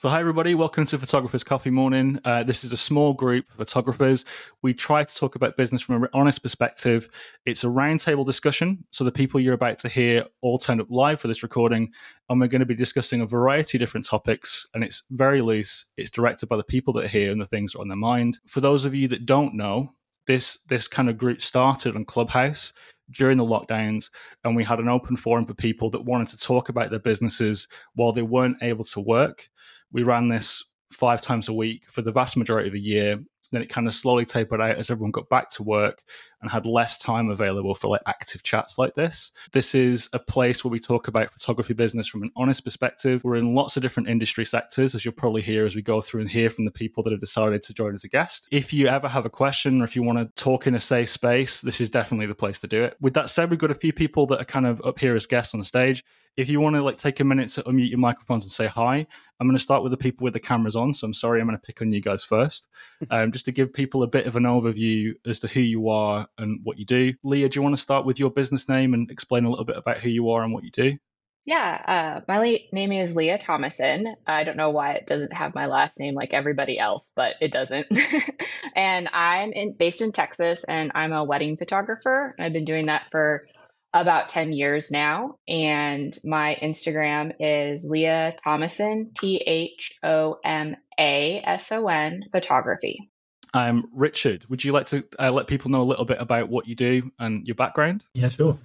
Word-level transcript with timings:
So, 0.00 0.08
hi 0.08 0.18
everybody, 0.18 0.54
welcome 0.54 0.86
to 0.86 0.98
Photographers 0.98 1.44
Coffee 1.44 1.68
Morning. 1.68 2.18
Uh, 2.24 2.42
this 2.42 2.64
is 2.64 2.72
a 2.72 2.76
small 2.78 3.12
group 3.12 3.44
of 3.50 3.58
photographers. 3.58 4.24
We 4.62 4.72
try 4.72 5.04
to 5.04 5.14
talk 5.14 5.34
about 5.34 5.58
business 5.58 5.82
from 5.82 6.02
an 6.02 6.08
honest 6.14 6.42
perspective. 6.42 7.10
It's 7.44 7.64
a 7.64 7.66
roundtable 7.66 8.24
discussion, 8.24 8.82
so 8.92 9.04
the 9.04 9.12
people 9.12 9.40
you're 9.40 9.52
about 9.52 9.78
to 9.80 9.90
hear 9.90 10.24
all 10.40 10.58
turned 10.58 10.80
up 10.80 10.86
live 10.88 11.20
for 11.20 11.28
this 11.28 11.42
recording, 11.42 11.92
and 12.30 12.40
we're 12.40 12.46
going 12.46 12.60
to 12.60 12.66
be 12.66 12.74
discussing 12.74 13.20
a 13.20 13.26
variety 13.26 13.76
of 13.76 13.80
different 13.80 14.06
topics. 14.06 14.66
And 14.72 14.82
it's 14.82 15.02
very 15.10 15.42
loose. 15.42 15.84
It's 15.98 16.08
directed 16.08 16.48
by 16.48 16.56
the 16.56 16.64
people 16.64 16.94
that 16.94 17.04
are 17.04 17.08
here 17.08 17.30
and 17.30 17.38
the 17.38 17.44
things 17.44 17.72
that 17.72 17.80
are 17.80 17.82
on 17.82 17.88
their 17.88 17.96
mind. 17.98 18.38
For 18.46 18.62
those 18.62 18.86
of 18.86 18.94
you 18.94 19.06
that 19.08 19.26
don't 19.26 19.52
know, 19.54 19.92
this 20.26 20.60
this 20.66 20.88
kind 20.88 21.10
of 21.10 21.18
group 21.18 21.42
started 21.42 21.94
on 21.94 22.06
Clubhouse 22.06 22.72
during 23.10 23.36
the 23.36 23.44
lockdowns 23.44 24.08
and 24.44 24.54
we 24.54 24.64
had 24.64 24.78
an 24.78 24.88
open 24.88 25.16
forum 25.16 25.44
for 25.44 25.52
people 25.52 25.90
that 25.90 26.04
wanted 26.04 26.28
to 26.28 26.36
talk 26.36 26.68
about 26.68 26.88
their 26.88 27.00
businesses 27.00 27.66
while 27.94 28.12
they 28.12 28.22
weren't 28.22 28.62
able 28.62 28.84
to 28.84 29.00
work 29.00 29.50
we 29.92 30.02
ran 30.02 30.28
this 30.28 30.64
five 30.92 31.20
times 31.20 31.48
a 31.48 31.52
week 31.52 31.82
for 31.90 32.02
the 32.02 32.12
vast 32.12 32.36
majority 32.36 32.68
of 32.68 32.74
the 32.74 32.80
year. 32.80 33.18
Then 33.52 33.62
it 33.62 33.68
kind 33.68 33.86
of 33.86 33.94
slowly 33.94 34.24
tapered 34.24 34.60
out 34.60 34.76
as 34.76 34.90
everyone 34.90 35.10
got 35.10 35.28
back 35.28 35.50
to 35.52 35.62
work 35.62 36.02
and 36.40 36.50
had 36.50 36.66
less 36.66 36.98
time 36.98 37.30
available 37.30 37.74
for 37.74 37.88
like 37.88 38.00
active 38.06 38.42
chats 38.42 38.78
like 38.78 38.94
this. 38.94 39.32
This 39.52 39.74
is 39.74 40.08
a 40.12 40.18
place 40.18 40.64
where 40.64 40.70
we 40.70 40.80
talk 40.80 41.08
about 41.08 41.32
photography 41.32 41.74
business 41.74 42.06
from 42.06 42.22
an 42.22 42.30
honest 42.36 42.64
perspective. 42.64 43.22
We're 43.24 43.36
in 43.36 43.54
lots 43.54 43.76
of 43.76 43.82
different 43.82 44.08
industry 44.08 44.44
sectors, 44.44 44.94
as 44.94 45.04
you'll 45.04 45.14
probably 45.14 45.42
hear 45.42 45.66
as 45.66 45.74
we 45.74 45.82
go 45.82 46.00
through 46.00 46.22
and 46.22 46.30
hear 46.30 46.50
from 46.50 46.64
the 46.64 46.70
people 46.70 47.02
that 47.04 47.10
have 47.10 47.20
decided 47.20 47.62
to 47.64 47.74
join 47.74 47.94
as 47.94 48.04
a 48.04 48.08
guest. 48.08 48.48
If 48.50 48.72
you 48.72 48.86
ever 48.86 49.08
have 49.08 49.26
a 49.26 49.30
question 49.30 49.80
or 49.80 49.84
if 49.84 49.94
you 49.94 50.02
want 50.02 50.18
to 50.18 50.42
talk 50.42 50.66
in 50.66 50.74
a 50.74 50.80
safe 50.80 51.10
space, 51.10 51.60
this 51.60 51.80
is 51.80 51.90
definitely 51.90 52.26
the 52.26 52.34
place 52.34 52.58
to 52.60 52.66
do 52.66 52.82
it. 52.84 52.96
With 53.00 53.14
that 53.14 53.30
said, 53.30 53.50
we've 53.50 53.58
got 53.58 53.70
a 53.70 53.74
few 53.74 53.92
people 53.92 54.26
that 54.26 54.40
are 54.40 54.44
kind 54.44 54.66
of 54.66 54.80
up 54.84 54.98
here 54.98 55.16
as 55.16 55.26
guests 55.26 55.54
on 55.54 55.60
the 55.60 55.66
stage 55.66 56.04
if 56.36 56.48
you 56.48 56.60
want 56.60 56.76
to 56.76 56.82
like 56.82 56.96
take 56.96 57.20
a 57.20 57.24
minute 57.24 57.50
to 57.50 57.62
unmute 57.64 57.90
your 57.90 57.98
microphones 57.98 58.44
and 58.44 58.52
say 58.52 58.66
hi, 58.66 59.06
I'm 59.38 59.46
going 59.46 59.56
to 59.56 59.62
start 59.62 59.82
with 59.82 59.90
the 59.90 59.98
people 59.98 60.24
with 60.24 60.32
the 60.32 60.40
cameras 60.40 60.76
on. 60.76 60.94
So 60.94 61.06
I'm 61.06 61.14
sorry, 61.14 61.40
I'm 61.40 61.46
going 61.46 61.58
to 61.58 61.62
pick 61.62 61.82
on 61.82 61.92
you 61.92 62.00
guys 62.00 62.24
first, 62.24 62.68
um, 63.10 63.32
just 63.32 63.44
to 63.46 63.52
give 63.52 63.72
people 63.72 64.02
a 64.02 64.08
bit 64.08 64.26
of 64.26 64.36
an 64.36 64.44
overview 64.44 65.14
as 65.26 65.38
to 65.40 65.48
who 65.48 65.60
you 65.60 65.88
are 65.88 66.26
and 66.38 66.60
what 66.64 66.78
you 66.78 66.84
do. 66.84 67.14
Leah, 67.22 67.48
do 67.48 67.58
you 67.58 67.62
want 67.62 67.76
to 67.76 67.82
start 67.82 68.04
with 68.04 68.18
your 68.18 68.30
business 68.30 68.68
name 68.68 68.94
and 68.94 69.10
explain 69.10 69.44
a 69.44 69.50
little 69.50 69.64
bit 69.64 69.76
about 69.76 69.98
who 69.98 70.08
you 70.08 70.30
are 70.30 70.42
and 70.42 70.52
what 70.52 70.64
you 70.64 70.70
do? 70.70 70.98
Yeah, 71.46 72.20
uh, 72.20 72.20
my 72.28 72.58
name 72.72 72.92
is 72.92 73.16
Leah 73.16 73.38
Thomason. 73.38 74.14
I 74.26 74.44
don't 74.44 74.58
know 74.58 74.70
why 74.70 74.92
it 74.92 75.06
doesn't 75.06 75.32
have 75.32 75.54
my 75.54 75.66
last 75.66 75.98
name 75.98 76.14
like 76.14 76.34
everybody 76.34 76.78
else, 76.78 77.10
but 77.16 77.34
it 77.40 77.50
doesn't. 77.50 77.86
and 78.76 79.08
I'm 79.12 79.52
in, 79.52 79.72
based 79.72 80.02
in 80.02 80.12
Texas, 80.12 80.64
and 80.64 80.92
I'm 80.94 81.12
a 81.12 81.24
wedding 81.24 81.56
photographer. 81.56 82.34
I've 82.38 82.52
been 82.52 82.66
doing 82.66 82.86
that 82.86 83.08
for 83.10 83.46
about 83.92 84.28
10 84.28 84.52
years 84.52 84.90
now. 84.90 85.36
And 85.48 86.16
my 86.24 86.56
Instagram 86.62 87.32
is 87.40 87.84
Leah 87.84 88.34
Thomason, 88.44 89.10
T 89.18 89.36
H 89.38 89.98
O 90.02 90.36
M 90.44 90.76
A 90.98 91.42
S 91.44 91.72
O 91.72 91.88
N 91.88 92.24
photography. 92.30 93.10
I'm 93.52 93.88
Richard. 93.92 94.46
Would 94.48 94.64
you 94.64 94.72
like 94.72 94.86
to 94.86 95.04
uh, 95.18 95.32
let 95.32 95.46
people 95.46 95.70
know 95.70 95.82
a 95.82 95.84
little 95.84 96.04
bit 96.04 96.18
about 96.20 96.48
what 96.48 96.66
you 96.66 96.74
do 96.74 97.10
and 97.18 97.46
your 97.46 97.54
background? 97.54 98.04
Yeah, 98.14 98.28
sure. 98.28 98.58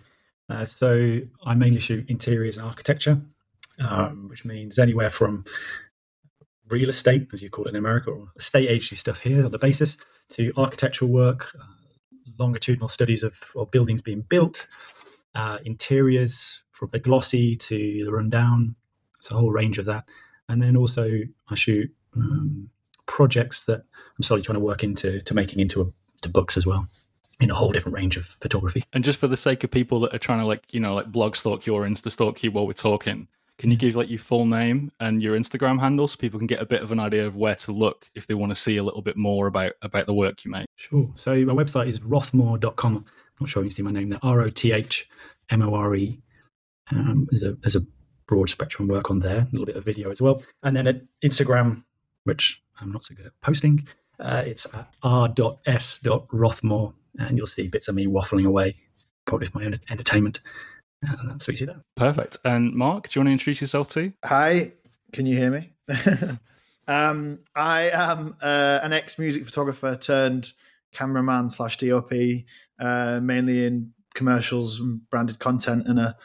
Uh, 0.49 0.63
so 0.63 1.19
I 1.43 1.55
mainly 1.55 1.79
shoot 1.79 2.07
interiors 2.07 2.57
and 2.57 2.67
architecture, 2.67 3.19
um, 3.79 4.27
which 4.29 4.45
means 4.45 4.77
anywhere 4.77 5.09
from 5.09 5.45
real 6.69 6.89
estate, 6.89 7.27
as 7.33 7.41
you 7.41 7.49
call 7.49 7.65
it 7.65 7.69
in 7.69 7.75
America, 7.75 8.11
or 8.11 8.27
estate 8.37 8.69
agency 8.69 8.95
stuff 8.95 9.21
here 9.21 9.45
on 9.45 9.51
the 9.51 9.57
basis, 9.57 9.97
to 10.29 10.51
architectural 10.57 11.11
work, 11.11 11.51
uh, 11.59 11.65
longitudinal 12.37 12.87
studies 12.87 13.23
of, 13.23 13.51
of 13.55 13.71
buildings 13.71 14.01
being 14.01 14.21
built, 14.21 14.67
uh, 15.33 15.57
interiors 15.65 16.63
from 16.71 16.89
the 16.91 16.99
glossy 16.99 17.55
to 17.55 18.03
the 18.05 18.11
rundown. 18.11 18.75
It's 19.17 19.31
a 19.31 19.35
whole 19.35 19.51
range 19.51 19.79
of 19.79 19.85
that. 19.85 20.07
And 20.47 20.61
then 20.61 20.77
also 20.77 21.09
I 21.49 21.55
shoot 21.55 21.89
um, 22.15 22.69
projects 23.05 23.63
that 23.65 23.83
I'm 24.17 24.23
slowly 24.23 24.41
trying 24.41 24.55
to 24.55 24.63
work 24.63 24.83
into 24.83 25.21
to 25.21 25.33
making 25.33 25.59
into 25.59 25.81
a, 25.81 25.85
to 26.21 26.29
books 26.29 26.57
as 26.57 26.65
well 26.65 26.87
in 27.39 27.51
a 27.51 27.55
whole 27.55 27.71
different 27.71 27.95
range 27.95 28.17
of 28.17 28.25
photography. 28.25 28.83
And 28.93 29.03
just 29.03 29.19
for 29.19 29.27
the 29.27 29.37
sake 29.37 29.63
of 29.63 29.71
people 29.71 29.99
that 30.01 30.13
are 30.13 30.19
trying 30.19 30.39
to 30.39 30.45
like, 30.45 30.63
you 30.73 30.79
know, 30.79 30.93
like 30.93 31.11
blog 31.11 31.35
stalk 31.35 31.65
you 31.65 31.75
or 31.75 31.83
Insta 31.83 32.11
stalk 32.11 32.43
you 32.43 32.51
while 32.51 32.65
we're 32.65 32.73
talking, 32.73 33.27
can 33.57 33.71
you 33.71 33.77
give 33.77 33.95
like 33.95 34.09
your 34.09 34.19
full 34.19 34.45
name 34.45 34.91
and 34.99 35.21
your 35.21 35.37
Instagram 35.37 35.79
handle 35.79 36.07
so 36.07 36.17
people 36.17 36.39
can 36.39 36.47
get 36.47 36.61
a 36.61 36.65
bit 36.65 36.81
of 36.81 36.91
an 36.91 36.99
idea 36.99 37.25
of 37.25 37.35
where 37.35 37.55
to 37.55 37.71
look 37.71 38.09
if 38.13 38.27
they 38.27 38.33
want 38.33 38.51
to 38.51 38.55
see 38.55 38.77
a 38.77 38.83
little 38.83 39.01
bit 39.01 39.15
more 39.15 39.47
about 39.47 39.73
about 39.81 40.07
the 40.07 40.13
work 40.13 40.43
you 40.43 40.51
make? 40.51 40.67
Sure. 40.75 41.09
So 41.15 41.35
my 41.45 41.53
website 41.53 41.87
is 41.87 42.01
rothmore.com. 42.01 42.95
I'm 42.97 43.05
not 43.39 43.49
sure 43.49 43.63
if 43.63 43.65
you 43.65 43.69
see 43.69 43.81
my 43.81 43.91
name 43.91 44.09
there. 44.09 44.19
R 44.23 44.41
O 44.41 44.49
T 44.49 44.71
H 44.71 45.07
M 45.49 45.61
O 45.61 45.73
R 45.73 45.95
E. 45.95 46.19
Um, 46.91 47.27
there's 47.31 47.43
a 47.43 47.53
there's 47.53 47.75
a 47.75 47.85
broad 48.27 48.49
spectrum 48.49 48.87
work 48.87 49.09
on 49.09 49.19
there, 49.19 49.39
a 49.39 49.47
little 49.51 49.65
bit 49.65 49.77
of 49.77 49.85
video 49.85 50.09
as 50.09 50.21
well. 50.21 50.41
And 50.63 50.75
then 50.75 50.87
at 50.87 51.01
Instagram, 51.23 51.83
which 52.25 52.61
I'm 52.79 52.91
not 52.91 53.05
so 53.05 53.15
good 53.15 53.25
at 53.27 53.31
posting, 53.41 53.87
uh, 54.19 54.43
it's 54.45 54.65
at 54.73 54.93
r.s.rothmore, 55.01 56.93
and 57.17 57.37
you'll 57.37 57.47
see 57.47 57.67
bits 57.67 57.87
of 57.87 57.95
me 57.95 58.05
waffling 58.05 58.45
away, 58.45 58.75
probably 59.25 59.47
for 59.47 59.59
my 59.59 59.65
own 59.65 59.79
entertainment. 59.89 60.41
And 61.01 61.29
that's 61.29 61.47
what 61.47 61.53
you 61.53 61.57
see 61.57 61.65
there. 61.65 61.81
Perfect. 61.95 62.37
And 62.43 62.73
Mark, 62.73 63.09
do 63.09 63.17
you 63.17 63.21
want 63.21 63.29
to 63.29 63.33
introduce 63.33 63.61
yourself 63.61 63.87
too? 63.89 64.13
Hi, 64.23 64.73
can 65.13 65.25
you 65.25 65.37
hear 65.37 65.51
me? 65.51 65.73
um, 66.87 67.39
I 67.55 67.89
am 67.91 68.35
uh, 68.41 68.79
an 68.81 68.93
ex 68.93 69.19
music 69.19 69.45
photographer 69.45 69.95
turned 69.95 70.51
cameraman 70.93 71.49
slash 71.49 71.77
DOP, 71.77 72.11
uh, 72.79 73.19
mainly 73.21 73.65
in 73.65 73.93
commercials 74.15 74.79
and 74.79 75.07
branded 75.09 75.39
content 75.39 75.87
and 75.87 75.99
a 75.99 76.15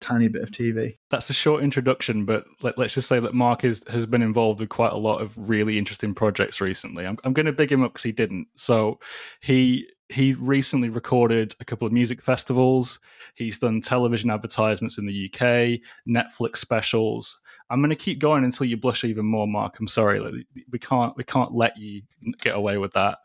tiny 0.00 0.28
bit 0.28 0.42
of 0.42 0.50
TV. 0.50 0.96
That's 1.10 1.30
a 1.30 1.34
short 1.34 1.62
introduction, 1.62 2.24
but 2.24 2.44
let, 2.62 2.78
us 2.78 2.94
just 2.94 3.08
say 3.08 3.20
that 3.20 3.34
Mark 3.34 3.64
is, 3.64 3.82
has 3.88 4.06
been 4.06 4.22
involved 4.22 4.60
with 4.60 4.68
quite 4.68 4.92
a 4.92 4.98
lot 4.98 5.20
of 5.20 5.36
really 5.36 5.78
interesting 5.78 6.14
projects 6.14 6.60
recently. 6.60 7.06
I'm, 7.06 7.18
I'm 7.24 7.32
going 7.32 7.46
to 7.46 7.52
big 7.52 7.70
him 7.70 7.82
up 7.82 7.92
because 7.92 8.04
he 8.04 8.12
didn't. 8.12 8.48
So 8.56 8.98
he 9.40 9.88
he 10.10 10.34
recently 10.34 10.88
recorded 10.88 11.54
a 11.60 11.64
couple 11.64 11.86
of 11.86 11.92
music 11.92 12.20
festivals. 12.20 12.98
He's 13.34 13.58
done 13.58 13.80
television 13.80 14.28
advertisements 14.28 14.98
in 14.98 15.06
the 15.06 15.30
UK, 15.32 15.80
Netflix 16.08 16.56
specials. 16.56 17.38
I'm 17.70 17.80
going 17.80 17.90
to 17.90 17.96
keep 17.96 18.18
going 18.18 18.42
until 18.42 18.66
you 18.66 18.76
blush 18.76 19.04
even 19.04 19.24
more, 19.24 19.46
Mark. 19.46 19.78
I'm 19.78 19.86
sorry, 19.86 20.44
we 20.70 20.78
can't 20.80 21.16
we 21.16 21.22
can't 21.22 21.54
let 21.54 21.76
you 21.78 22.02
get 22.42 22.56
away 22.56 22.78
with 22.78 22.92
that. 22.94 23.18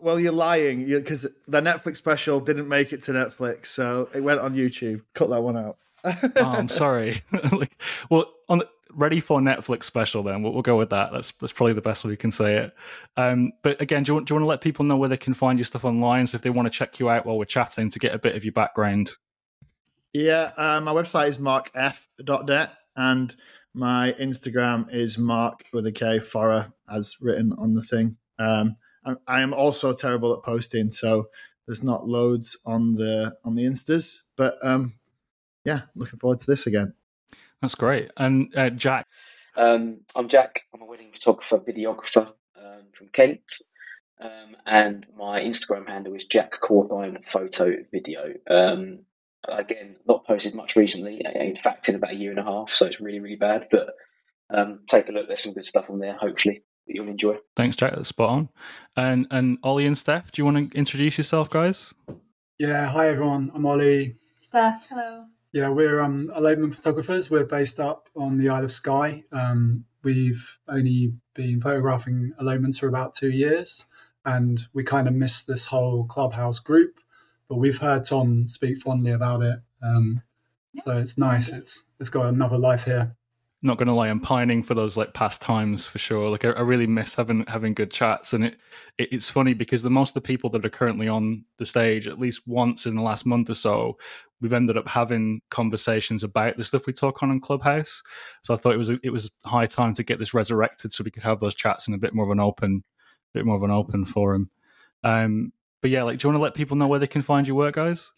Well, 0.00 0.18
you're 0.18 0.32
lying 0.32 0.86
because 0.86 1.22
the 1.46 1.60
Netflix 1.60 1.98
special 1.98 2.40
didn't 2.40 2.68
make 2.68 2.92
it 2.92 3.02
to 3.02 3.12
Netflix, 3.12 3.66
so 3.66 4.10
it 4.12 4.20
went 4.20 4.40
on 4.40 4.54
YouTube. 4.54 5.02
Cut 5.14 5.30
that 5.30 5.42
one 5.42 5.56
out. 5.56 5.78
Oh, 6.04 6.30
I'm 6.36 6.68
sorry. 6.68 7.22
like, 7.52 7.76
well, 8.10 8.32
on 8.48 8.58
the, 8.58 8.68
ready 8.94 9.20
for 9.20 9.40
Netflix 9.40 9.84
special, 9.84 10.22
then 10.22 10.42
we'll, 10.42 10.52
we'll, 10.52 10.62
go 10.62 10.76
with 10.76 10.90
that. 10.90 11.12
That's 11.12 11.32
that's 11.32 11.52
probably 11.52 11.74
the 11.74 11.80
best 11.80 12.04
way 12.04 12.10
we 12.10 12.16
can 12.16 12.32
say 12.32 12.56
it. 12.56 12.74
Um, 13.16 13.52
but 13.62 13.80
again, 13.80 14.02
do 14.02 14.10
you, 14.10 14.14
want, 14.14 14.28
do 14.28 14.32
you 14.32 14.36
want 14.36 14.44
to 14.44 14.48
let 14.48 14.60
people 14.60 14.84
know 14.84 14.96
where 14.96 15.08
they 15.08 15.16
can 15.16 15.34
find 15.34 15.58
your 15.58 15.64
stuff 15.64 15.84
online? 15.84 16.26
So 16.26 16.36
if 16.36 16.42
they 16.42 16.50
want 16.50 16.66
to 16.66 16.76
check 16.76 16.98
you 17.00 17.08
out 17.08 17.26
while 17.26 17.38
we're 17.38 17.44
chatting 17.44 17.90
to 17.90 17.98
get 17.98 18.14
a 18.14 18.18
bit 18.18 18.36
of 18.36 18.44
your 18.44 18.52
background. 18.52 19.12
Yeah, 20.12 20.52
uh, 20.56 20.80
my 20.80 20.92
website 20.92 21.28
is 21.28 21.38
markf.net 21.38 22.72
and 22.96 23.34
my 23.74 24.14
Instagram 24.20 24.92
is 24.92 25.16
mark 25.16 25.64
with 25.72 25.86
a 25.86 25.92
K 25.92 26.18
Fora 26.18 26.72
as 26.90 27.16
written 27.20 27.52
on 27.58 27.74
the 27.74 27.82
thing. 27.82 28.16
Um, 28.38 28.76
I, 29.26 29.40
am 29.40 29.54
also 29.54 29.94
terrible 29.94 30.34
at 30.34 30.42
posting, 30.42 30.90
so 30.90 31.28
there's 31.66 31.82
not 31.82 32.06
loads 32.06 32.56
on 32.66 32.94
the 32.94 33.34
on 33.44 33.54
the 33.54 33.64
instas. 33.64 34.18
But 34.36 34.58
um, 34.62 34.94
yeah, 35.64 35.82
looking 35.94 36.18
forward 36.18 36.38
to 36.40 36.46
this 36.46 36.66
again. 36.66 36.94
That's 37.60 37.74
great. 37.74 38.10
And 38.16 38.52
uh, 38.56 38.70
Jack, 38.70 39.06
um, 39.56 40.00
I'm 40.16 40.28
Jack. 40.28 40.62
I'm 40.74 40.82
a 40.82 40.86
wedding 40.86 41.12
photographer, 41.12 41.58
videographer 41.58 42.32
um, 42.56 42.84
from 42.92 43.08
Kent, 43.08 43.42
um, 44.20 44.56
and 44.66 45.06
my 45.16 45.40
Instagram 45.40 45.88
handle 45.88 46.14
is 46.14 46.24
Jack 46.24 46.60
Cawthorne 46.60 47.24
Photo 47.24 47.76
Video. 47.92 48.34
Um, 48.50 49.00
again, 49.48 49.96
not 50.06 50.26
posted 50.26 50.54
much 50.54 50.76
recently. 50.76 51.22
In 51.34 51.56
fact, 51.56 51.88
in 51.88 51.94
about 51.94 52.12
a 52.12 52.16
year 52.16 52.30
and 52.30 52.40
a 52.40 52.44
half, 52.44 52.70
so 52.70 52.86
it's 52.86 53.00
really 53.00 53.20
really 53.20 53.36
bad. 53.36 53.68
But 53.70 53.94
um, 54.50 54.80
take 54.88 55.08
a 55.08 55.12
look. 55.12 55.26
There's 55.26 55.42
some 55.42 55.54
good 55.54 55.64
stuff 55.64 55.90
on 55.90 55.98
there. 55.98 56.16
Hopefully 56.16 56.62
that 56.86 56.94
you'll 56.96 57.08
enjoy. 57.08 57.36
Thanks, 57.56 57.76
Jack. 57.76 57.94
That's 57.94 58.08
spot 58.08 58.30
on. 58.30 58.48
And 58.96 59.26
and 59.30 59.58
Ollie 59.62 59.86
and 59.86 59.96
Steph, 59.96 60.32
do 60.32 60.40
you 60.40 60.44
want 60.44 60.72
to 60.72 60.76
introduce 60.76 61.16
yourself, 61.18 61.50
guys? 61.50 61.94
Yeah. 62.58 62.88
Hi, 62.88 63.08
everyone. 63.08 63.50
I'm 63.54 63.66
Ollie. 63.66 64.16
Steph. 64.38 64.86
Hello. 64.88 65.26
Yeah, 65.52 65.68
we're 65.68 66.00
um, 66.00 66.32
elopement 66.34 66.74
photographers. 66.74 67.30
We're 67.30 67.44
based 67.44 67.78
up 67.78 68.08
on 68.16 68.38
the 68.38 68.48
Isle 68.48 68.64
of 68.64 68.72
Skye. 68.72 69.24
Um, 69.32 69.84
we've 70.02 70.58
only 70.66 71.14
been 71.34 71.60
photographing 71.60 72.32
elopements 72.40 72.78
for 72.78 72.88
about 72.88 73.14
two 73.14 73.30
years, 73.30 73.84
and 74.24 74.66
we 74.72 74.82
kind 74.82 75.06
of 75.06 75.14
missed 75.14 75.46
this 75.46 75.66
whole 75.66 76.04
clubhouse 76.04 76.58
group. 76.58 77.00
But 77.48 77.56
we've 77.56 77.78
heard 77.78 78.04
Tom 78.06 78.48
speak 78.48 78.78
fondly 78.78 79.12
about 79.12 79.42
it, 79.42 79.58
um, 79.82 80.22
so 80.82 80.96
it's 80.96 81.18
nice. 81.18 81.52
It's 81.52 81.82
it's 82.00 82.08
got 82.08 82.26
another 82.26 82.56
life 82.56 82.84
here. 82.84 83.14
Not 83.64 83.78
going 83.78 83.86
to 83.86 83.94
lie, 83.94 84.08
I'm 84.08 84.20
pining 84.20 84.62
for 84.62 84.74
those 84.74 84.96
like 84.96 85.14
past 85.14 85.40
times 85.40 85.86
for 85.86 85.98
sure. 85.98 86.28
Like 86.28 86.44
I, 86.44 86.50
I 86.50 86.60
really 86.62 86.86
miss 86.86 87.14
having 87.14 87.46
having 87.46 87.74
good 87.74 87.90
chats, 87.90 88.32
and 88.32 88.44
it, 88.44 88.56
it, 88.98 89.12
it's 89.12 89.30
funny 89.30 89.54
because 89.54 89.82
the 89.82 89.90
most 89.90 90.10
of 90.10 90.14
the 90.14 90.20
people 90.20 90.50
that 90.50 90.64
are 90.64 90.70
currently 90.70 91.06
on 91.08 91.44
the 91.58 91.66
stage, 91.66 92.08
at 92.08 92.18
least 92.18 92.42
once 92.46 92.86
in 92.86 92.96
the 92.96 93.02
last 93.02 93.24
month 93.24 93.48
or 93.50 93.54
so, 93.54 93.96
we've 94.40 94.52
ended 94.52 94.76
up 94.76 94.88
having 94.88 95.40
conversations 95.50 96.24
about 96.24 96.56
the 96.56 96.64
stuff 96.64 96.86
we 96.86 96.92
talk 96.92 97.22
on 97.22 97.30
in 97.30 97.40
Clubhouse. 97.40 98.02
So 98.42 98.52
I 98.52 98.56
thought 98.56 98.74
it 98.74 98.78
was 98.78 98.90
it 98.90 99.12
was 99.12 99.30
high 99.44 99.66
time 99.66 99.94
to 99.94 100.02
get 100.02 100.18
this 100.18 100.34
resurrected 100.34 100.92
so 100.92 101.04
we 101.04 101.12
could 101.12 101.22
have 101.22 101.40
those 101.40 101.54
chats 101.54 101.86
in 101.86 101.94
a 101.94 101.98
bit 101.98 102.14
more 102.14 102.24
of 102.24 102.32
an 102.32 102.40
open, 102.40 102.82
bit 103.32 103.46
more 103.46 103.56
of 103.56 103.62
an 103.62 103.70
open 103.70 104.04
forum. 104.04 104.50
Um, 105.04 105.52
but 105.80 105.90
yeah, 105.90 106.02
like, 106.02 106.18
do 106.18 106.26
you 106.26 106.32
want 106.32 106.40
to 106.40 106.42
let 106.42 106.54
people 106.54 106.76
know 106.76 106.88
where 106.88 107.00
they 107.00 107.06
can 107.06 107.22
find 107.22 107.46
your 107.46 107.56
work, 107.56 107.74
guys? 107.76 108.12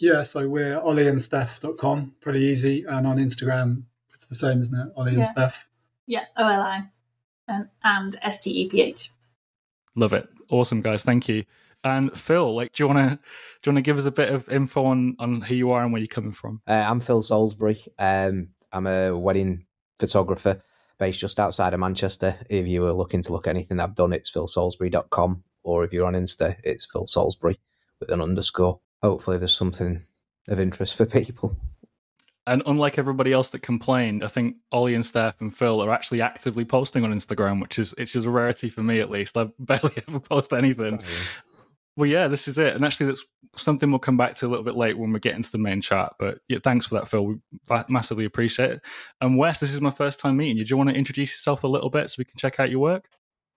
Yeah, 0.00 0.22
so 0.22 0.48
we're 0.48 0.80
ollieandsteph.com, 0.80 2.16
pretty 2.20 2.40
easy. 2.40 2.84
And 2.84 3.06
on 3.06 3.16
Instagram, 3.16 3.84
it's 4.24 4.40
the 4.40 4.46
same, 4.46 4.60
isn't 4.60 4.78
it? 4.78 4.92
Ollie 4.96 5.12
yeah. 5.12 5.18
and 5.18 5.26
Steph. 5.26 5.66
Yeah, 6.06 6.24
O 6.36 6.46
L 6.46 6.62
I 6.62 6.84
and, 7.48 7.68
and 7.82 8.18
S 8.22 8.38
T 8.38 8.50
E 8.50 8.68
P 8.68 8.80
H. 8.80 9.10
Love 9.94 10.12
it. 10.12 10.28
Awesome, 10.50 10.82
guys. 10.82 11.02
Thank 11.02 11.28
you. 11.28 11.44
And 11.82 12.16
Phil, 12.16 12.54
like, 12.54 12.72
do 12.72 12.82
you 12.82 12.88
want 12.88 12.98
to 12.98 13.16
do 13.16 13.70
you 13.70 13.74
want 13.74 13.84
to 13.84 13.88
give 13.88 13.98
us 13.98 14.06
a 14.06 14.10
bit 14.10 14.32
of 14.32 14.48
info 14.48 14.86
on 14.86 15.16
on 15.18 15.42
who 15.42 15.54
you 15.54 15.70
are 15.72 15.82
and 15.82 15.92
where 15.92 16.00
you're 16.00 16.08
coming 16.08 16.32
from? 16.32 16.62
Uh, 16.66 16.72
I'm 16.86 17.00
Phil 17.00 17.22
Salisbury. 17.22 17.78
Um, 17.98 18.48
I'm 18.72 18.86
a 18.86 19.16
wedding 19.16 19.66
photographer 19.98 20.62
based 20.98 21.20
just 21.20 21.38
outside 21.38 21.74
of 21.74 21.80
Manchester. 21.80 22.36
If 22.48 22.66
you 22.66 22.82
were 22.82 22.92
looking 22.92 23.22
to 23.22 23.32
look 23.32 23.46
at 23.46 23.50
anything 23.50 23.80
I've 23.80 23.94
done, 23.94 24.12
it's 24.12 24.30
philsalisbury.com. 24.30 25.44
Or 25.62 25.84
if 25.84 25.92
you're 25.92 26.06
on 26.06 26.14
Insta, 26.14 26.56
it's 26.64 26.86
Phil 26.86 27.06
Salisbury 27.06 27.58
with 28.00 28.10
an 28.10 28.20
underscore. 28.20 28.80
Hopefully, 29.02 29.36
there's 29.36 29.56
something 29.56 30.02
of 30.48 30.60
interest 30.60 30.96
for 30.96 31.04
people. 31.04 31.56
And 32.46 32.62
unlike 32.66 32.98
everybody 32.98 33.32
else 33.32 33.50
that 33.50 33.62
complained, 33.62 34.22
I 34.22 34.28
think 34.28 34.56
Ollie 34.70 34.94
and 34.94 35.04
Steph 35.04 35.40
and 35.40 35.54
Phil 35.54 35.82
are 35.82 35.92
actually 35.92 36.20
actively 36.20 36.64
posting 36.64 37.04
on 37.04 37.12
Instagram, 37.12 37.60
which 37.60 37.78
is 37.78 37.94
it's 37.96 38.12
just 38.12 38.26
a 38.26 38.30
rarity 38.30 38.68
for 38.68 38.82
me 38.82 39.00
at 39.00 39.10
least. 39.10 39.36
I 39.36 39.48
barely 39.58 40.02
ever 40.08 40.20
post 40.20 40.52
anything. 40.52 41.02
Well, 41.96 42.10
yeah, 42.10 42.28
this 42.28 42.48
is 42.48 42.58
it. 42.58 42.74
And 42.74 42.84
actually, 42.84 43.06
that's 43.06 43.24
something 43.56 43.90
we'll 43.90 44.00
come 44.00 44.16
back 44.16 44.34
to 44.36 44.46
a 44.46 44.48
little 44.48 44.64
bit 44.64 44.74
late 44.74 44.98
when 44.98 45.12
we 45.12 45.20
get 45.20 45.36
into 45.36 45.50
the 45.50 45.58
main 45.58 45.80
chat. 45.80 46.12
But 46.18 46.40
yeah, 46.48 46.58
thanks 46.62 46.86
for 46.86 46.96
that, 46.96 47.08
Phil. 47.08 47.24
We 47.24 47.36
massively 47.88 48.24
appreciate 48.24 48.72
it. 48.72 48.82
And 49.20 49.38
Wes, 49.38 49.60
this 49.60 49.72
is 49.72 49.80
my 49.80 49.90
first 49.90 50.18
time 50.18 50.36
meeting 50.36 50.58
you. 50.58 50.64
Do 50.64 50.70
you 50.70 50.76
want 50.76 50.90
to 50.90 50.96
introduce 50.96 51.32
yourself 51.32 51.64
a 51.64 51.68
little 51.68 51.90
bit 51.90 52.10
so 52.10 52.16
we 52.18 52.24
can 52.24 52.36
check 52.36 52.58
out 52.60 52.70
your 52.70 52.80
work? 52.80 53.08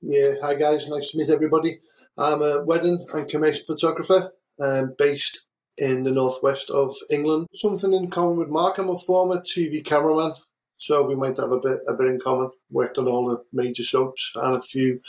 Yeah, 0.01 0.33
hi 0.41 0.53
guys, 0.53 0.87
nice 0.87 1.11
to 1.11 1.17
meet 1.17 1.29
everybody. 1.29 1.79
I'm 2.17 2.41
a 2.43 2.63
wedding 2.63 3.03
and 3.13 3.27
commercial 3.27 3.65
photographer 3.65 4.31
um, 4.61 4.93
based 4.97 5.46
in 5.77 6.03
the 6.03 6.12
northwest 6.12 6.69
of 6.69 6.95
England. 7.12 7.47
Something 7.53 7.94
in 7.94 8.09
common 8.09 8.38
with 8.38 8.50
Mark. 8.50 8.77
I'm 8.77 8.89
a 8.89 8.97
former 8.97 9.39
TV 9.39 9.83
cameraman, 9.83 10.33
so 10.77 11.06
we 11.06 11.15
might 11.15 11.38
have 11.38 11.51
a 11.51 11.59
bit 11.59 11.79
a 11.88 11.94
bit 11.94 12.07
in 12.07 12.19
common. 12.19 12.51
Worked 12.71 12.97
on 12.97 13.07
all 13.07 13.29
the 13.29 13.44
major 13.53 13.83
soaps 13.83 14.31
and 14.35 14.56
a 14.56 14.62
few 14.62 15.01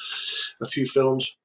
a 0.60 0.66
few 0.66 0.86
films 0.86 1.36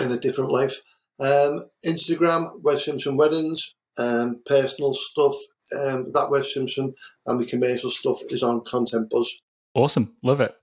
in 0.00 0.12
a 0.12 0.18
different 0.18 0.50
life. 0.52 0.82
Um, 1.18 1.66
Instagram, 1.84 2.60
Wes 2.62 2.84
Simpson 2.84 3.16
Weddings. 3.16 3.74
Um, 3.98 4.42
personal 4.44 4.92
stuff, 4.92 5.34
um, 5.74 6.12
that 6.12 6.28
Wes 6.30 6.52
Simpson, 6.52 6.94
and 7.24 7.40
the 7.40 7.46
commercial 7.46 7.88
stuff 7.88 8.18
is 8.28 8.42
on 8.42 8.60
Content 8.60 9.08
Buzz. 9.08 9.40
Awesome, 9.76 10.16
love 10.22 10.40
it 10.40 10.56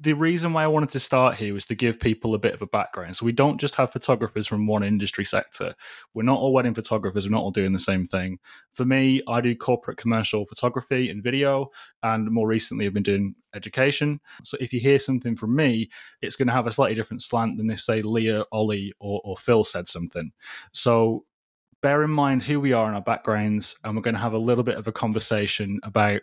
the 0.00 0.14
reason 0.14 0.52
why 0.52 0.64
I 0.64 0.68
wanted 0.68 0.90
to 0.90 1.00
start 1.00 1.34
here 1.34 1.52
was 1.52 1.66
to 1.66 1.74
give 1.74 2.00
people 2.00 2.34
a 2.34 2.38
bit 2.38 2.54
of 2.54 2.62
a 2.62 2.66
background. 2.66 3.16
So 3.16 3.26
we 3.26 3.32
don't 3.32 3.60
just 3.60 3.74
have 3.74 3.92
photographers 3.92 4.46
from 4.46 4.66
one 4.66 4.82
industry 4.82 5.24
sector. 5.24 5.74
We're 6.14 6.22
not 6.22 6.38
all 6.38 6.54
wedding 6.54 6.74
photographers. 6.74 7.26
We're 7.26 7.32
not 7.32 7.42
all 7.42 7.50
doing 7.50 7.72
the 7.72 7.78
same 7.78 8.06
thing. 8.06 8.38
For 8.72 8.86
me, 8.86 9.20
I 9.28 9.42
do 9.42 9.54
corporate 9.54 9.98
commercial 9.98 10.46
photography 10.46 11.10
and 11.10 11.22
video, 11.22 11.70
and 12.02 12.30
more 12.30 12.46
recently, 12.46 12.86
I've 12.86 12.94
been 12.94 13.02
doing 13.02 13.34
education. 13.54 14.20
So 14.42 14.56
if 14.58 14.72
you 14.72 14.80
hear 14.80 14.98
something 14.98 15.36
from 15.36 15.54
me, 15.54 15.90
it's 16.22 16.36
going 16.36 16.48
to 16.48 16.54
have 16.54 16.66
a 16.66 16.72
slightly 16.72 16.94
different 16.94 17.22
slant 17.22 17.58
than 17.58 17.70
if, 17.70 17.80
say, 17.80 18.00
Leah, 18.00 18.44
Ollie, 18.52 18.94
or, 19.00 19.20
or 19.22 19.36
Phil 19.36 19.64
said 19.64 19.86
something. 19.86 20.32
So 20.72 21.26
bear 21.82 22.02
in 22.02 22.10
mind 22.10 22.42
who 22.42 22.58
we 22.58 22.72
are 22.72 22.86
and 22.86 22.94
our 22.94 23.02
backgrounds, 23.02 23.76
and 23.84 23.94
we're 23.94 24.02
going 24.02 24.14
to 24.14 24.20
have 24.20 24.32
a 24.32 24.38
little 24.38 24.64
bit 24.64 24.76
of 24.76 24.88
a 24.88 24.92
conversation 24.92 25.78
about 25.82 26.22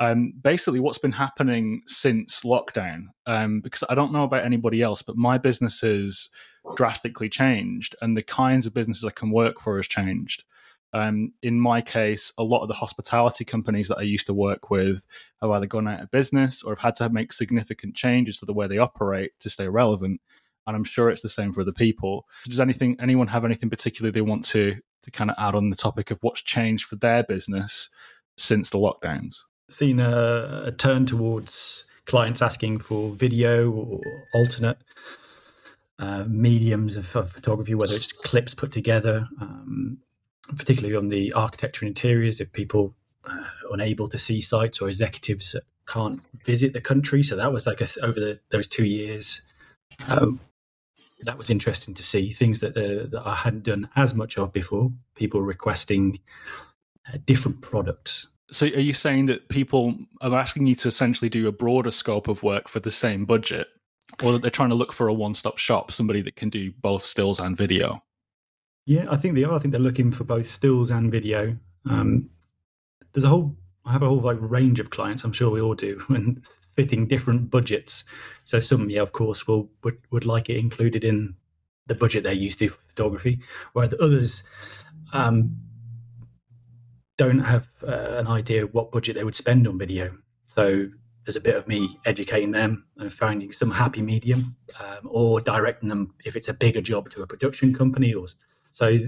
um, 0.00 0.32
basically 0.42 0.80
what's 0.80 0.98
been 0.98 1.12
happening 1.12 1.82
since 1.86 2.40
lockdown. 2.40 3.08
Um, 3.26 3.60
because 3.60 3.84
I 3.88 3.94
don't 3.94 4.12
know 4.12 4.24
about 4.24 4.44
anybody 4.44 4.82
else, 4.82 5.02
but 5.02 5.16
my 5.16 5.38
business 5.38 5.82
has 5.82 6.28
drastically 6.74 7.28
changed, 7.28 7.94
and 8.02 8.16
the 8.16 8.22
kinds 8.22 8.66
of 8.66 8.74
businesses 8.74 9.04
I 9.04 9.10
can 9.10 9.30
work 9.30 9.60
for 9.60 9.76
has 9.76 9.86
changed. 9.86 10.44
Um, 10.92 11.34
in 11.42 11.60
my 11.60 11.82
case, 11.82 12.32
a 12.36 12.42
lot 12.42 12.62
of 12.62 12.68
the 12.68 12.74
hospitality 12.74 13.44
companies 13.44 13.88
that 13.88 13.98
I 13.98 14.02
used 14.02 14.26
to 14.26 14.34
work 14.34 14.70
with 14.70 15.06
have 15.40 15.50
either 15.50 15.66
gone 15.66 15.86
out 15.86 16.00
of 16.00 16.10
business 16.10 16.64
or 16.64 16.72
have 16.72 16.80
had 16.80 16.96
to 16.96 17.10
make 17.10 17.32
significant 17.32 17.94
changes 17.94 18.38
to 18.38 18.46
the 18.46 18.54
way 18.54 18.66
they 18.66 18.78
operate 18.78 19.38
to 19.40 19.50
stay 19.50 19.68
relevant. 19.68 20.20
And 20.66 20.76
I'm 20.76 20.84
sure 20.84 21.08
it's 21.10 21.22
the 21.22 21.28
same 21.28 21.52
for 21.52 21.60
other 21.60 21.72
people. 21.72 22.26
Does 22.44 22.58
anything 22.58 22.96
anyone 23.00 23.28
have 23.28 23.44
anything 23.44 23.70
particular 23.70 24.10
they 24.10 24.20
want 24.20 24.44
to 24.46 24.76
to 25.02 25.10
kind 25.10 25.30
of 25.30 25.36
add 25.38 25.54
on 25.54 25.70
the 25.70 25.76
topic 25.76 26.10
of 26.10 26.18
what's 26.22 26.42
changed 26.42 26.86
for 26.86 26.96
their 26.96 27.22
business 27.22 27.88
since 28.36 28.70
the 28.70 28.78
lockdowns? 28.78 29.36
Seen 29.72 30.00
a, 30.00 30.64
a 30.66 30.72
turn 30.72 31.06
towards 31.06 31.86
clients 32.06 32.42
asking 32.42 32.78
for 32.78 33.10
video 33.10 33.70
or 33.70 34.00
alternate 34.34 34.78
uh, 35.98 36.24
mediums 36.28 36.96
of, 36.96 37.14
of, 37.14 37.30
photography, 37.30 37.74
whether 37.74 37.94
it's 37.94 38.12
clips 38.12 38.54
put 38.54 38.72
together, 38.72 39.28
um, 39.40 39.98
particularly 40.56 40.96
on 40.96 41.08
the 41.08 41.32
architecture 41.32 41.84
and 41.84 41.90
interiors, 41.90 42.40
if 42.40 42.52
people 42.52 42.94
uh, 43.24 43.44
unable 43.70 44.08
to 44.08 44.18
see 44.18 44.40
sites 44.40 44.80
or 44.80 44.88
executives 44.88 45.54
can't 45.86 46.22
visit 46.44 46.72
the 46.72 46.80
country. 46.80 47.22
So 47.22 47.36
that 47.36 47.52
was 47.52 47.66
like 47.66 47.80
a, 47.80 47.86
over 48.02 48.18
the, 48.18 48.40
those 48.48 48.66
two 48.66 48.86
years. 48.86 49.42
Um, 50.08 50.40
that 51.22 51.36
was 51.36 51.50
interesting 51.50 51.92
to 51.94 52.02
see 52.02 52.30
things 52.30 52.60
that, 52.60 52.76
uh, 52.76 53.06
that 53.10 53.22
I 53.24 53.34
hadn't 53.34 53.64
done 53.64 53.88
as 53.94 54.14
much 54.14 54.38
of 54.38 54.52
before. 54.52 54.90
People 55.14 55.42
requesting 55.42 56.20
uh, 57.06 57.18
different 57.26 57.60
products 57.60 58.28
so, 58.52 58.66
are 58.66 58.80
you 58.80 58.92
saying 58.92 59.26
that 59.26 59.48
people 59.48 59.96
are 60.20 60.34
asking 60.34 60.66
you 60.66 60.74
to 60.76 60.88
essentially 60.88 61.28
do 61.28 61.46
a 61.46 61.52
broader 61.52 61.90
scope 61.90 62.28
of 62.28 62.42
work 62.42 62.68
for 62.68 62.80
the 62.80 62.90
same 62.90 63.24
budget, 63.24 63.68
or 64.22 64.32
that 64.32 64.42
they're 64.42 64.50
trying 64.50 64.70
to 64.70 64.74
look 64.74 64.92
for 64.92 65.08
a 65.08 65.12
one-stop 65.14 65.58
shop, 65.58 65.92
somebody 65.92 66.22
that 66.22 66.36
can 66.36 66.50
do 66.50 66.72
both 66.80 67.02
stills 67.02 67.40
and 67.40 67.56
video? 67.56 68.02
Yeah, 68.86 69.06
I 69.10 69.16
think 69.16 69.34
they 69.34 69.44
are. 69.44 69.52
I 69.52 69.58
think 69.58 69.72
they're 69.72 69.80
looking 69.80 70.10
for 70.10 70.24
both 70.24 70.46
stills 70.46 70.90
and 70.90 71.12
video. 71.12 71.56
Um, 71.88 72.28
there's 73.12 73.24
a 73.24 73.28
whole, 73.28 73.56
I 73.86 73.92
have 73.92 74.02
a 74.02 74.06
whole 74.06 74.20
like 74.20 74.38
range 74.40 74.80
of 74.80 74.90
clients. 74.90 75.22
I'm 75.22 75.32
sure 75.32 75.50
we 75.50 75.60
all 75.60 75.74
do, 75.74 76.02
and 76.08 76.44
fitting 76.76 77.06
different 77.06 77.50
budgets. 77.50 78.04
So 78.44 78.58
some, 78.58 78.90
yeah, 78.90 79.02
of 79.02 79.12
course, 79.12 79.46
will 79.46 79.70
would, 79.84 79.98
would 80.10 80.26
like 80.26 80.50
it 80.50 80.56
included 80.56 81.04
in 81.04 81.34
the 81.86 81.94
budget 81.94 82.24
they're 82.24 82.32
used 82.32 82.58
to 82.60 82.68
for 82.68 82.80
photography, 82.88 83.40
where 83.72 83.88
the 83.88 84.02
others. 84.02 84.42
Um, 85.12 85.56
don't 87.20 87.40
have 87.40 87.68
uh, 87.86 88.16
an 88.16 88.26
idea 88.26 88.64
what 88.64 88.90
budget 88.90 89.14
they 89.14 89.24
would 89.24 89.34
spend 89.34 89.68
on 89.68 89.76
video. 89.76 90.10
So 90.46 90.88
there's 91.22 91.36
a 91.36 91.40
bit 91.40 91.54
of 91.54 91.68
me 91.68 91.98
educating 92.06 92.50
them 92.50 92.86
and 92.96 93.12
finding 93.12 93.52
some 93.52 93.70
happy 93.70 94.00
medium, 94.00 94.56
um, 94.80 95.02
or 95.04 95.38
directing 95.38 95.90
them 95.90 96.14
if 96.24 96.34
it's 96.34 96.48
a 96.48 96.54
bigger 96.54 96.80
job 96.80 97.10
to 97.10 97.20
a 97.20 97.26
production 97.26 97.74
company, 97.74 98.14
or 98.14 98.26
so 98.70 98.98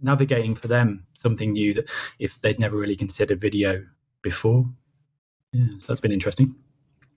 navigating 0.00 0.54
for 0.54 0.68
them 0.68 1.04
something 1.14 1.52
new 1.52 1.74
that 1.74 1.90
if 2.20 2.40
they'd 2.40 2.60
never 2.60 2.76
really 2.76 2.94
considered 2.94 3.40
video 3.40 3.84
before. 4.22 4.64
Yeah, 5.52 5.66
so 5.78 5.88
that's 5.88 6.00
been 6.00 6.12
interesting 6.12 6.54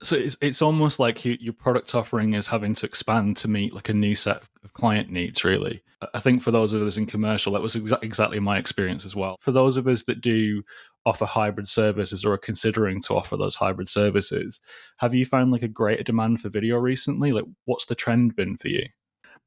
so 0.04 0.16
it's 0.16 0.36
it's 0.42 0.62
almost 0.62 1.00
like 1.00 1.24
you, 1.26 1.38
your 1.40 1.54
product 1.54 1.94
offering 1.94 2.34
is 2.34 2.48
having 2.48 2.74
to 2.76 2.86
expand 2.86 3.38
to 3.38 3.48
meet 3.48 3.74
like 3.74 3.90
a 3.90 3.94
new 3.94 4.16
set 4.16 4.44
of 4.64 4.74
client 4.74 5.10
needs. 5.12 5.44
Really, 5.44 5.84
I 6.14 6.20
think 6.20 6.42
for 6.42 6.52
those 6.52 6.74
of 6.74 6.82
us 6.82 6.98
in 6.98 7.06
commercial, 7.06 7.54
that 7.54 7.62
was 7.62 7.76
exa- 7.76 8.04
exactly 8.04 8.40
my 8.40 8.58
experience 8.58 9.06
as 9.06 9.16
well. 9.16 9.38
For 9.40 9.52
those 9.52 9.78
of 9.78 9.88
us 9.88 10.04
that 10.06 10.22
do 10.22 10.64
offer 11.06 11.26
hybrid 11.26 11.68
services 11.68 12.26
or 12.26 12.34
are 12.34 12.38
considering 12.38 13.02
to 13.02 13.16
offer 13.16 13.38
those 13.38 13.56
hybrid 13.56 13.90
services, 13.90 14.60
have 14.98 15.14
you 15.14 15.26
found 15.26 15.52
like 15.52 15.64
a 15.64 15.68
greater 15.68 16.04
demand 16.04 16.40
for 16.40 16.50
video 16.50 16.78
recently? 16.78 17.32
Like, 17.32 17.46
what's 17.66 17.86
the 17.86 17.96
trend 17.96 18.36
been 18.36 18.58
for 18.58 18.70
you? 18.70 18.86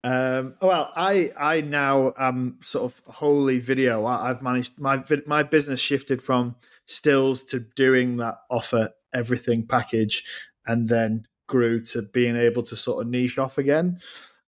Um, 0.05 0.55
well, 0.61 0.93
I 0.95 1.33
I 1.37 1.63
now 1.63 2.13
am 2.19 2.59
sort 2.63 2.85
of 2.85 3.01
wholly 3.13 3.59
video. 3.59 4.05
I, 4.05 4.29
have 4.29 4.43
managed 4.43 4.79
my 4.79 5.03
my 5.27 5.43
business 5.43 5.81
shifted 5.81 6.23
from 6.23 6.57
stills 6.87 7.43
to 7.45 7.61
doing 7.77 8.17
that 8.19 8.37
offer 8.51 8.91
everything 9.13 9.67
package 9.67 10.25
and 10.67 10.89
then 10.89 11.27
grew 11.47 11.81
to 11.81 12.03
being 12.03 12.37
able 12.37 12.63
to 12.63 12.77
sort 12.77 13.05
of 13.05 13.11
niche 13.11 13.39
off 13.39 13.59
again. 13.59 13.99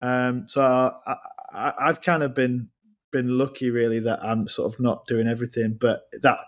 Um, 0.02 0.48
so 0.48 0.62
I, 0.62 1.16
I, 1.52 1.74
I've 1.80 2.02
kind 2.02 2.24
of 2.24 2.34
been 2.34 2.70
been 3.12 3.38
lucky 3.38 3.70
really 3.70 4.00
that 4.00 4.24
I'm 4.24 4.48
sort 4.48 4.74
of 4.74 4.80
not 4.80 5.06
doing 5.06 5.28
everything, 5.28 5.78
but 5.80 6.08
that 6.22 6.40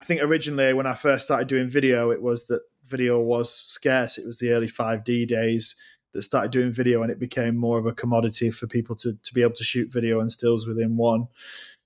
I 0.00 0.04
think 0.04 0.20
originally 0.20 0.72
when 0.72 0.86
I 0.86 0.94
first 0.94 1.24
started 1.24 1.46
doing 1.46 1.68
video, 1.68 2.10
it 2.10 2.20
was 2.20 2.46
that 2.46 2.62
video 2.86 3.20
was 3.20 3.52
scarce. 3.54 4.18
It 4.18 4.26
was 4.26 4.38
the 4.38 4.50
early 4.50 4.68
5D 4.68 5.28
days 5.28 5.76
that 6.12 6.22
started 6.22 6.50
doing 6.50 6.72
video 6.72 7.02
and 7.02 7.10
it 7.10 7.18
became 7.18 7.56
more 7.56 7.78
of 7.78 7.86
a 7.86 7.92
commodity 7.92 8.50
for 8.50 8.66
people 8.66 8.96
to, 8.96 9.14
to 9.22 9.34
be 9.34 9.42
able 9.42 9.54
to 9.54 9.64
shoot 9.64 9.92
video 9.92 10.20
and 10.20 10.30
stills 10.30 10.66
within 10.66 10.96
one. 10.96 11.28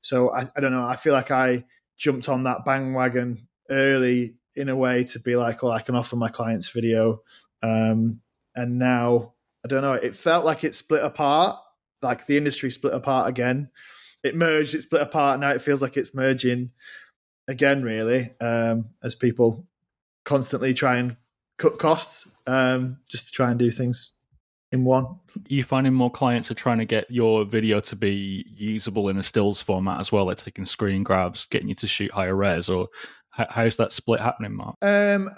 So 0.00 0.32
I, 0.32 0.48
I 0.56 0.60
don't 0.60 0.72
know. 0.72 0.86
I 0.86 0.96
feel 0.96 1.12
like 1.12 1.30
I 1.30 1.64
jumped 1.96 2.28
on 2.28 2.44
that 2.44 2.64
bandwagon 2.64 3.46
early 3.70 4.36
in 4.54 4.68
a 4.68 4.76
way 4.76 5.04
to 5.04 5.20
be 5.20 5.36
like, 5.36 5.62
oh, 5.62 5.70
I 5.70 5.82
can 5.82 5.94
offer 5.94 6.16
my 6.16 6.28
clients 6.28 6.68
video. 6.68 7.22
Um, 7.62 8.20
and 8.54 8.78
now 8.78 9.34
I 9.64 9.68
don't 9.68 9.82
know. 9.82 9.94
It 9.94 10.14
felt 10.14 10.44
like 10.44 10.64
it 10.64 10.74
split 10.74 11.04
apart, 11.04 11.58
like 12.02 12.26
the 12.26 12.36
industry 12.36 12.70
split 12.70 12.94
apart 12.94 13.28
again. 13.28 13.68
It 14.22 14.34
merged, 14.34 14.74
it 14.74 14.82
split 14.82 15.02
apart. 15.02 15.40
Now 15.40 15.50
it 15.50 15.62
feels 15.62 15.82
like 15.82 15.96
it's 15.96 16.14
merging 16.14 16.70
again, 17.48 17.82
really, 17.82 18.32
um, 18.40 18.86
as 19.02 19.14
people 19.14 19.66
constantly 20.24 20.74
try 20.74 20.96
and 20.96 21.16
cut 21.58 21.78
costs 21.78 22.28
um, 22.46 22.98
just 23.08 23.26
to 23.26 23.32
try 23.32 23.50
and 23.50 23.58
do 23.58 23.70
things 23.70 24.15
in 24.72 24.84
one. 24.84 25.06
you 25.48 25.62
finding 25.62 25.94
more 25.94 26.10
clients 26.10 26.50
are 26.50 26.54
trying 26.54 26.78
to 26.78 26.84
get 26.84 27.10
your 27.10 27.44
video 27.44 27.80
to 27.80 27.96
be 27.96 28.44
usable 28.48 29.08
in 29.08 29.16
a 29.16 29.22
stills 29.22 29.62
format 29.62 30.00
as 30.00 30.10
well, 30.10 30.26
like 30.26 30.38
taking 30.38 30.66
screen 30.66 31.02
grabs, 31.02 31.46
getting 31.46 31.68
you 31.68 31.74
to 31.76 31.86
shoot 31.86 32.10
higher 32.10 32.34
res, 32.34 32.68
or 32.68 32.88
how's 33.30 33.76
that 33.76 33.92
split 33.92 34.20
happening, 34.20 34.54
Mark? 34.54 34.76
Um, 34.82 35.30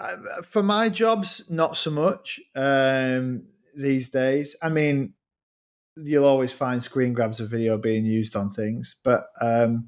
for 0.43 0.63
my 0.63 0.89
jobs, 0.89 1.49
not 1.49 1.77
so 1.77 1.91
much 1.91 2.39
um, 2.55 3.43
these 3.75 4.09
days. 4.09 4.55
I 4.63 4.69
mean, 4.69 5.13
you'll 5.95 6.25
always 6.25 6.53
find 6.53 6.81
screen 6.81 7.13
grabs 7.13 7.39
of 7.39 7.49
video 7.49 7.77
being 7.77 8.05
used 8.05 8.35
on 8.35 8.51
things, 8.51 8.99
but 9.03 9.27
um, 9.41 9.87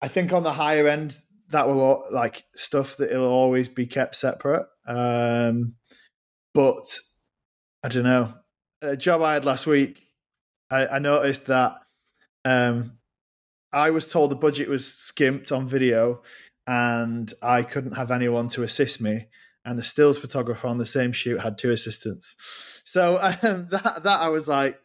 I 0.00 0.08
think 0.08 0.32
on 0.32 0.42
the 0.42 0.52
higher 0.52 0.88
end, 0.88 1.16
that 1.50 1.68
will 1.68 2.06
like 2.10 2.44
stuff 2.56 2.96
that 2.96 3.10
it'll 3.10 3.30
always 3.30 3.68
be 3.68 3.86
kept 3.86 4.16
separate. 4.16 4.66
Um, 4.86 5.74
but 6.54 6.98
I 7.82 7.88
don't 7.88 8.04
know. 8.04 8.34
A 8.82 8.96
job 8.96 9.22
I 9.22 9.34
had 9.34 9.44
last 9.44 9.66
week, 9.66 10.02
I, 10.70 10.86
I 10.86 10.98
noticed 10.98 11.46
that 11.46 11.76
um, 12.44 12.98
I 13.72 13.90
was 13.90 14.10
told 14.10 14.30
the 14.30 14.36
budget 14.36 14.68
was 14.68 14.92
skimped 14.92 15.52
on 15.52 15.66
video, 15.66 16.22
and 16.66 17.32
I 17.42 17.62
couldn't 17.62 17.96
have 17.96 18.10
anyone 18.10 18.48
to 18.48 18.62
assist 18.62 19.00
me. 19.00 19.26
And 19.64 19.78
the 19.78 19.82
stills 19.84 20.18
photographer 20.18 20.66
on 20.66 20.78
the 20.78 20.86
same 20.86 21.12
shoot 21.12 21.38
had 21.38 21.56
two 21.56 21.70
assistants. 21.70 22.80
So 22.84 23.18
um, 23.42 23.68
that 23.70 24.02
that 24.02 24.20
I 24.20 24.28
was 24.28 24.48
like, 24.48 24.80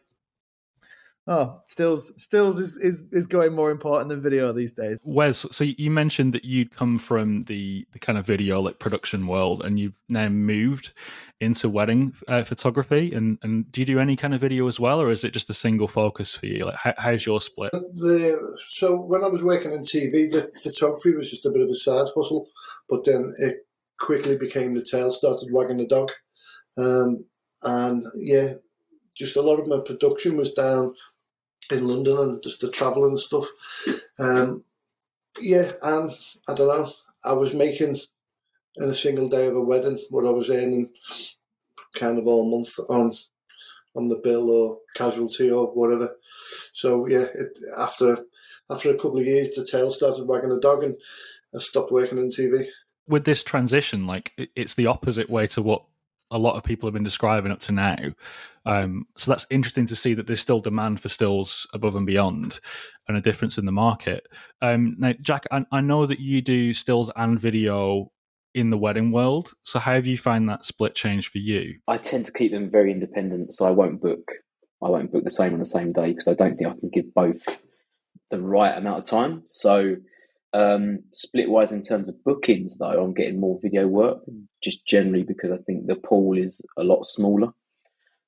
oh, 1.28 1.60
stills 1.66 2.20
stills 2.20 2.58
is, 2.58 2.76
is 2.76 3.02
is 3.12 3.26
going 3.26 3.54
more 3.54 3.70
important 3.70 4.08
than 4.08 4.20
video 4.20 4.52
these 4.52 4.72
days. 4.72 4.98
Wes, 5.02 5.44
so 5.50 5.64
you 5.64 5.90
mentioned 5.90 6.32
that 6.32 6.44
you'd 6.44 6.74
come 6.74 6.98
from 6.98 7.42
the 7.44 7.86
the 7.92 7.98
kind 7.98 8.18
of 8.18 8.26
video 8.26 8.60
like 8.60 8.78
production 8.78 9.26
world, 9.26 9.62
and 9.62 9.78
you've 9.78 9.94
now 10.08 10.28
moved 10.28 10.92
into 11.40 11.68
wedding 11.68 12.14
uh, 12.26 12.42
photography. 12.42 13.12
And 13.12 13.38
and 13.42 13.70
do 13.70 13.82
you 13.82 13.84
do 13.84 14.00
any 14.00 14.16
kind 14.16 14.34
of 14.34 14.40
video 14.40 14.66
as 14.66 14.80
well, 14.80 15.00
or 15.00 15.10
is 15.10 15.22
it 15.22 15.32
just 15.32 15.50
a 15.50 15.54
single 15.54 15.86
focus 15.86 16.34
for 16.34 16.46
you? 16.46 16.64
Like, 16.64 16.76
how, 16.76 16.94
how's 16.96 17.26
your 17.26 17.40
split? 17.40 17.72
The 17.72 18.58
so 18.68 18.98
when 18.98 19.22
I 19.22 19.28
was 19.28 19.42
working 19.42 19.72
in 19.72 19.80
TV, 19.80 20.30
the 20.30 20.50
photography 20.62 21.14
was 21.14 21.30
just 21.30 21.46
a 21.46 21.50
bit 21.50 21.62
of 21.62 21.68
a 21.68 21.74
side 21.74 22.08
hustle, 22.16 22.48
but 22.88 23.04
then 23.04 23.30
it 23.38 23.58
quickly 24.00 24.36
became 24.36 24.74
the 24.74 24.82
tail 24.82 25.12
started 25.12 25.52
wagging 25.52 25.76
the 25.76 25.86
dog, 25.86 26.10
um, 26.78 27.24
and 27.62 28.04
yeah. 28.16 28.54
Just 29.16 29.36
a 29.36 29.42
lot 29.42 29.58
of 29.58 29.66
my 29.66 29.80
production 29.80 30.36
was 30.36 30.52
down 30.52 30.94
in 31.70 31.86
London 31.86 32.18
and 32.18 32.42
just 32.42 32.60
the 32.60 32.70
travel 32.70 33.04
and 33.04 33.18
stuff. 33.18 33.46
Um, 34.18 34.64
yeah, 35.40 35.72
and 35.82 36.12
I 36.48 36.54
don't 36.54 36.68
know. 36.68 36.92
I 37.24 37.32
was 37.32 37.54
making 37.54 37.98
in 38.76 38.84
a 38.84 38.94
single 38.94 39.28
day 39.28 39.46
of 39.46 39.56
a 39.56 39.60
wedding 39.60 39.98
what 40.10 40.24
I 40.24 40.30
was 40.30 40.50
earning 40.50 40.90
kind 41.94 42.18
of 42.18 42.26
all 42.26 42.50
month 42.50 42.78
on 42.88 43.16
on 43.96 44.08
the 44.08 44.20
bill 44.22 44.50
or 44.50 44.78
casualty 44.94 45.50
or 45.50 45.66
whatever. 45.66 46.08
So 46.72 47.06
yeah, 47.08 47.24
it, 47.34 47.58
after 47.78 48.24
after 48.70 48.90
a 48.90 48.96
couple 48.96 49.18
of 49.18 49.26
years, 49.26 49.50
the 49.50 49.66
tail 49.68 49.90
started 49.90 50.26
wagging 50.26 50.50
the 50.50 50.60
dog, 50.60 50.84
and 50.84 50.96
I 51.54 51.58
stopped 51.58 51.90
working 51.90 52.18
in 52.18 52.28
TV. 52.28 52.66
With 53.08 53.24
this 53.24 53.42
transition, 53.42 54.06
like 54.06 54.32
it's 54.54 54.74
the 54.74 54.86
opposite 54.86 55.30
way 55.30 55.46
to 55.48 55.62
what 55.62 55.84
a 56.30 56.38
lot 56.38 56.56
of 56.56 56.62
people 56.62 56.86
have 56.86 56.94
been 56.94 57.04
describing 57.04 57.52
up 57.52 57.60
to 57.60 57.72
now. 57.72 57.96
Um, 58.66 59.06
so 59.16 59.30
that's 59.30 59.46
interesting 59.50 59.86
to 59.86 59.96
see 59.96 60.14
that 60.14 60.26
there's 60.26 60.40
still 60.40 60.60
demand 60.60 61.00
for 61.00 61.08
stills 61.08 61.66
above 61.72 61.96
and 61.96 62.06
beyond, 62.06 62.60
and 63.06 63.16
a 63.16 63.20
difference 63.20 63.56
in 63.56 63.64
the 63.64 63.72
market. 63.72 64.26
Um, 64.60 64.96
now, 64.98 65.14
Jack, 65.20 65.46
I, 65.50 65.64
I, 65.72 65.80
know 65.80 66.04
that 66.04 66.20
you 66.20 66.42
do 66.42 66.74
stills 66.74 67.10
and 67.16 67.40
video 67.40 68.12
in 68.54 68.70
the 68.70 68.76
wedding 68.76 69.10
world. 69.10 69.52
So 69.62 69.78
how 69.78 69.94
have 69.94 70.06
you 70.06 70.18
found 70.18 70.48
that 70.48 70.64
split 70.64 70.94
change 70.94 71.30
for 71.30 71.38
you? 71.38 71.78
I 71.86 71.96
tend 71.96 72.26
to 72.26 72.32
keep 72.32 72.52
them 72.52 72.70
very 72.70 72.92
independent, 72.92 73.54
so 73.54 73.66
I 73.66 73.70
won't 73.70 74.02
book. 74.02 74.30
I 74.82 74.88
won't 74.88 75.10
book 75.10 75.24
the 75.24 75.30
same 75.30 75.54
on 75.54 75.60
the 75.60 75.66
same 75.66 75.92
day 75.92 76.08
because 76.08 76.28
I 76.28 76.34
don't 76.34 76.56
think 76.56 76.70
I 76.70 76.78
can 76.78 76.90
give 76.90 77.12
both 77.14 77.42
the 78.30 78.40
right 78.40 78.76
amount 78.76 78.98
of 78.98 79.04
time. 79.08 79.42
So 79.46 79.96
um, 80.52 81.00
split 81.12 81.48
wise, 81.48 81.72
in 81.72 81.82
terms 81.82 82.08
of 82.08 82.22
bookings, 82.24 82.78
though, 82.78 83.02
I'm 83.02 83.14
getting 83.14 83.40
more 83.40 83.58
video 83.62 83.86
work 83.86 84.18
just 84.62 84.86
generally 84.86 85.22
because 85.22 85.50
I 85.52 85.58
think 85.58 85.86
the 85.86 85.96
pool 85.96 86.38
is 86.38 86.60
a 86.76 86.84
lot 86.84 87.04
smaller. 87.06 87.48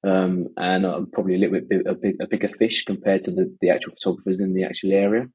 Um, 0.02 0.48
and 0.56 0.86
I'm 0.86 1.10
probably 1.10 1.34
a 1.34 1.38
little 1.38 1.60
bit 1.60 1.86
a, 1.86 1.94
big, 1.94 2.16
a 2.20 2.26
bigger 2.26 2.48
fish 2.48 2.84
compared 2.84 3.22
to 3.22 3.32
the, 3.32 3.54
the 3.60 3.70
actual 3.70 3.92
photographers 3.92 4.40
in 4.40 4.54
the 4.54 4.64
actual 4.64 4.92
area. 4.92 5.26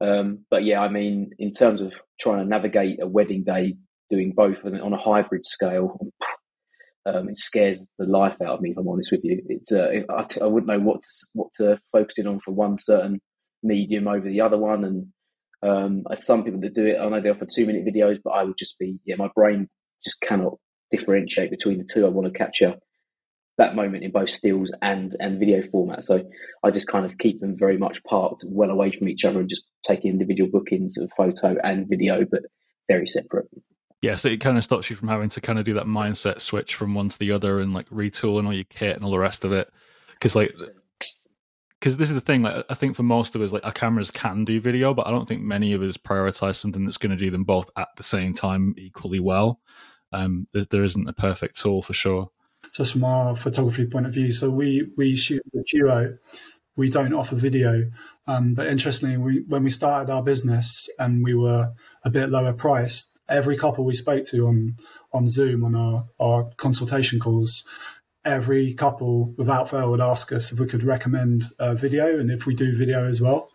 Um, 0.00 0.44
but 0.50 0.64
yeah, 0.64 0.80
I 0.80 0.88
mean, 0.88 1.30
in 1.38 1.50
terms 1.50 1.80
of 1.80 1.92
trying 2.20 2.38
to 2.38 2.48
navigate 2.48 3.02
a 3.02 3.06
wedding 3.06 3.42
day, 3.42 3.76
doing 4.10 4.32
both 4.32 4.58
on 4.64 4.92
a 4.92 4.96
hybrid 4.96 5.44
scale, 5.44 5.98
um, 7.06 7.28
it 7.28 7.36
scares 7.36 7.88
the 7.98 8.06
life 8.06 8.40
out 8.40 8.54
of 8.54 8.60
me. 8.60 8.70
If 8.70 8.78
I'm 8.78 8.88
honest 8.88 9.10
with 9.10 9.24
you, 9.24 9.42
it's 9.48 9.72
uh, 9.72 9.88
I, 10.08 10.46
wouldn't 10.46 10.66
know 10.66 10.80
what 10.80 11.02
to, 11.02 11.26
what 11.34 11.52
to 11.54 11.80
focus 11.92 12.18
in 12.18 12.26
on 12.26 12.40
for 12.40 12.52
one 12.52 12.78
certain 12.78 13.20
medium 13.62 14.06
over 14.06 14.28
the 14.28 14.40
other 14.40 14.58
one, 14.58 14.84
and 14.84 15.06
um, 15.62 16.04
some 16.16 16.44
people 16.44 16.60
that 16.60 16.74
do 16.74 16.86
it, 16.86 16.98
I 17.00 17.08
know 17.08 17.20
they 17.20 17.30
offer 17.30 17.46
two 17.46 17.66
minute 17.66 17.84
videos, 17.84 18.18
but 18.22 18.30
I 18.30 18.44
would 18.44 18.58
just 18.58 18.78
be, 18.78 18.98
yeah, 19.04 19.16
my 19.16 19.28
brain 19.34 19.68
just 20.04 20.20
cannot 20.20 20.58
differentiate 20.90 21.50
between 21.50 21.78
the 21.78 21.84
two. 21.84 22.06
I 22.06 22.08
want 22.08 22.32
to 22.32 22.38
capture 22.38 22.74
that 23.58 23.74
moment 23.74 24.04
in 24.04 24.12
both 24.12 24.30
stills 24.30 24.72
and 24.80 25.16
and 25.18 25.38
video 25.38 25.62
format. 25.70 26.04
So 26.04 26.22
I 26.62 26.70
just 26.70 26.86
kind 26.86 27.04
of 27.04 27.18
keep 27.18 27.40
them 27.40 27.56
very 27.58 27.76
much 27.76 28.02
parked 28.04 28.44
well 28.46 28.70
away 28.70 28.92
from 28.92 29.08
each 29.08 29.24
other 29.24 29.40
and 29.40 29.48
just 29.48 29.62
take 29.84 30.04
individual 30.04 30.48
bookings 30.50 30.96
of 30.96 31.10
photo 31.16 31.56
and 31.62 31.88
video, 31.88 32.24
but 32.30 32.42
very 32.88 33.08
separate. 33.08 33.48
Yeah, 34.00 34.14
so 34.14 34.28
it 34.28 34.40
kind 34.40 34.56
of 34.56 34.62
stops 34.62 34.88
you 34.88 34.96
from 34.96 35.08
having 35.08 35.28
to 35.30 35.40
kind 35.40 35.58
of 35.58 35.64
do 35.64 35.74
that 35.74 35.86
mindset 35.86 36.40
switch 36.40 36.76
from 36.76 36.94
one 36.94 37.08
to 37.08 37.18
the 37.18 37.32
other 37.32 37.58
and 37.58 37.74
like 37.74 37.88
retooling 37.90 38.46
all 38.46 38.52
your 38.52 38.62
kit 38.64 38.94
and 38.94 39.04
all 39.04 39.10
the 39.10 39.18
rest 39.18 39.44
of 39.44 39.52
it. 39.52 39.68
Because 40.12 40.36
like 40.36 40.54
because 41.78 41.96
this 41.96 42.08
is 42.08 42.14
the 42.14 42.20
thing. 42.20 42.42
Like, 42.42 42.64
I 42.68 42.74
think 42.74 42.96
for 42.96 43.02
most 43.02 43.34
of 43.34 43.42
us, 43.42 43.52
like 43.52 43.64
our 43.64 43.72
cameras 43.72 44.10
can 44.10 44.44
do 44.44 44.60
video, 44.60 44.94
but 44.94 45.06
I 45.06 45.10
don't 45.10 45.28
think 45.28 45.42
many 45.42 45.72
of 45.72 45.82
us 45.82 45.96
prioritize 45.96 46.56
something 46.56 46.84
that's 46.84 46.96
going 46.96 47.10
to 47.10 47.16
do 47.16 47.30
them 47.30 47.44
both 47.44 47.70
at 47.76 47.88
the 47.96 48.02
same 48.02 48.34
time 48.34 48.74
equally 48.76 49.20
well. 49.20 49.60
Um, 50.12 50.48
there, 50.52 50.64
there 50.64 50.84
isn't 50.84 51.08
a 51.08 51.12
perfect 51.12 51.58
tool 51.58 51.82
for 51.82 51.92
sure. 51.92 52.30
Just 52.74 52.92
from 52.92 53.04
our 53.04 53.36
photography 53.36 53.86
point 53.86 54.06
of 54.06 54.12
view, 54.12 54.32
so 54.32 54.50
we 54.50 54.88
we 54.96 55.16
shoot 55.16 55.42
the 55.52 55.64
duo. 55.66 56.18
We 56.76 56.90
don't 56.90 57.14
offer 57.14 57.34
video, 57.34 57.90
um, 58.26 58.54
but 58.54 58.66
interestingly, 58.68 59.16
we, 59.16 59.44
when 59.48 59.64
we 59.64 59.70
started 59.70 60.12
our 60.12 60.22
business 60.22 60.88
and 60.98 61.24
we 61.24 61.34
were 61.34 61.72
a 62.04 62.10
bit 62.10 62.28
lower 62.28 62.52
priced, 62.52 63.18
every 63.28 63.56
couple 63.56 63.84
we 63.84 63.94
spoke 63.94 64.24
to 64.26 64.46
on 64.46 64.76
on 65.12 65.28
Zoom 65.28 65.64
on 65.64 65.74
our, 65.74 66.06
our 66.20 66.50
consultation 66.56 67.18
calls 67.18 67.66
every 68.24 68.74
couple 68.74 69.34
without 69.36 69.70
fail 69.70 69.90
would 69.90 70.00
ask 70.00 70.32
us 70.32 70.52
if 70.52 70.60
we 70.60 70.66
could 70.66 70.82
recommend 70.82 71.46
a 71.58 71.74
video 71.74 72.18
and 72.18 72.30
if 72.30 72.46
we 72.46 72.54
do 72.54 72.76
video 72.76 73.06
as 73.06 73.20
well. 73.20 73.50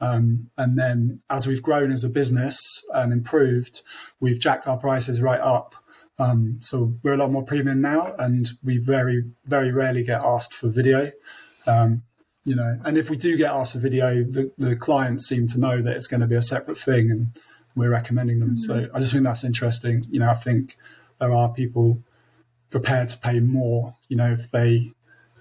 Um, 0.00 0.50
and 0.56 0.78
then 0.78 1.22
as 1.28 1.46
we've 1.46 1.62
grown 1.62 1.90
as 1.90 2.04
a 2.04 2.08
business 2.08 2.84
and 2.94 3.12
improved, 3.12 3.82
we've 4.20 4.38
jacked 4.38 4.68
our 4.68 4.76
prices 4.76 5.20
right 5.20 5.40
up. 5.40 5.74
Um, 6.18 6.58
so 6.60 6.94
we're 7.02 7.14
a 7.14 7.16
lot 7.16 7.30
more 7.30 7.44
premium 7.44 7.80
now, 7.80 8.14
and 8.18 8.48
we 8.64 8.78
very, 8.78 9.24
very 9.44 9.70
rarely 9.72 10.02
get 10.02 10.20
asked 10.20 10.54
for 10.54 10.68
video. 10.68 11.12
Um, 11.66 12.02
you 12.44 12.56
know, 12.56 12.78
and 12.84 12.96
if 12.96 13.10
we 13.10 13.16
do 13.16 13.36
get 13.36 13.50
asked 13.50 13.74
for 13.74 13.78
video, 13.78 14.24
the, 14.24 14.50
the 14.58 14.74
clients 14.74 15.28
seem 15.28 15.46
to 15.48 15.60
know 15.60 15.80
that 15.82 15.96
it's 15.96 16.06
going 16.08 16.20
to 16.20 16.26
be 16.26 16.34
a 16.34 16.42
separate 16.42 16.78
thing, 16.78 17.10
and 17.10 17.40
we're 17.76 17.90
recommending 17.90 18.40
them. 18.40 18.56
Mm-hmm. 18.56 18.56
So 18.56 18.88
I 18.92 19.00
just 19.00 19.12
think 19.12 19.24
that's 19.24 19.44
interesting. 19.44 20.06
You 20.10 20.20
know, 20.20 20.30
I 20.30 20.34
think 20.34 20.76
there 21.20 21.32
are 21.32 21.52
people 21.52 22.02
prepared 22.70 23.08
to 23.10 23.18
pay 23.18 23.40
more, 23.40 23.96
you 24.08 24.16
know, 24.16 24.32
if 24.32 24.50
they 24.50 24.92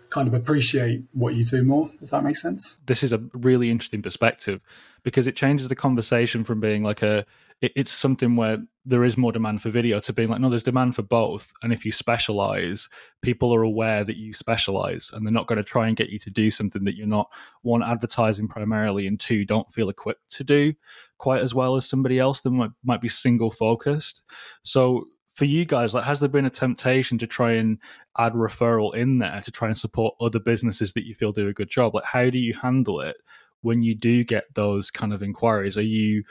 kind 0.09 0.27
of 0.27 0.33
appreciate 0.33 1.03
what 1.13 1.35
you 1.35 1.43
do 1.43 1.63
more, 1.63 1.91
if 2.01 2.11
that 2.11 2.23
makes 2.23 2.41
sense. 2.41 2.77
This 2.85 3.03
is 3.03 3.11
a 3.11 3.21
really 3.33 3.69
interesting 3.69 4.01
perspective 4.01 4.61
because 5.03 5.27
it 5.27 5.35
changes 5.35 5.67
the 5.67 5.75
conversation 5.75 6.43
from 6.43 6.59
being 6.59 6.83
like 6.83 7.01
a 7.01 7.25
it's 7.59 7.91
something 7.91 8.35
where 8.35 8.59
there 8.85 9.03
is 9.03 9.17
more 9.17 9.31
demand 9.31 9.63
for 9.63 9.71
video 9.71 9.99
to 9.99 10.13
being 10.13 10.29
like 10.29 10.39
no 10.39 10.49
there's 10.49 10.61
demand 10.61 10.95
for 10.95 11.01
both. 11.01 11.51
And 11.63 11.73
if 11.73 11.85
you 11.85 11.91
specialize 11.91 12.87
people 13.21 13.53
are 13.53 13.63
aware 13.63 14.03
that 14.03 14.17
you 14.17 14.33
specialize 14.33 15.09
and 15.11 15.25
they're 15.25 15.33
not 15.33 15.47
going 15.47 15.57
to 15.57 15.63
try 15.63 15.87
and 15.87 15.97
get 15.97 16.09
you 16.09 16.19
to 16.19 16.29
do 16.29 16.51
something 16.51 16.83
that 16.83 16.95
you're 16.95 17.07
not. 17.07 17.31
One 17.63 17.81
advertising 17.81 18.47
primarily 18.47 19.07
and 19.07 19.19
two 19.19 19.43
don't 19.43 19.71
feel 19.73 19.89
equipped 19.89 20.29
to 20.35 20.43
do 20.43 20.73
quite 21.17 21.41
as 21.41 21.55
well 21.55 21.75
as 21.75 21.89
somebody 21.89 22.19
else 22.19 22.41
that 22.41 22.51
might, 22.51 22.69
might 22.83 23.01
be 23.01 23.09
single 23.09 23.49
focused. 23.49 24.21
So 24.63 25.07
for 25.37 25.45
you 25.45 25.65
guys, 25.65 25.93
like, 25.93 26.03
has 26.03 26.19
there 26.19 26.27
been 26.27 26.45
a 26.45 26.49
temptation 26.49 27.19
to 27.19 27.27
try 27.27 27.51
and 27.51 27.77
add 28.17 28.33
referral 28.33 28.95
in 28.95 29.19
there 29.19 29.39
to 29.41 29.51
try 29.51 29.67
and 29.67 29.77
support 29.77 30.15
other 30.19 30.39
businesses 30.39 30.93
that 30.93 31.05
you 31.05 31.13
feel 31.13 31.31
do 31.31 31.47
a 31.47 31.53
good 31.53 31.69
job? 31.69 31.93
Like, 31.93 32.05
how 32.05 32.31
do 32.31 32.39
you 32.39 32.55
handle 32.55 33.01
it 33.01 33.17
when 33.61 33.83
you 33.83 33.93
do 33.93 34.23
get 34.23 34.45
those 34.55 34.89
kind 34.89 35.13
of 35.13 35.21
inquiries? 35.21 35.77
Are 35.77 35.83
you 35.83 36.23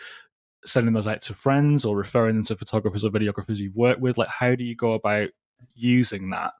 sending 0.64 0.92
those 0.92 1.06
out 1.06 1.20
to 1.20 1.34
friends 1.34 1.84
or 1.84 1.96
referring 1.96 2.34
them 2.34 2.44
to 2.46 2.56
photographers 2.56 3.04
or 3.04 3.10
videographers 3.10 3.58
you've 3.58 3.76
worked 3.76 4.00
with? 4.00 4.18
Like, 4.18 4.28
how 4.28 4.56
do 4.56 4.64
you 4.64 4.74
go 4.74 4.94
about 4.94 5.28
using 5.76 6.30
that? 6.30 6.54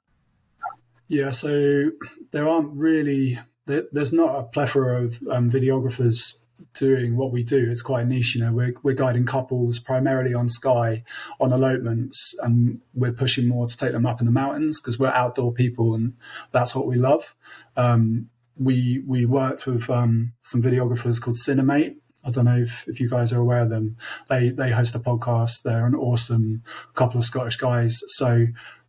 Yeah, 1.09 1.31
so 1.31 1.91
there 2.31 2.47
aren't 2.47 2.73
really 2.77 3.39
there's 3.65 4.13
not 4.13 4.39
a 4.39 4.43
plethora 4.43 5.03
of 5.03 5.21
um, 5.29 5.51
videographers 5.51 6.35
doing 6.73 7.15
what 7.15 7.31
we 7.31 7.43
do. 7.43 7.69
It's 7.69 7.81
quite 7.81 8.07
niche, 8.07 8.35
you 8.35 8.43
know. 8.43 8.51
We're 8.51 8.73
we're 8.83 8.95
guiding 8.95 9.25
couples 9.25 9.79
primarily 9.79 10.33
on 10.33 10.49
Skye 10.49 11.03
on 11.39 11.51
elopements, 11.51 12.33
and 12.41 12.81
we're 12.93 13.13
pushing 13.13 13.47
more 13.47 13.67
to 13.67 13.77
take 13.77 13.91
them 13.91 14.05
up 14.05 14.19
in 14.19 14.25
the 14.25 14.31
mountains 14.31 14.79
because 14.79 14.99
we're 14.99 15.07
outdoor 15.07 15.53
people, 15.53 15.95
and 15.95 16.13
that's 16.51 16.75
what 16.75 16.87
we 16.87 16.95
love. 16.95 17.35
Um, 17.75 18.29
we 18.57 19.03
we 19.05 19.25
worked 19.25 19.65
with 19.67 19.89
um, 19.89 20.33
some 20.43 20.61
videographers 20.61 21.21
called 21.21 21.37
Cinemate. 21.37 21.95
I 22.25 22.31
don't 22.31 22.45
know 22.45 22.57
if, 22.57 22.85
if 22.87 22.99
you 22.99 23.09
guys 23.09 23.31
are 23.31 23.39
aware 23.39 23.59
of 23.59 23.69
them. 23.69 23.97
They 24.29 24.49
they 24.49 24.71
host 24.71 24.95
a 24.95 24.99
podcast. 24.99 25.63
They're 25.63 25.85
an 25.85 25.95
awesome 25.95 26.63
couple 26.95 27.19
of 27.19 27.25
Scottish 27.25 27.57
guys. 27.57 27.99
So 28.09 28.47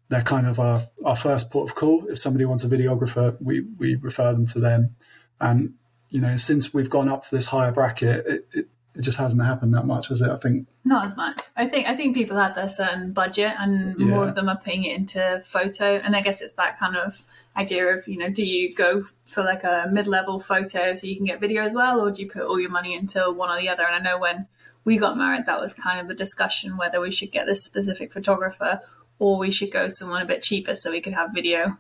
they're 0.09 0.23
kind 0.23 0.47
of 0.47 0.59
our, 0.59 0.89
our 1.05 1.17
first 1.17 1.51
port 1.51 1.69
of 1.69 1.77
call. 1.77 2.07
If 2.09 2.19
somebody 2.19 2.45
wants 2.47 2.65
a 2.65 2.69
videographer, 2.69 3.37
we 3.41 3.61
we 3.79 3.95
refer 3.95 4.33
them 4.33 4.47
to 4.47 4.61
them. 4.61 4.97
And 5.41 5.75
you 6.11 6.21
know, 6.21 6.37
since 6.37 6.73
we've 6.73 6.91
gone 6.91 7.09
up 7.09 7.25
to 7.25 7.35
this 7.35 7.47
higher 7.47 7.73
bracket, 7.73 8.27
it, 8.27 8.49
it, 8.53 8.69
it 8.95 9.03
just 9.03 9.19
hasn't 9.19 9.43
happened 9.43 9.75
that 9.75 9.87
much, 9.87 10.09
has 10.09 10.23
it? 10.23 10.31
I 10.31 10.37
think 10.37 10.67
not 10.85 11.07
as 11.07 11.17
much. 11.17 11.45
I 11.57 11.69
think 11.69 11.89
I 11.89 11.95
think 11.95 12.17
people 12.17 12.37
have 12.37 12.55
their 12.55 12.69
certain 12.69 13.13
budget, 13.13 13.53
and 13.59 13.99
yeah. 13.99 14.07
more 14.07 14.29
of 14.29 14.35
them 14.35 14.49
are 14.49 14.57
putting 14.57 14.85
it 14.85 14.97
into 14.97 15.41
photo. 15.45 15.97
And 15.97 16.17
I 16.17 16.21
guess 16.21 16.41
it's 16.41 16.55
that 16.55 16.79
kind 16.79 16.97
of 16.97 17.25
idea 17.57 17.87
of 17.87 18.09
you 18.09 18.19
know, 18.19 18.29
do 18.29 18.45
you 18.45 18.75
go 18.75 19.05
for 19.27 19.45
like 19.45 19.65
a 19.65 19.89
mid-level 19.93 20.41
photo 20.41 20.95
so 20.95 21.07
you 21.07 21.17
can 21.17 21.27
get 21.27 21.41
video 21.41 21.63
as 21.63 21.75
well, 21.75 22.01
or 22.01 22.11
do 22.11 22.23
you 22.23 22.31
put 22.31 22.43
all 22.43 22.59
your 22.59 22.71
money 22.71 22.95
into 22.95 23.31
one 23.31 23.51
or 23.51 23.61
the 23.61 23.69
other? 23.69 23.85
And 23.85 23.95
I 23.95 24.11
know 24.11 24.19
when 24.19 24.47
we 24.85 24.97
got 24.97 25.19
married, 25.19 25.47
that 25.47 25.61
was 25.61 25.75
kind 25.75 26.01
of 26.01 26.09
the 26.09 26.15
discussion 26.15 26.77
whether 26.77 27.01
we 27.01 27.13
should 27.13 27.31
get 27.31 27.47
this 27.47 27.63
specific 27.63 28.13
photographer 28.13 28.81
or 29.19 29.39
we 29.39 29.51
should 29.51 29.71
go 29.71 29.89
someone 29.89 30.23
a 30.23 30.27
bit 30.27 30.43
cheaper 30.43 30.75
so 30.75 30.91
we 30.91 31.01
could 31.01 31.13
have 31.13 31.35
video 31.35 31.77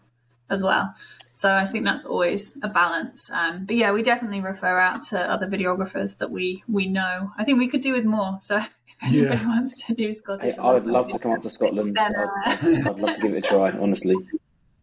as 0.51 0.63
well. 0.63 0.95
So 1.38 1.54
I 1.54 1.66
think 1.66 1.85
that's 1.85 2.04
always 2.04 2.52
a 2.64 2.68
balance. 2.68 3.30
Um, 3.30 3.64
but 3.64 3.76
yeah, 3.76 3.92
we 3.92 4.02
definitely 4.02 4.40
refer 4.40 4.76
out 4.76 5.04
to 5.11 5.21
other 5.21 5.47
videographers 5.47 6.18
that 6.18 6.33
we 6.33 6.64
we 6.66 6.88
know. 6.88 7.30
I 7.38 7.45
think 7.45 7.61
we 7.61 7.68
could 7.68 7.80
do 7.80 7.92
with 7.92 8.04
more. 8.04 8.40
So 8.42 8.57
if 8.57 8.68
anybody 9.02 9.37
yeah. 9.37 9.47
wants 9.47 9.87
to 9.87 9.95
do 9.95 10.12
Scottish, 10.14 10.57
I, 10.59 10.61
I 10.61 10.75
would 10.75 10.87
love 10.87 11.11
to 11.11 11.18
come 11.21 11.30
up 11.30 11.42
to 11.42 11.50
Scotland. 11.50 11.97
Then, 11.97 12.16
uh... 12.16 12.26
I'd, 12.45 12.59
I'd 12.88 12.99
love 12.99 13.14
to 13.14 13.21
give 13.21 13.35
it 13.35 13.38
a 13.38 13.40
try. 13.40 13.71
Honestly, 13.71 14.16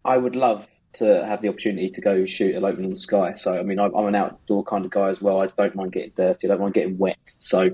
I 0.05 0.15
would 0.15 0.37
love 0.37 0.65
to 0.93 1.25
have 1.25 1.41
the 1.41 1.49
opportunity 1.49 1.89
to 1.89 1.99
go 1.99 2.25
shoot 2.25 2.55
elopement 2.55 2.85
on 2.85 2.91
the 2.91 2.95
Skye. 2.95 3.33
So 3.33 3.59
I 3.59 3.63
mean, 3.63 3.77
I'm, 3.77 3.93
I'm 3.93 4.05
an 4.05 4.15
outdoor 4.15 4.63
kind 4.63 4.85
of 4.85 4.91
guy 4.91 5.09
as 5.09 5.19
well. 5.21 5.41
I 5.41 5.47
don't 5.47 5.75
mind 5.75 5.91
getting 5.91 6.13
dirty. 6.15 6.47
I 6.47 6.51
don't 6.51 6.61
mind 6.61 6.73
getting 6.73 6.97
wet. 6.97 7.17
So 7.37 7.65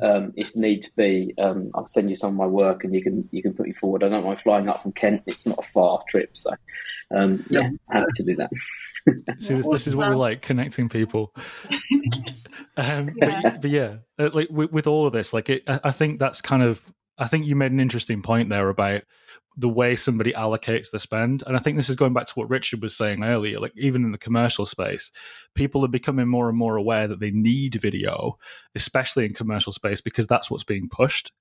um, 0.00 0.32
if 0.36 0.54
needs 0.54 0.90
be, 0.90 1.34
um, 1.38 1.70
I'll 1.74 1.86
send 1.86 2.10
you 2.10 2.16
some 2.16 2.30
of 2.30 2.36
my 2.36 2.46
work 2.46 2.84
and 2.84 2.94
you 2.94 3.02
can 3.02 3.28
you 3.30 3.42
can 3.42 3.54
put 3.54 3.66
me 3.66 3.72
forward. 3.72 4.02
I 4.02 4.08
don't 4.08 4.24
mind 4.24 4.40
flying 4.40 4.68
up 4.68 4.82
from 4.82 4.92
Kent; 4.92 5.22
it's 5.26 5.46
not 5.46 5.58
a 5.58 5.68
far 5.68 6.02
trip, 6.08 6.36
so 6.36 6.52
um, 7.14 7.44
yeah, 7.50 7.68
happy 7.90 8.06
to 8.16 8.22
do 8.24 8.36
that. 8.36 8.50
See, 9.38 9.54
this, 9.54 9.66
this, 9.66 9.86
is 9.86 9.96
what 9.96 10.10
we 10.10 10.16
like 10.16 10.42
connecting 10.42 10.88
people. 10.88 11.34
um, 12.76 13.10
yeah. 13.16 13.40
But, 13.42 13.62
but, 13.62 13.70
yeah, 13.70 13.96
uh, 14.18 14.30
like 14.32 14.48
with, 14.50 14.72
with, 14.72 14.86
all 14.86 15.06
of 15.06 15.12
this, 15.12 15.32
like 15.32 15.48
it, 15.48 15.62
I 15.66 15.90
think 15.90 16.18
that's 16.18 16.40
kind 16.40 16.62
of. 16.62 16.82
I 17.18 17.26
think 17.26 17.44
you 17.44 17.54
made 17.54 17.72
an 17.72 17.80
interesting 17.80 18.22
point 18.22 18.48
there 18.48 18.68
about 18.70 19.02
the 19.60 19.68
way 19.68 19.94
somebody 19.94 20.32
allocates 20.32 20.90
the 20.90 20.98
spend. 20.98 21.44
And 21.46 21.54
I 21.54 21.58
think 21.58 21.76
this 21.76 21.90
is 21.90 21.96
going 21.96 22.14
back 22.14 22.26
to 22.26 22.34
what 22.34 22.48
Richard 22.48 22.82
was 22.82 22.96
saying 22.96 23.22
earlier. 23.22 23.60
Like, 23.60 23.72
even 23.76 24.04
in 24.04 24.12
the 24.12 24.18
commercial 24.18 24.64
space, 24.64 25.12
people 25.54 25.84
are 25.84 25.88
becoming 25.88 26.28
more 26.28 26.48
and 26.48 26.56
more 26.56 26.76
aware 26.76 27.06
that 27.06 27.20
they 27.20 27.30
need 27.30 27.74
video, 27.74 28.38
especially 28.74 29.26
in 29.26 29.34
commercial 29.34 29.72
space, 29.72 30.00
because 30.00 30.26
that's 30.26 30.50
what's 30.50 30.64
being 30.64 30.88
pushed. 30.88 31.32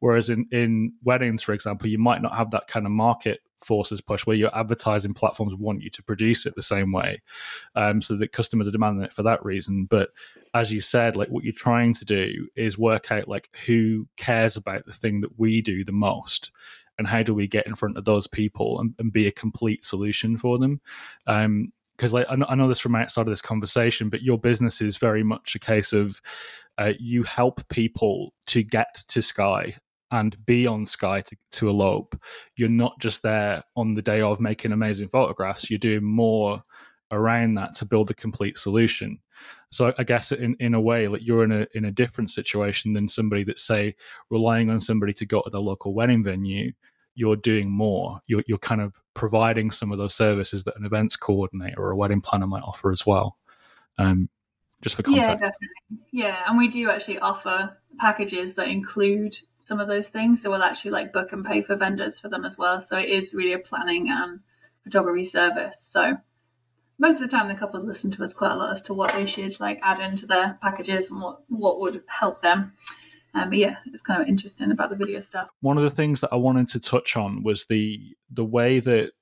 Whereas 0.00 0.28
in, 0.28 0.46
in 0.50 0.92
weddings, 1.04 1.42
for 1.42 1.52
example, 1.52 1.88
you 1.88 1.98
might 1.98 2.22
not 2.22 2.34
have 2.34 2.50
that 2.50 2.66
kind 2.66 2.84
of 2.84 2.92
market 2.92 3.40
forces 3.64 4.00
push 4.00 4.26
where 4.26 4.36
your 4.36 4.56
advertising 4.56 5.14
platforms 5.14 5.54
want 5.54 5.82
you 5.82 5.90
to 5.90 6.02
produce 6.02 6.46
it 6.46 6.54
the 6.54 6.62
same 6.62 6.92
way. 6.92 7.20
Um, 7.74 8.02
so 8.02 8.16
that 8.16 8.32
customers 8.32 8.68
are 8.68 8.72
demanding 8.72 9.04
it 9.04 9.12
for 9.12 9.22
that 9.24 9.44
reason. 9.44 9.86
But 9.86 10.10
as 10.54 10.72
you 10.72 10.80
said, 10.80 11.16
like 11.16 11.28
what 11.28 11.44
you're 11.44 11.52
trying 11.52 11.94
to 11.94 12.04
do 12.04 12.48
is 12.56 12.78
work 12.78 13.10
out 13.12 13.28
like 13.28 13.48
who 13.66 14.06
cares 14.16 14.56
about 14.56 14.86
the 14.86 14.92
thing 14.92 15.20
that 15.20 15.38
we 15.38 15.60
do 15.60 15.84
the 15.84 15.92
most 15.92 16.50
and 16.98 17.06
how 17.06 17.22
do 17.22 17.34
we 17.34 17.46
get 17.46 17.66
in 17.66 17.74
front 17.74 17.96
of 17.96 18.04
those 18.04 18.26
people 18.26 18.80
and, 18.80 18.94
and 18.98 19.12
be 19.12 19.26
a 19.26 19.32
complete 19.32 19.84
solution 19.84 20.36
for 20.36 20.58
them 20.58 20.80
um 21.26 21.72
because 21.96 22.12
like 22.12 22.26
I 22.30 22.54
know, 22.54 22.68
this 22.68 22.78
from 22.78 22.94
outside 22.94 23.22
of 23.22 23.28
this 23.28 23.42
conversation 23.42 24.08
but 24.08 24.22
your 24.22 24.38
business 24.38 24.80
is 24.80 24.96
very 24.98 25.24
much 25.24 25.54
a 25.54 25.58
case 25.58 25.92
of 25.92 26.20
uh, 26.78 26.92
you 27.00 27.24
help 27.24 27.68
people 27.70 28.32
to 28.46 28.62
get 28.62 29.02
to 29.08 29.20
Skye 29.20 29.74
and 30.12 30.36
be 30.46 30.64
on 30.64 30.86
Skye 30.86 31.22
to, 31.22 31.36
to 31.52 31.68
elope 31.68 32.16
you're 32.56 32.68
not 32.68 33.00
just 33.00 33.22
there 33.22 33.62
on 33.76 33.94
the 33.94 34.02
day 34.02 34.20
of 34.20 34.40
making 34.40 34.70
amazing 34.70 35.08
photographs 35.08 35.70
you're 35.70 35.78
doing 35.78 36.04
more 36.04 36.62
around 37.10 37.54
that 37.54 37.74
to 37.74 37.84
build 37.84 38.10
a 38.10 38.14
complete 38.14 38.58
solution. 38.58 39.18
So 39.70 39.92
I 39.98 40.04
guess 40.04 40.32
in, 40.32 40.56
in 40.60 40.74
a 40.74 40.80
way, 40.80 41.08
like 41.08 41.22
you're 41.24 41.44
in 41.44 41.52
a 41.52 41.66
in 41.74 41.84
a 41.84 41.90
different 41.90 42.30
situation 42.30 42.94
than 42.94 43.08
somebody 43.08 43.44
that's 43.44 43.62
say 43.62 43.94
relying 44.30 44.70
on 44.70 44.80
somebody 44.80 45.12
to 45.14 45.26
go 45.26 45.42
to 45.42 45.50
the 45.50 45.60
local 45.60 45.94
wedding 45.94 46.24
venue. 46.24 46.72
You're 47.14 47.36
doing 47.36 47.70
more. 47.70 48.20
You're 48.26 48.44
you're 48.46 48.58
kind 48.58 48.80
of 48.80 48.94
providing 49.14 49.70
some 49.70 49.92
of 49.92 49.98
those 49.98 50.14
services 50.14 50.64
that 50.64 50.76
an 50.76 50.86
events 50.86 51.16
coordinator 51.16 51.82
or 51.82 51.90
a 51.90 51.96
wedding 51.96 52.20
planner 52.20 52.46
might 52.46 52.62
offer 52.62 52.92
as 52.92 53.04
well. 53.04 53.36
Um, 53.98 54.28
just 54.80 54.94
for 54.94 55.02
context. 55.02 55.28
Yeah, 55.28 55.34
definitely. 55.34 55.68
Yeah, 56.12 56.42
and 56.46 56.56
we 56.56 56.68
do 56.68 56.88
actually 56.90 57.18
offer 57.18 57.76
packages 57.98 58.54
that 58.54 58.68
include 58.68 59.36
some 59.56 59.80
of 59.80 59.88
those 59.88 60.08
things. 60.08 60.40
So 60.40 60.50
we'll 60.50 60.62
actually 60.62 60.92
like 60.92 61.12
book 61.12 61.32
and 61.32 61.44
pay 61.44 61.62
for 61.62 61.76
vendors 61.76 62.20
for 62.20 62.28
them 62.28 62.44
as 62.44 62.56
well. 62.56 62.80
So 62.80 62.96
it 62.96 63.08
is 63.08 63.34
really 63.34 63.52
a 63.52 63.58
planning 63.58 64.08
and 64.08 64.40
photography 64.84 65.24
service. 65.24 65.80
So 65.80 66.16
most 66.98 67.14
of 67.14 67.20
the 67.20 67.28
time 67.28 67.48
the 67.48 67.54
couples 67.54 67.84
listen 67.84 68.10
to 68.10 68.22
us 68.22 68.34
quite 68.34 68.52
a 68.52 68.56
lot 68.56 68.72
as 68.72 68.82
to 68.82 68.94
what 68.94 69.12
they 69.12 69.26
should 69.26 69.58
like 69.60 69.78
add 69.82 70.00
into 70.00 70.26
their 70.26 70.58
packages 70.60 71.10
and 71.10 71.20
what 71.20 71.40
what 71.48 71.80
would 71.80 72.02
help 72.06 72.42
them. 72.42 72.72
Um, 73.34 73.50
but 73.50 73.58
yeah 73.58 73.76
it's 73.86 74.02
kind 74.02 74.20
of 74.20 74.28
interesting 74.28 74.70
about 74.70 74.90
the 74.90 74.96
video 74.96 75.20
stuff. 75.20 75.48
One 75.60 75.76
of 75.78 75.84
the 75.84 75.90
things 75.90 76.20
that 76.20 76.32
i 76.32 76.36
wanted 76.36 76.68
to 76.68 76.80
touch 76.80 77.16
on 77.16 77.42
was 77.42 77.66
the 77.66 78.00
the 78.30 78.44
way 78.44 78.80
that 78.80 79.12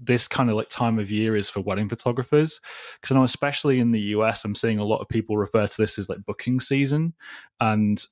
this 0.00 0.26
kind 0.26 0.48
of 0.48 0.56
like 0.56 0.70
time 0.70 0.98
of 0.98 1.10
year 1.10 1.36
is 1.36 1.50
for 1.50 1.60
wedding 1.60 1.88
photographers. 1.88 2.60
Because 3.00 3.14
i 3.14 3.18
know 3.18 3.24
especially 3.24 3.78
in 3.78 3.92
the 3.92 4.00
us 4.00 4.44
i'm 4.44 4.54
seeing 4.54 4.78
a 4.78 4.84
lot 4.84 5.00
of 5.00 5.08
people 5.08 5.36
refer 5.36 5.66
to 5.66 5.82
this 5.82 5.98
as 5.98 6.08
like 6.08 6.24
booking 6.24 6.60
season. 6.60 7.14
And 7.60 8.04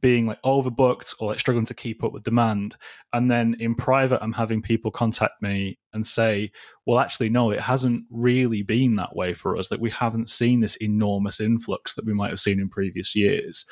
being 0.00 0.26
like 0.26 0.40
overbooked 0.42 1.14
or 1.20 1.28
like 1.28 1.40
struggling 1.40 1.66
to 1.66 1.74
keep 1.74 2.02
up 2.04 2.12
with 2.12 2.24
demand. 2.24 2.76
And 3.12 3.30
then 3.30 3.56
in 3.60 3.74
private, 3.74 4.22
I'm 4.22 4.32
having 4.32 4.62
people 4.62 4.90
contact 4.90 5.40
me 5.40 5.78
and 5.92 6.06
say, 6.06 6.50
well, 6.86 6.98
actually, 6.98 7.28
no, 7.28 7.50
it 7.50 7.60
hasn't 7.60 8.04
really 8.10 8.62
been 8.62 8.96
that 8.96 9.16
way 9.16 9.32
for 9.32 9.56
us. 9.56 9.68
That 9.68 9.80
we 9.80 9.90
haven't 9.90 10.28
seen 10.28 10.60
this 10.60 10.76
enormous 10.76 11.40
influx 11.40 11.94
that 11.94 12.04
we 12.04 12.14
might 12.14 12.30
have 12.30 12.40
seen 12.40 12.60
in 12.60 12.68
previous 12.68 13.14
years. 13.14 13.64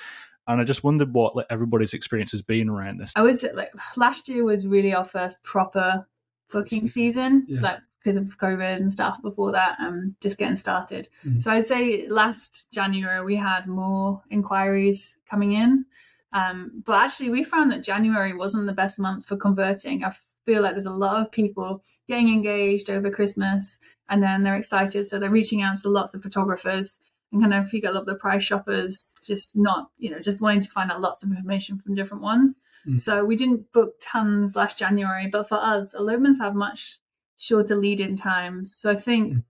And 0.47 0.61
I 0.61 0.65
just 0.65 0.85
wondered 0.85 1.15
what 1.15 1.37
like 1.37 1.47
everybody's 1.51 1.95
experience 1.95 2.33
has 2.33 2.43
been 2.43 2.69
around 2.69 2.99
this. 2.99 3.13
I 3.17 3.23
was 3.23 3.45
like, 3.55 3.73
last 3.97 4.29
year 4.29 4.45
was 4.45 4.67
really 4.67 4.95
our 4.95 5.05
first 5.05 5.43
proper 5.43 6.07
booking 6.51 6.87
season, 6.89 7.47
yeah. 7.49 7.61
like 7.61 7.79
because 8.05 8.17
of 8.19 8.39
COVID 8.39 8.77
and 8.77 8.93
stuff 8.93 9.21
before 9.23 9.53
that, 9.53 9.77
um, 9.81 10.15
just 10.21 10.37
getting 10.37 10.57
started. 10.57 11.09
Mm. 11.27 11.43
So 11.43 11.51
I'd 11.51 11.67
say 11.67 12.07
last 12.09 12.71
January 12.71 13.25
we 13.25 13.37
had 13.37 13.67
more 13.67 14.23
inquiries 14.31 15.17
coming 15.29 15.53
in. 15.53 15.87
Um, 16.35 16.83
but 16.85 17.01
actually, 17.01 17.31
we 17.31 17.45
found 17.45 17.71
that 17.71 17.85
January 17.85 18.35
wasn't 18.35 18.67
the 18.67 18.73
best 18.73 18.99
month 18.99 19.25
for 19.25 19.37
converting. 19.37 20.05
I 20.05 20.13
feel 20.45 20.63
like 20.63 20.73
there's 20.73 20.85
a 20.85 20.91
lot 20.91 21.23
of 21.23 21.33
people 21.33 21.83
getting 22.09 22.29
engaged 22.29 22.91
over 22.91 23.11
Christmas 23.11 23.79
and 24.11 24.23
then 24.23 24.43
they're 24.43 24.57
excited. 24.57 25.07
So 25.07 25.19
they're 25.19 25.31
reaching 25.31 25.63
out 25.63 25.79
to 25.79 25.89
lots 25.89 26.13
of 26.13 26.23
photographers 26.23 26.99
and 27.33 27.41
kind 27.41 27.55
of 27.55 27.73
you 27.73 27.81
get 27.81 27.91
a 27.91 27.93
lot 27.93 28.01
of 28.01 28.07
the 28.07 28.17
price 28.17 28.43
shoppers 28.43 29.15
just 29.25 29.57
not, 29.57 29.91
you 29.97 30.11
know, 30.11 30.19
just 30.19 30.43
wanting 30.43 30.61
to 30.61 30.71
find 30.71 30.91
out 30.91 31.01
lots 31.01 31.23
of 31.23 31.31
information 31.31 31.79
from 31.79 31.95
different 31.95 32.23
ones. 32.23 32.57
Mm. 32.87 33.01
So 33.01 33.25
we 33.25 33.37
didn't 33.37 33.73
book 33.73 33.95
tons 34.01 34.57
last 34.57 34.77
January, 34.77 35.29
but 35.29 35.49
for 35.49 35.57
us, 35.57 35.95
elopements 35.95 36.41
have 36.41 36.55
much 36.55 36.99
shorter 37.39 37.77
lead 37.77 38.01
in 38.01 38.17
times. 38.17 38.75
So 38.75 38.91
I 38.91 38.97
think. 38.97 39.35
Mm 39.35 39.43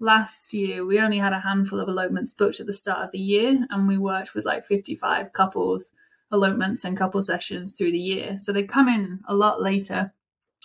last 0.00 0.52
year 0.52 0.84
we 0.84 0.98
only 0.98 1.18
had 1.18 1.32
a 1.32 1.38
handful 1.38 1.78
of 1.78 1.88
elopements 1.88 2.32
booked 2.32 2.58
at 2.58 2.66
the 2.66 2.72
start 2.72 3.04
of 3.04 3.12
the 3.12 3.18
year 3.18 3.64
and 3.70 3.86
we 3.86 3.96
worked 3.96 4.34
with 4.34 4.44
like 4.44 4.66
55 4.66 5.32
couples 5.32 5.94
elopements 6.34 6.84
and 6.84 6.96
couple 6.96 7.22
sessions 7.22 7.76
through 7.76 7.92
the 7.92 7.98
year. 7.98 8.36
So 8.38 8.52
they 8.52 8.64
come 8.64 8.88
in 8.88 9.20
a 9.26 9.34
lot 9.34 9.62
later. 9.62 10.12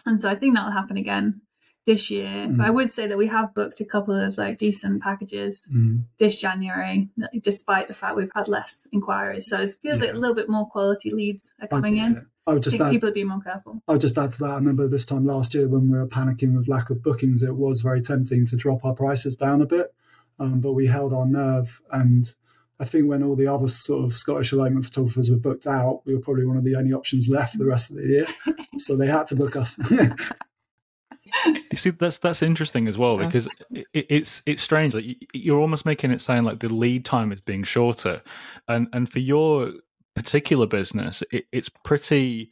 And 0.05 0.19
so 0.19 0.29
I 0.29 0.35
think 0.35 0.55
that'll 0.55 0.71
happen 0.71 0.97
again 0.97 1.41
this 1.85 2.11
year. 2.11 2.27
Mm. 2.27 2.57
But 2.57 2.67
I 2.67 2.69
would 2.69 2.91
say 2.91 3.07
that 3.07 3.17
we 3.17 3.27
have 3.27 3.53
booked 3.53 3.81
a 3.81 3.85
couple 3.85 4.13
of 4.13 4.37
like 4.37 4.57
decent 4.57 5.01
packages 5.01 5.67
mm. 5.73 6.03
this 6.17 6.39
January, 6.39 7.09
despite 7.41 7.87
the 7.87 7.93
fact 7.93 8.15
we've 8.15 8.31
had 8.35 8.47
less 8.47 8.87
inquiries. 8.91 9.47
So 9.47 9.57
it 9.61 9.71
feels 9.81 9.99
yeah. 9.99 10.07
like 10.07 10.15
a 10.15 10.17
little 10.17 10.35
bit 10.35 10.49
more 10.49 10.67
quality 10.67 11.11
leads 11.11 11.53
are 11.61 11.67
coming 11.67 11.99
I, 11.99 12.05
in. 12.05 12.25
I 12.47 12.53
would 12.53 12.63
just 12.63 12.79
I 12.79 12.87
add, 12.87 12.91
people 12.91 13.09
are 13.09 13.13
being 13.13 13.27
more 13.27 13.41
careful. 13.41 13.81
I 13.87 13.93
would 13.93 14.01
just 14.01 14.17
add 14.17 14.33
to 14.33 14.39
that. 14.39 14.51
I 14.51 14.55
remember 14.55 14.87
this 14.87 15.05
time 15.05 15.25
last 15.25 15.53
year 15.53 15.67
when 15.67 15.89
we 15.89 15.97
were 15.97 16.07
panicking 16.07 16.55
with 16.55 16.67
lack 16.67 16.89
of 16.89 17.03
bookings, 17.03 17.43
it 17.43 17.55
was 17.55 17.81
very 17.81 18.01
tempting 18.01 18.45
to 18.47 18.55
drop 18.55 18.85
our 18.85 18.93
prices 18.93 19.35
down 19.35 19.61
a 19.61 19.65
bit, 19.65 19.93
um, 20.39 20.59
but 20.59 20.73
we 20.73 20.87
held 20.87 21.13
our 21.13 21.25
nerve 21.25 21.81
and 21.91 22.33
I 22.79 22.85
think 22.85 23.07
when 23.07 23.23
all 23.23 23.35
the 23.35 23.47
other 23.47 23.67
sort 23.67 24.05
of 24.05 24.15
Scottish 24.15 24.53
elopement 24.53 24.85
photographers 24.85 25.29
were 25.29 25.37
booked 25.37 25.67
out, 25.67 26.01
we 26.05 26.15
were 26.15 26.21
probably 26.21 26.45
one 26.45 26.57
of 26.57 26.63
the 26.63 26.75
only 26.75 26.93
options 26.93 27.27
left 27.27 27.53
for 27.53 27.57
the 27.57 27.65
rest 27.65 27.89
of 27.89 27.97
the 27.97 28.07
year. 28.07 28.25
so 28.77 28.95
they 28.95 29.07
had 29.07 29.27
to 29.27 29.35
book 29.35 29.57
us. 29.57 29.77
you 29.89 31.75
see, 31.75 31.89
that's 31.89 32.17
that's 32.19 32.41
interesting 32.41 32.87
as 32.87 32.97
well 32.97 33.17
because 33.17 33.47
it, 33.71 33.85
it's 33.93 34.41
it's 34.45 34.61
strange. 34.61 34.95
Like 34.95 35.05
you're 35.33 35.59
almost 35.59 35.85
making 35.85 36.11
it 36.11 36.21
sound 36.21 36.45
like 36.45 36.59
the 36.59 36.69
lead 36.69 37.03
time 37.03 37.33
is 37.33 37.41
being 37.41 37.63
shorter, 37.63 38.21
and 38.67 38.87
and 38.93 39.11
for 39.11 39.19
your 39.19 39.73
particular 40.15 40.65
business, 40.65 41.21
it, 41.31 41.45
it's 41.51 41.69
pretty. 41.69 42.49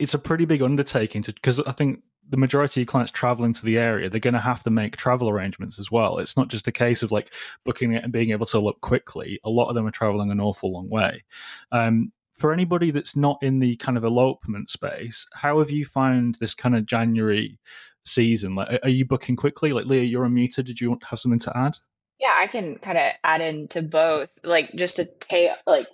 It's 0.00 0.14
a 0.14 0.18
pretty 0.18 0.46
big 0.46 0.62
undertaking 0.62 1.22
to 1.22 1.32
because 1.32 1.60
I 1.60 1.70
think 1.70 2.00
the 2.28 2.36
majority 2.36 2.82
of 2.82 2.88
clients 2.88 3.12
traveling 3.12 3.52
to 3.52 3.64
the 3.64 3.78
area, 3.78 4.08
they're 4.08 4.20
going 4.20 4.34
to 4.34 4.40
have 4.40 4.62
to 4.64 4.70
make 4.70 4.96
travel 4.96 5.28
arrangements 5.28 5.78
as 5.78 5.90
well. 5.90 6.18
It's 6.18 6.36
not 6.36 6.48
just 6.48 6.68
a 6.68 6.72
case 6.72 7.02
of 7.02 7.12
like 7.12 7.32
booking 7.64 7.92
it 7.92 8.04
and 8.04 8.12
being 8.12 8.30
able 8.30 8.46
to 8.46 8.58
look 8.58 8.80
quickly. 8.80 9.40
A 9.44 9.50
lot 9.50 9.68
of 9.68 9.74
them 9.74 9.86
are 9.86 9.92
traveling 9.92 10.30
an 10.30 10.40
awful 10.40 10.72
long 10.72 10.88
way. 10.88 11.24
Um, 11.72 12.12
for 12.38 12.52
anybody 12.52 12.90
that's 12.90 13.16
not 13.16 13.38
in 13.42 13.60
the 13.60 13.76
kind 13.76 13.96
of 13.96 14.04
elopement 14.04 14.70
space, 14.70 15.26
how 15.34 15.58
have 15.60 15.70
you 15.70 15.84
found 15.84 16.36
this 16.36 16.54
kind 16.54 16.76
of 16.76 16.84
January 16.84 17.58
season? 18.04 18.54
Like, 18.54 18.80
are 18.82 18.90
you 18.90 19.04
booking 19.06 19.36
quickly? 19.36 19.72
Like, 19.72 19.86
Leah, 19.86 20.02
you're 20.02 20.26
unmuted. 20.26 20.64
Did 20.64 20.80
you 20.80 20.90
want 20.90 21.00
to 21.02 21.06
have 21.06 21.18
something 21.18 21.38
to 21.40 21.56
add? 21.56 21.78
Yeah, 22.18 22.34
I 22.36 22.46
can 22.46 22.76
kind 22.76 22.98
of 22.98 23.12
add 23.24 23.40
into 23.40 23.82
both. 23.82 24.30
Like, 24.42 24.74
just 24.74 24.96
to 24.96 25.04
tail 25.04 25.54
like 25.66 25.86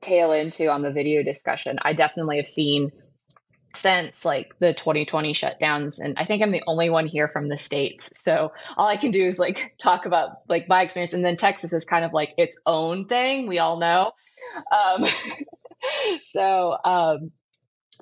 tail 0.00 0.32
into 0.32 0.68
on 0.68 0.82
the 0.82 0.92
video 0.92 1.22
discussion. 1.22 1.78
I 1.82 1.92
definitely 1.92 2.36
have 2.36 2.46
seen 2.46 2.92
since 3.76 4.24
like 4.24 4.54
the 4.58 4.72
2020 4.72 5.32
shutdowns 5.32 5.98
and 5.98 6.16
i 6.18 6.24
think 6.24 6.42
i'm 6.42 6.52
the 6.52 6.62
only 6.66 6.90
one 6.90 7.06
here 7.06 7.28
from 7.28 7.48
the 7.48 7.56
states. 7.56 8.10
So 8.22 8.52
all 8.76 8.86
i 8.86 8.96
can 8.96 9.10
do 9.10 9.24
is 9.24 9.38
like 9.38 9.74
talk 9.78 10.06
about 10.06 10.38
like 10.48 10.68
my 10.68 10.82
experience 10.82 11.14
and 11.14 11.24
then 11.24 11.36
texas 11.36 11.72
is 11.72 11.84
kind 11.84 12.04
of 12.04 12.12
like 12.12 12.34
its 12.38 12.60
own 12.66 13.06
thing 13.06 13.46
we 13.46 13.58
all 13.58 13.78
know. 13.78 14.12
Um, 14.72 15.04
so 16.22 16.76
um, 16.84 17.32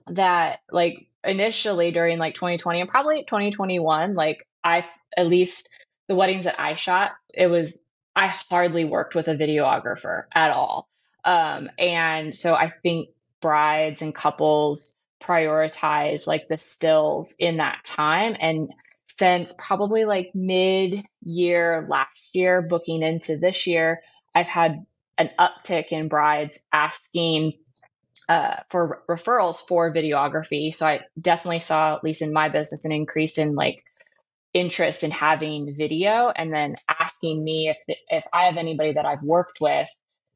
that 0.09 0.61
like 0.71 1.07
initially 1.25 1.93
during 1.93 2.19
like 2.19 2.35
2020 2.35 2.81
and 2.81 2.89
probably 2.89 3.25
2021 3.25 4.15
like 4.15 4.47
i 4.65 4.87
at 5.17 5.27
least 5.27 5.69
the 6.09 6.15
weddings 6.15 6.45
that 6.45 6.61
i 6.61 6.75
shot 6.75 7.13
it 7.33 7.47
was 7.47 7.79
i 8.17 8.27
hardly 8.27 8.85
worked 8.85 9.15
with 9.15 9.29
a 9.29 9.35
videographer 9.35 10.25
at 10.35 10.51
all. 10.51 10.89
Um, 11.25 11.71
and 11.79 12.35
so 12.35 12.55
i 12.55 12.69
think 12.69 13.11
brides 13.41 14.03
and 14.03 14.15
couples 14.15 14.97
prioritize 15.23 16.27
like 16.27 16.49
the 16.49 16.59
stills 16.59 17.35
in 17.39 17.59
that 17.59 17.85
time. 17.85 18.37
And 18.39 18.73
since 19.19 19.55
probably 19.59 20.05
like 20.05 20.31
mid 20.35 21.05
year 21.23 21.87
last 21.89 22.35
year 22.35 22.63
booking 22.63 23.03
into 23.03 23.37
this 23.37 23.67
year 23.67 24.01
i've 24.35 24.47
had 24.47 24.85
an 25.19 25.31
uptick 25.39 25.89
in 25.89 26.09
brides 26.09 26.65
asking 26.73 27.53
uh, 28.29 28.57
for 28.71 29.03
referrals 29.09 29.61
for 29.69 29.93
videography. 29.93 30.75
So 30.75 30.87
i 30.87 31.01
definitely 31.21 31.59
saw 31.59 31.97
at 31.97 32.05
least 32.05 32.23
in 32.23 32.33
my 32.33 32.49
business 32.49 32.85
an 32.85 32.93
increase 32.93 33.37
in 33.37 33.55
like 33.55 33.85
interest 34.55 35.03
in 35.03 35.11
having 35.11 35.75
video 35.75 36.33
and 36.35 36.53
then 36.53 36.77
asking 36.89 37.43
me 37.43 37.69
if 37.69 37.79
the, 37.89 37.97
if 38.11 38.25
i 38.33 38.45
have 38.45 38.59
anybody 38.59 38.93
that 38.93 39.07
i've 39.07 39.23
worked 39.23 39.63
with 39.63 39.89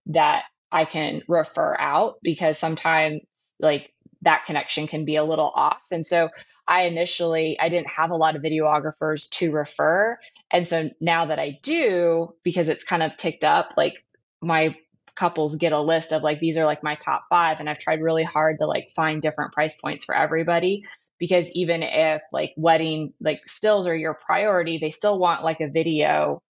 that 0.07 0.45
i 0.73 0.87
can 0.87 1.21
refer 1.29 1.77
out 1.79 2.17
because 2.23 2.59
sometimes 2.59 3.21
like 3.61 3.93
that 4.23 4.45
connection 4.47 4.87
can 4.87 5.05
be 5.05 5.17
a 5.17 5.25
little 5.25 5.53
off. 5.55 5.83
And 5.91 6.05
so 6.05 6.31
I 6.69 6.83
initially 6.83 7.59
I 7.61 7.69
didn't 7.69 7.89
have 7.89 8.11
a 8.11 8.17
lot 8.17 8.37
of 8.37 8.43
videographers 8.43 9.29
to 9.31 9.53
refer. 9.53 10.19
And 10.51 10.67
so 10.67 10.91
now 11.01 11.27
that 11.27 11.39
I 11.39 11.59
do, 11.63 12.35
because 12.43 12.69
it's 12.69 12.85
kind 12.85 13.03
of 13.03 13.17
ticked 13.17 13.45
up, 13.45 13.75
like 13.77 14.05
my 14.41 14.77
couples 15.15 15.57
get 15.57 15.73
a 15.73 15.81
list 15.81 16.13
of 16.13 16.23
like 16.23 16.41
these 16.41 16.57
are 16.57 16.67
like 16.67 16.83
my 16.83 16.95
top 16.97 17.25
five. 17.31 17.61
And 17.61 17.71
I've 17.71 17.79
tried 17.79 18.03
really 18.03 18.25
hard 18.25 18.59
to 18.59 18.67
like 18.67 18.91
find 18.95 19.23
different 19.23 19.53
price 19.53 19.75
points 19.75 20.05
for 20.05 20.15
everybody. 20.15 20.85
Because 21.19 21.51
even 21.53 21.83
if 21.83 22.23
like 22.33 22.53
wedding 22.57 23.15
like 23.21 23.41
stills 23.49 23.87
are 23.87 23.97
your 23.97 24.15
priority, 24.15 24.79
they 24.79 24.91
still 24.91 25.19
want 25.19 25.45
like 25.45 25.61
a 25.61 25.69
video 25.69 26.43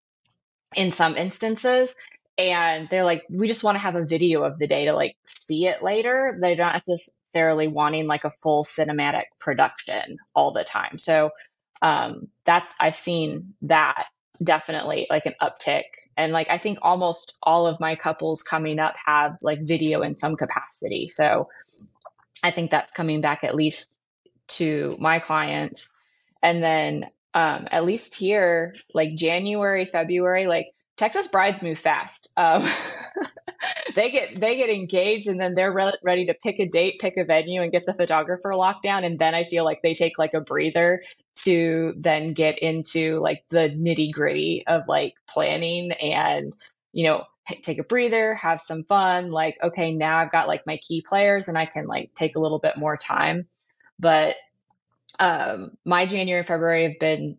in 0.74 0.90
some 0.90 1.16
instances 1.16 1.94
and 2.38 2.88
they're 2.90 3.04
like 3.04 3.22
we 3.30 3.48
just 3.48 3.64
want 3.64 3.76
to 3.76 3.80
have 3.80 3.94
a 3.94 4.04
video 4.04 4.42
of 4.42 4.58
the 4.58 4.66
day 4.66 4.84
to 4.84 4.92
like 4.92 5.16
see 5.48 5.66
it 5.66 5.82
later 5.82 6.36
they're 6.40 6.56
not 6.56 6.74
have 6.74 6.84
to 6.84 6.92
just 6.92 7.10
necessarily 7.32 7.68
wanting 7.68 8.06
like 8.06 8.24
a 8.24 8.30
full 8.30 8.64
cinematic 8.64 9.24
production 9.38 10.18
all 10.34 10.52
the 10.52 10.64
time. 10.64 10.98
So 10.98 11.30
um, 11.82 12.28
that 12.44 12.72
I've 12.80 12.96
seen 12.96 13.54
that 13.62 14.06
definitely 14.42 15.06
like 15.10 15.26
an 15.26 15.34
uptick. 15.40 15.84
And 16.16 16.32
like 16.32 16.48
I 16.50 16.58
think 16.58 16.78
almost 16.82 17.36
all 17.42 17.66
of 17.66 17.80
my 17.80 17.96
couples 17.96 18.42
coming 18.42 18.78
up 18.78 18.94
have 19.04 19.38
like 19.42 19.60
video 19.62 20.02
in 20.02 20.14
some 20.14 20.36
capacity. 20.36 21.08
So 21.08 21.48
I 22.42 22.50
think 22.50 22.70
that's 22.70 22.92
coming 22.92 23.20
back 23.20 23.44
at 23.44 23.54
least 23.54 23.98
to 24.48 24.96
my 25.00 25.18
clients. 25.18 25.90
And 26.42 26.62
then 26.62 27.06
um, 27.34 27.66
at 27.70 27.84
least 27.84 28.14
here, 28.14 28.74
like 28.94 29.14
January, 29.14 29.84
February, 29.84 30.46
like 30.46 30.68
Texas 30.96 31.26
brides 31.26 31.62
move 31.62 31.78
fast. 31.78 32.28
Um, 32.36 32.66
they 33.94 34.10
get 34.10 34.40
they 34.40 34.56
get 34.56 34.70
engaged 34.70 35.28
and 35.28 35.40
then 35.40 35.54
they're 35.54 35.72
re- 35.72 35.96
ready 36.02 36.26
to 36.26 36.34
pick 36.34 36.58
a 36.58 36.66
date, 36.66 37.00
pick 37.00 37.16
a 37.16 37.24
venue, 37.24 37.62
and 37.62 37.72
get 37.72 37.86
the 37.86 37.94
photographer 37.94 38.54
locked 38.54 38.82
down. 38.82 39.04
And 39.04 39.18
then 39.18 39.34
I 39.34 39.44
feel 39.44 39.64
like 39.64 39.82
they 39.82 39.94
take 39.94 40.18
like 40.18 40.34
a 40.34 40.40
breather 40.40 41.02
to 41.44 41.94
then 41.96 42.32
get 42.32 42.58
into 42.58 43.20
like 43.20 43.44
the 43.50 43.70
nitty 43.70 44.12
gritty 44.12 44.64
of 44.66 44.82
like 44.88 45.14
planning 45.28 45.92
and 45.92 46.54
you 46.92 47.06
know 47.06 47.24
take 47.62 47.78
a 47.78 47.84
breather, 47.84 48.34
have 48.34 48.60
some 48.60 48.84
fun. 48.84 49.30
Like 49.30 49.56
okay, 49.62 49.92
now 49.92 50.18
I've 50.18 50.32
got 50.32 50.48
like 50.48 50.66
my 50.66 50.78
key 50.78 51.04
players 51.06 51.48
and 51.48 51.58
I 51.58 51.66
can 51.66 51.86
like 51.86 52.12
take 52.14 52.36
a 52.36 52.40
little 52.40 52.58
bit 52.58 52.76
more 52.76 52.96
time. 52.96 53.46
But 53.98 54.34
um, 55.18 55.76
my 55.84 56.06
January 56.06 56.40
and 56.40 56.46
February 56.46 56.84
have 56.84 56.98
been 56.98 57.38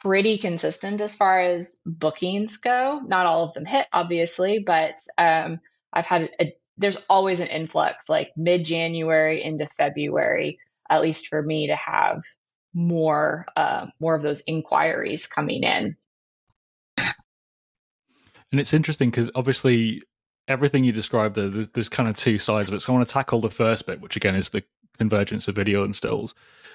pretty 0.00 0.38
consistent 0.38 1.00
as 1.00 1.14
far 1.14 1.40
as 1.40 1.80
bookings 1.86 2.56
go. 2.56 3.00
Not 3.06 3.26
all 3.26 3.44
of 3.44 3.54
them 3.54 3.64
hit, 3.64 3.86
obviously, 3.92 4.58
but 4.58 4.96
um, 5.18 5.60
I've 5.92 6.06
had 6.06 6.30
a, 6.40 6.54
there's 6.78 6.98
always 7.08 7.40
an 7.40 7.48
influx 7.48 8.08
like 8.08 8.30
mid 8.36 8.64
January 8.64 9.42
into 9.42 9.66
February, 9.76 10.58
at 10.88 11.02
least 11.02 11.28
for 11.28 11.42
me 11.42 11.66
to 11.68 11.76
have 11.76 12.22
more 12.72 13.46
uh, 13.56 13.86
more 14.00 14.14
of 14.14 14.22
those 14.22 14.42
inquiries 14.46 15.26
coming 15.26 15.62
in. 15.62 15.96
And 18.52 18.60
it's 18.60 18.74
interesting 18.74 19.10
because 19.10 19.30
obviously 19.34 20.02
everything 20.48 20.82
you 20.82 20.92
described 20.92 21.36
there, 21.36 21.66
there's 21.72 21.88
kind 21.88 22.08
of 22.08 22.16
two 22.16 22.38
sides 22.38 22.68
of 22.68 22.74
it. 22.74 22.80
So 22.80 22.92
I 22.92 22.96
want 22.96 23.06
to 23.06 23.12
tackle 23.12 23.40
the 23.40 23.50
first 23.50 23.86
bit, 23.86 24.00
which 24.00 24.16
again 24.16 24.34
is 24.34 24.48
the 24.48 24.64
convergence 24.98 25.46
of 25.46 25.54
video 25.54 25.84
and 25.84 25.94
stills. 25.94 26.34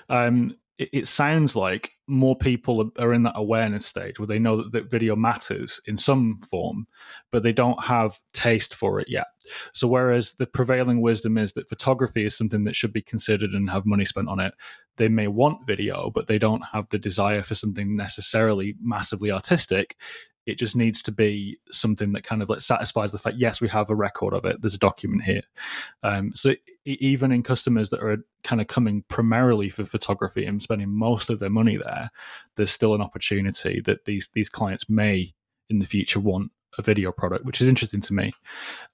Um, 0.10 0.56
it, 0.78 0.90
it, 0.92 1.08
sounds 1.08 1.56
like 1.56 1.92
more 2.08 2.36
people 2.36 2.92
are 3.00 3.14
in 3.14 3.24
that 3.24 3.34
awareness 3.36 3.86
stage 3.86 4.20
where 4.20 4.28
they 4.28 4.40
know 4.40 4.58
that, 4.58 4.72
that 4.72 4.92
video 4.92 5.16
matters 5.16 5.80
in 5.88 5.98
some 5.98 6.40
form, 6.50 6.88
but 7.32 7.44
they 7.44 7.54
don't 7.54 7.82
have 7.84 8.20
taste 8.34 8.76
for 8.76 9.00
it 9.00 9.08
yet. 9.10 9.28
So, 9.74 9.88
whereas 9.88 10.34
the 10.34 10.48
prevailing 10.48 11.02
wisdom 11.02 11.38
is 11.38 11.54
that 11.54 11.70
photography 11.70 12.26
is 12.26 12.38
something 12.38 12.66
that 12.66 12.76
should 12.76 12.94
be 12.94 13.02
considered 13.02 13.52
and 13.52 13.70
have 13.70 13.86
money 13.86 14.06
spent 14.06 14.28
on 14.28 14.40
it, 14.40 14.54
they 14.98 15.08
may 15.08 15.28
want 15.28 15.68
video, 15.68 16.10
but 16.10 16.28
they 16.28 16.40
don't 16.40 16.64
have 16.74 16.90
the 16.90 17.00
desire 17.00 17.42
for 17.42 17.56
something 17.56 17.96
necessarily 17.96 18.76
massively 18.82 19.32
artistic. 19.32 19.96
It 20.46 20.58
just 20.58 20.76
needs 20.76 21.02
to 21.04 21.12
be 21.12 21.58
something 21.72 22.14
that 22.14 22.24
kind 22.24 22.42
of 22.42 22.50
like 22.50 22.62
satisfies 22.62 23.12
the 23.12 23.18
fact, 23.18 23.38
yes, 23.38 23.62
we 23.62 23.68
have 23.70 23.90
a 23.90 23.96
record 23.96 24.34
of 24.34 24.46
it. 24.46 24.62
There's 24.62 24.74
a 24.74 24.80
document 24.80 25.24
here. 25.24 25.42
Um, 26.04 26.34
so 26.34 26.56
even 26.86 27.32
in 27.32 27.44
customers 27.44 27.90
that 27.90 28.04
are 28.04 28.18
kind 28.44 28.62
of 28.62 28.68
coming 28.68 29.04
primarily 29.08 29.70
for 29.70 29.86
photography 29.86 30.46
and 30.46 30.62
spending 30.62 30.90
most 30.90 31.30
of 31.30 31.40
their 31.40 31.50
money 31.50 31.78
there, 31.78 32.10
there's 32.56 32.72
still 32.72 32.94
an 32.94 33.02
opportunity 33.02 33.82
that 33.82 34.06
these 34.06 34.30
these 34.34 34.50
clients 34.50 34.90
may 34.90 35.34
in 35.70 35.80
the 35.80 35.86
future 35.86 36.20
want 36.20 36.52
a 36.78 36.82
video 36.82 37.12
product, 37.12 37.46
which 37.46 37.62
is 37.62 37.68
interesting 37.68 38.02
to 38.02 38.14
me. 38.14 38.34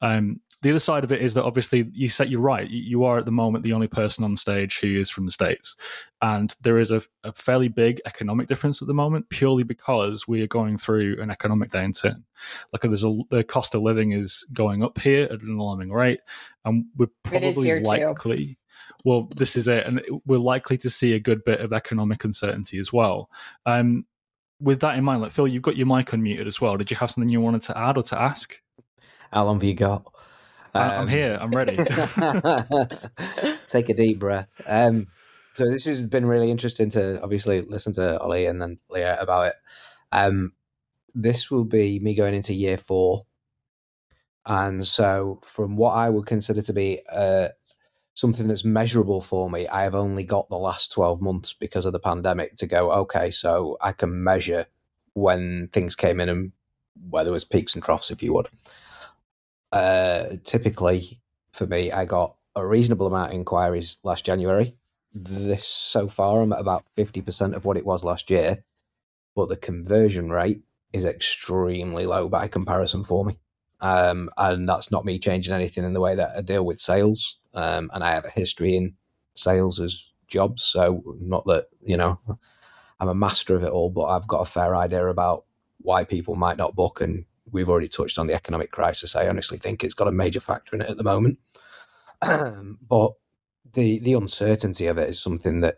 Um, 0.02 0.40
the 0.62 0.70
other 0.70 0.80
side 0.80 1.04
of 1.04 1.12
it 1.12 1.22
is 1.22 1.34
that 1.34 1.44
obviously 1.44 1.90
you 1.92 2.08
said 2.08 2.30
you're 2.30 2.40
right. 2.40 2.70
You 2.70 3.04
are 3.04 3.18
at 3.18 3.26
the 3.26 3.32
moment 3.32 3.64
the 3.64 3.74
only 3.74 3.88
person 3.88 4.24
on 4.24 4.38
stage 4.38 4.80
who 4.80 4.88
is 4.88 5.10
from 5.10 5.26
the 5.26 5.32
states, 5.32 5.76
and 6.22 6.56
there 6.62 6.78
is 6.78 6.92
a, 6.92 7.02
a 7.24 7.34
fairly 7.34 7.68
big 7.68 8.00
economic 8.06 8.48
difference 8.48 8.82
at 8.82 8.88
the 8.88 8.94
moment, 8.94 9.30
purely 9.30 9.64
because 9.64 10.28
we 10.28 10.42
are 10.42 10.48
going 10.48 10.78
through 10.78 11.20
an 11.20 11.32
economic 11.32 11.72
downturn. 11.72 12.24
Like 12.72 12.82
there's 12.84 13.04
a 13.04 13.20
the 13.30 13.44
cost 13.44 13.74
of 13.74 13.82
living 13.82 14.12
is 14.12 14.46
going 14.54 14.84
up 14.84 15.00
here 15.00 15.26
at 15.26 15.42
an 15.42 15.58
alarming 15.58 15.92
rate, 15.92 16.20
and 16.66 16.86
we're 16.96 17.08
probably 17.24 17.80
likely. 17.82 18.46
Too. 18.46 18.56
Well, 19.04 19.30
this 19.36 19.56
is 19.56 19.68
it, 19.68 19.88
and 19.88 20.02
we're 20.28 20.38
likely 20.38 20.78
to 20.78 20.90
see 20.90 21.14
a 21.14 21.20
good 21.20 21.44
bit 21.44 21.60
of 21.60 21.74
economic 21.74 22.24
uncertainty 22.24 22.78
as 22.78 22.94
well. 22.94 23.32
Um, 23.66 24.06
with 24.60 24.82
that 24.82 24.96
in 24.96 25.04
mind, 25.04 25.24
like 25.24 25.32
Phil, 25.32 25.48
you've 25.48 25.64
got 25.64 25.76
your 25.76 25.88
mic 25.88 26.08
unmuted 26.08 26.46
as 26.46 26.62
well. 26.62 26.78
Did 26.78 26.92
you 26.92 26.98
have 26.98 27.10
something 27.10 27.30
you 27.30 27.42
wanted 27.42 27.64
to 27.64 27.78
add 27.78 27.98
or 27.98 28.04
to 28.04 28.22
ask? 28.22 28.62
How 29.32 29.46
long 29.46 29.56
have 29.56 29.64
you 29.64 29.74
got? 29.74 30.06
Um, 30.74 30.92
I'm 30.92 31.08
here. 31.08 31.38
I'm 31.40 31.52
ready. 31.52 31.76
take 33.68 33.90
a 33.90 33.94
deep 33.94 34.20
breath. 34.20 34.48
Um, 34.66 35.08
so 35.54 35.70
this 35.70 35.86
has 35.86 36.02
been 36.02 36.26
really 36.26 36.50
interesting 36.50 36.90
to 36.92 37.22
obviously 37.22 37.62
listen 37.62 37.94
to 37.94 38.20
Ollie 38.20 38.46
and 38.46 38.62
then 38.62 38.80
Leah 38.90 39.18
about 39.20 39.48
it. 39.48 39.54
Um, 40.12 40.54
this 41.14 41.52
will 41.52 41.66
be 41.66 42.00
me 42.00 42.16
going 42.16 42.34
into 42.34 42.54
year 42.54 42.78
four. 42.78 43.26
And 44.46 44.88
so, 44.88 45.40
from 45.44 45.76
what 45.76 45.92
I 45.92 46.10
would 46.10 46.26
consider 46.26 46.62
to 46.64 46.74
be 46.74 47.02
uh, 47.12 47.50
something 48.16 48.48
that's 48.48 48.66
measurable 48.66 49.22
for 49.22 49.50
me, 49.50 49.68
I 49.68 49.84
have 49.84 49.94
only 49.94 50.24
got 50.24 50.50
the 50.50 50.58
last 50.58 50.92
12 50.94 51.22
months 51.22 51.54
because 51.54 51.86
of 51.86 51.94
the 51.94 52.00
pandemic 52.00 52.56
to 52.56 52.66
go, 52.66 52.92
okay, 52.92 53.30
so 53.30 53.78
I 53.82 53.92
can 53.92 54.24
measure 54.24 54.66
when 55.14 55.70
things 55.72 55.96
came 55.96 56.20
in 56.20 56.30
and 56.30 56.52
where 57.10 57.24
there 57.24 57.34
was 57.34 57.44
peaks 57.44 57.76
and 57.76 57.84
troughs, 57.84 58.10
if 58.10 58.24
you 58.24 58.34
would. 58.34 58.48
Uh, 59.72 60.38
typically, 60.44 61.20
for 61.52 61.66
me, 61.66 61.92
I 61.92 62.06
got 62.06 62.36
a 62.56 62.66
reasonable 62.66 63.08
amount 63.08 63.32
of 63.32 63.36
inquiries 63.36 64.00
last 64.04 64.26
January. 64.26 64.76
This 65.14 65.68
so 65.68 66.08
far, 66.08 66.42
I'm 66.42 66.54
at 66.54 66.60
about 66.60 66.86
50% 66.98 67.54
of 67.54 67.66
what 67.66 67.78
it 67.78 67.86
was 67.86 68.04
last 68.04 68.30
year, 68.30 68.64
but 69.36 69.50
the 69.50 69.58
conversion 69.58 70.32
rate 70.32 70.62
is 70.94 71.06
extremely 71.06 72.06
low 72.06 72.28
by 72.28 72.48
comparison 72.48 73.04
for 73.04 73.26
me. 73.26 73.38
Um, 73.80 74.30
and 74.38 74.70
that's 74.70 74.92
not 74.92 75.06
me 75.06 75.20
changing 75.20 75.54
anything 75.54 75.84
in 75.84 75.94
the 75.94 76.02
way 76.02 76.16
that 76.16 76.38
I 76.38 76.42
deal 76.42 76.66
with 76.66 76.80
sales. 76.80 77.38
Um, 77.54 77.90
and 77.94 78.04
I 78.04 78.12
have 78.12 78.26
a 78.26 78.30
history 78.30 78.76
in 78.76 78.94
sales 79.34 79.80
as 79.80 80.14
jobs. 80.28 80.64
So, 80.64 81.16
not 81.20 81.46
that, 81.46 81.68
you 81.84 81.98
know, 81.98 82.20
I'm 83.00 83.10
a 83.10 83.16
master 83.16 83.56
of 83.56 83.64
it 83.64 83.72
all, 83.72 83.90
but 83.90 84.06
I've 84.06 84.28
got 84.28 84.42
a 84.42 84.46
fair 84.46 84.76
idea 84.76 85.08
about 85.08 85.46
why 85.80 86.04
people 86.04 86.36
might 86.36 86.58
not 86.58 86.76
book. 86.76 87.02
And 87.02 87.26
we've 87.52 87.70
already 87.70 87.88
touched 87.88 88.18
on 88.18 88.28
the 88.28 88.34
economic 88.34 88.72
crisis. 88.72 89.16
I 89.16 89.28
honestly 89.28 89.58
think 89.58 89.84
it's 89.84 89.94
got 89.94 90.08
a 90.08 90.12
major 90.12 90.40
factor 90.40 90.76
in 90.76 90.82
it 90.82 90.90
at 90.90 90.98
the 90.98 91.04
moment. 91.04 91.40
but 92.22 93.14
the 93.74 94.00
the 94.00 94.14
uncertainty 94.14 94.88
of 94.88 94.98
it 94.98 95.10
is 95.10 95.22
something 95.22 95.62
that 95.62 95.78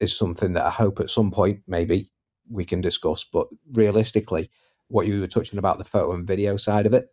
is 0.00 0.16
something 0.16 0.52
that 0.54 0.66
I 0.66 0.70
hope 0.70 1.00
at 1.00 1.10
some 1.10 1.30
point 1.30 1.60
maybe 1.66 2.10
we 2.50 2.64
can 2.64 2.80
discuss. 2.80 3.24
But 3.24 3.48
realistically, 3.72 4.50
what 4.88 5.06
you 5.06 5.20
were 5.20 5.26
touching 5.26 5.58
about 5.58 5.78
the 5.78 5.84
photo 5.84 6.12
and 6.12 6.26
video 6.26 6.56
side 6.56 6.86
of 6.86 6.94
it, 6.94 7.08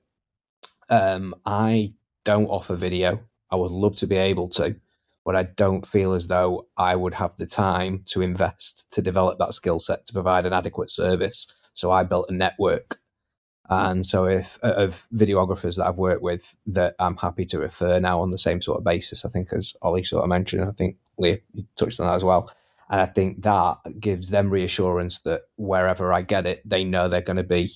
um, 0.89 1.33
I 1.45 1.93
don't 2.23 2.47
offer 2.47 2.75
video. 2.75 3.21
I 3.49 3.55
would 3.55 3.71
love 3.71 3.95
to 3.97 4.07
be 4.07 4.15
able 4.15 4.49
to, 4.49 4.75
but 5.25 5.35
I 5.35 5.43
don't 5.43 5.85
feel 5.85 6.13
as 6.13 6.27
though 6.27 6.67
I 6.77 6.95
would 6.95 7.13
have 7.13 7.35
the 7.37 7.45
time 7.45 8.03
to 8.07 8.21
invest 8.21 8.91
to 8.93 9.01
develop 9.01 9.37
that 9.39 9.53
skill 9.53 9.79
set 9.79 10.05
to 10.07 10.13
provide 10.13 10.45
an 10.45 10.53
adequate 10.53 10.89
service. 10.89 11.47
So 11.73 11.91
I 11.91 12.03
built 12.03 12.29
a 12.29 12.33
network. 12.33 12.99
And 13.69 14.05
so, 14.05 14.25
if 14.25 14.59
of 14.61 15.07
videographers 15.15 15.77
that 15.77 15.87
I've 15.87 15.97
worked 15.97 16.21
with, 16.21 16.55
that 16.67 16.95
I'm 16.99 17.15
happy 17.15 17.45
to 17.45 17.59
refer 17.59 17.99
now 17.99 18.19
on 18.19 18.31
the 18.31 18.37
same 18.37 18.59
sort 18.59 18.77
of 18.77 18.83
basis, 18.83 19.23
I 19.23 19.29
think 19.29 19.53
as 19.53 19.73
Ollie 19.81 20.03
sort 20.03 20.23
of 20.23 20.29
mentioned, 20.29 20.65
I 20.65 20.71
think 20.71 20.97
Leah 21.17 21.39
touched 21.77 21.99
on 21.99 22.07
that 22.07 22.15
as 22.15 22.23
well. 22.23 22.51
And 22.89 22.99
I 22.99 23.05
think 23.05 23.41
that 23.43 23.77
gives 23.99 24.29
them 24.29 24.49
reassurance 24.49 25.19
that 25.19 25.43
wherever 25.55 26.11
I 26.11 26.21
get 26.21 26.45
it, 26.45 26.61
they 26.65 26.83
know 26.83 27.07
they're 27.07 27.21
going 27.21 27.37
to 27.37 27.43
be 27.43 27.69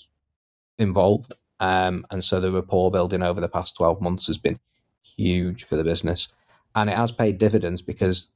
involved. 0.78 1.34
Um, 1.60 2.06
and 2.12 2.24
so 2.24 2.40
the 2.40 2.52
rapport 2.52 2.92
building 2.92 3.24
over 3.24 3.42
the 3.42 3.48
past 3.48 3.78
12 3.78 4.02
months 4.02 4.28
has 4.28 4.38
been 4.38 4.60
huge 5.04 5.64
for 5.64 5.78
the 5.78 5.84
business. 5.84 6.28
And 6.76 6.90
it 6.90 6.98
has 6.98 7.12
paid 7.12 7.38
dividends 7.38 7.82
because 7.82 8.28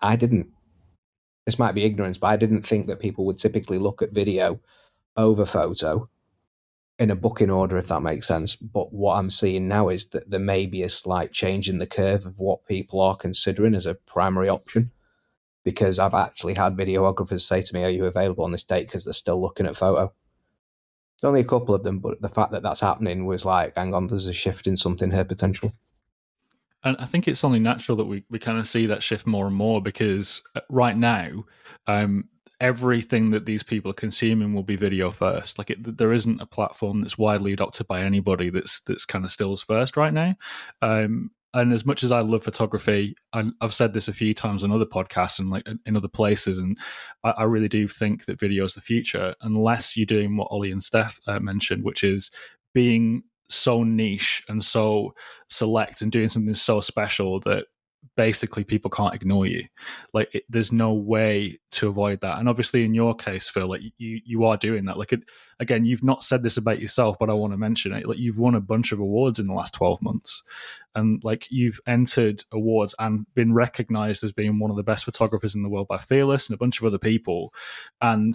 I 0.00 0.16
didn't, 0.16 0.48
this 1.46 1.58
might 1.58 1.74
be 1.74 1.84
ignorance, 1.84 2.18
but 2.18 2.26
I 2.26 2.36
didn't 2.36 2.66
think 2.66 2.88
that 2.88 3.00
people 3.00 3.24
would 3.26 3.38
typically 3.38 3.78
look 3.78 4.02
at 4.02 4.12
video 4.12 4.60
over 5.16 5.46
photo 5.46 6.08
in 6.98 7.10
a 7.10 7.16
booking 7.16 7.50
order, 7.50 7.76
if 7.76 7.88
that 7.88 8.02
makes 8.02 8.28
sense. 8.28 8.54
But 8.56 8.92
what 8.92 9.16
I'm 9.16 9.30
seeing 9.30 9.66
now 9.66 9.88
is 9.88 10.06
that 10.06 10.30
there 10.30 10.40
may 10.40 10.66
be 10.66 10.82
a 10.82 10.88
slight 10.88 11.32
change 11.32 11.68
in 11.68 11.78
the 11.78 11.86
curve 11.86 12.24
of 12.24 12.38
what 12.38 12.66
people 12.66 13.00
are 13.00 13.16
considering 13.16 13.74
as 13.74 13.86
a 13.86 13.94
primary 13.94 14.48
option 14.48 14.92
because 15.64 15.98
I've 15.98 16.14
actually 16.14 16.54
had 16.54 16.76
videographers 16.76 17.40
say 17.40 17.62
to 17.62 17.74
me, 17.74 17.82
Are 17.84 17.90
you 17.90 18.04
available 18.04 18.44
on 18.44 18.52
this 18.52 18.64
date? 18.64 18.86
Because 18.86 19.04
they're 19.04 19.14
still 19.14 19.40
looking 19.40 19.66
at 19.66 19.76
photo. 19.76 20.12
There's 21.20 21.28
only 21.28 21.40
a 21.40 21.44
couple 21.44 21.74
of 21.74 21.82
them, 21.82 22.00
but 22.00 22.20
the 22.20 22.28
fact 22.28 22.52
that 22.52 22.62
that's 22.62 22.80
happening 22.80 23.24
was 23.24 23.44
like, 23.44 23.76
hang 23.76 23.94
on, 23.94 24.08
there's 24.08 24.26
a 24.26 24.32
shift 24.32 24.66
in 24.66 24.76
something 24.76 25.10
here 25.10 25.24
potentially. 25.24 25.72
And 26.82 26.96
I 26.98 27.06
think 27.06 27.26
it's 27.26 27.44
only 27.44 27.60
natural 27.60 27.96
that 27.96 28.04
we, 28.04 28.24
we 28.28 28.38
kind 28.38 28.58
of 28.58 28.68
see 28.68 28.84
that 28.86 29.02
shift 29.02 29.26
more 29.26 29.46
and 29.46 29.56
more 29.56 29.80
because 29.80 30.42
uh, 30.54 30.60
right 30.68 30.96
now, 30.96 31.44
um, 31.86 32.28
everything 32.60 33.30
that 33.30 33.46
these 33.46 33.62
people 33.62 33.90
are 33.90 33.94
consuming 33.94 34.54
will 34.54 34.62
be 34.62 34.76
video 34.76 35.10
first. 35.10 35.58
Like 35.58 35.70
it, 35.70 35.98
there 35.98 36.12
isn't 36.12 36.40
a 36.40 36.46
platform 36.46 37.00
that's 37.00 37.18
widely 37.18 37.52
adopted 37.52 37.86
by 37.86 38.02
anybody 38.02 38.50
that's 38.50 38.80
that's 38.82 39.04
kind 39.04 39.24
of 39.24 39.30
stills 39.30 39.62
first 39.62 39.96
right 39.96 40.12
now. 40.12 40.34
Um, 40.82 41.30
and 41.52 41.72
as 41.72 41.86
much 41.86 42.02
as 42.02 42.10
I 42.10 42.20
love 42.20 42.42
photography, 42.42 43.14
and 43.32 43.52
I've 43.60 43.72
said 43.72 43.92
this 43.92 44.08
a 44.08 44.12
few 44.12 44.34
times 44.34 44.64
on 44.64 44.72
other 44.72 44.84
podcasts 44.84 45.38
and 45.38 45.50
like 45.50 45.64
in 45.86 45.96
other 45.96 46.08
places, 46.08 46.58
and 46.58 46.76
I, 47.22 47.30
I 47.30 47.42
really 47.44 47.68
do 47.68 47.86
think 47.86 48.24
that 48.24 48.40
video 48.40 48.64
is 48.64 48.74
the 48.74 48.80
future, 48.80 49.34
unless 49.42 49.96
you're 49.96 50.04
doing 50.04 50.36
what 50.36 50.48
Ollie 50.50 50.72
and 50.72 50.82
Steph 50.82 51.20
uh, 51.28 51.38
mentioned, 51.38 51.84
which 51.84 52.02
is 52.02 52.30
being 52.72 53.22
so 53.48 53.84
niche 53.84 54.42
and 54.48 54.64
so 54.64 55.14
select 55.48 56.02
and 56.02 56.10
doing 56.10 56.28
something 56.28 56.54
so 56.54 56.80
special 56.80 57.38
that 57.40 57.66
basically 58.16 58.64
people 58.64 58.90
can't 58.90 59.14
ignore 59.14 59.46
you. 59.46 59.64
Like 60.12 60.34
it, 60.34 60.44
there's 60.48 60.72
no 60.72 60.92
way 60.92 61.58
to 61.72 61.88
avoid 61.88 62.20
that. 62.20 62.38
And 62.38 62.48
obviously 62.48 62.84
in 62.84 62.94
your 62.94 63.14
case 63.14 63.48
phil 63.48 63.68
like 63.68 63.82
you 63.98 64.20
you 64.24 64.44
are 64.44 64.56
doing 64.56 64.84
that. 64.86 64.96
Like 64.96 65.12
it, 65.12 65.22
again 65.60 65.84
you've 65.84 66.04
not 66.04 66.22
said 66.22 66.42
this 66.42 66.56
about 66.56 66.80
yourself 66.80 67.16
but 67.18 67.30
i 67.30 67.32
want 67.32 67.52
to 67.52 67.56
mention 67.58 67.92
it. 67.92 68.06
Like 68.06 68.18
you've 68.18 68.38
won 68.38 68.54
a 68.54 68.60
bunch 68.60 68.92
of 68.92 69.00
awards 69.00 69.38
in 69.38 69.46
the 69.46 69.54
last 69.54 69.74
12 69.74 70.02
months. 70.02 70.42
And 70.94 71.22
like 71.24 71.50
you've 71.50 71.80
entered 71.86 72.42
awards 72.52 72.94
and 72.98 73.26
been 73.34 73.52
recognized 73.52 74.22
as 74.24 74.32
being 74.32 74.58
one 74.58 74.70
of 74.70 74.76
the 74.76 74.84
best 74.84 75.04
photographers 75.04 75.54
in 75.54 75.62
the 75.62 75.68
world 75.68 75.88
by 75.88 75.98
fearless 75.98 76.48
and 76.48 76.54
a 76.54 76.58
bunch 76.58 76.80
of 76.80 76.86
other 76.86 76.98
people. 76.98 77.52
And 78.00 78.34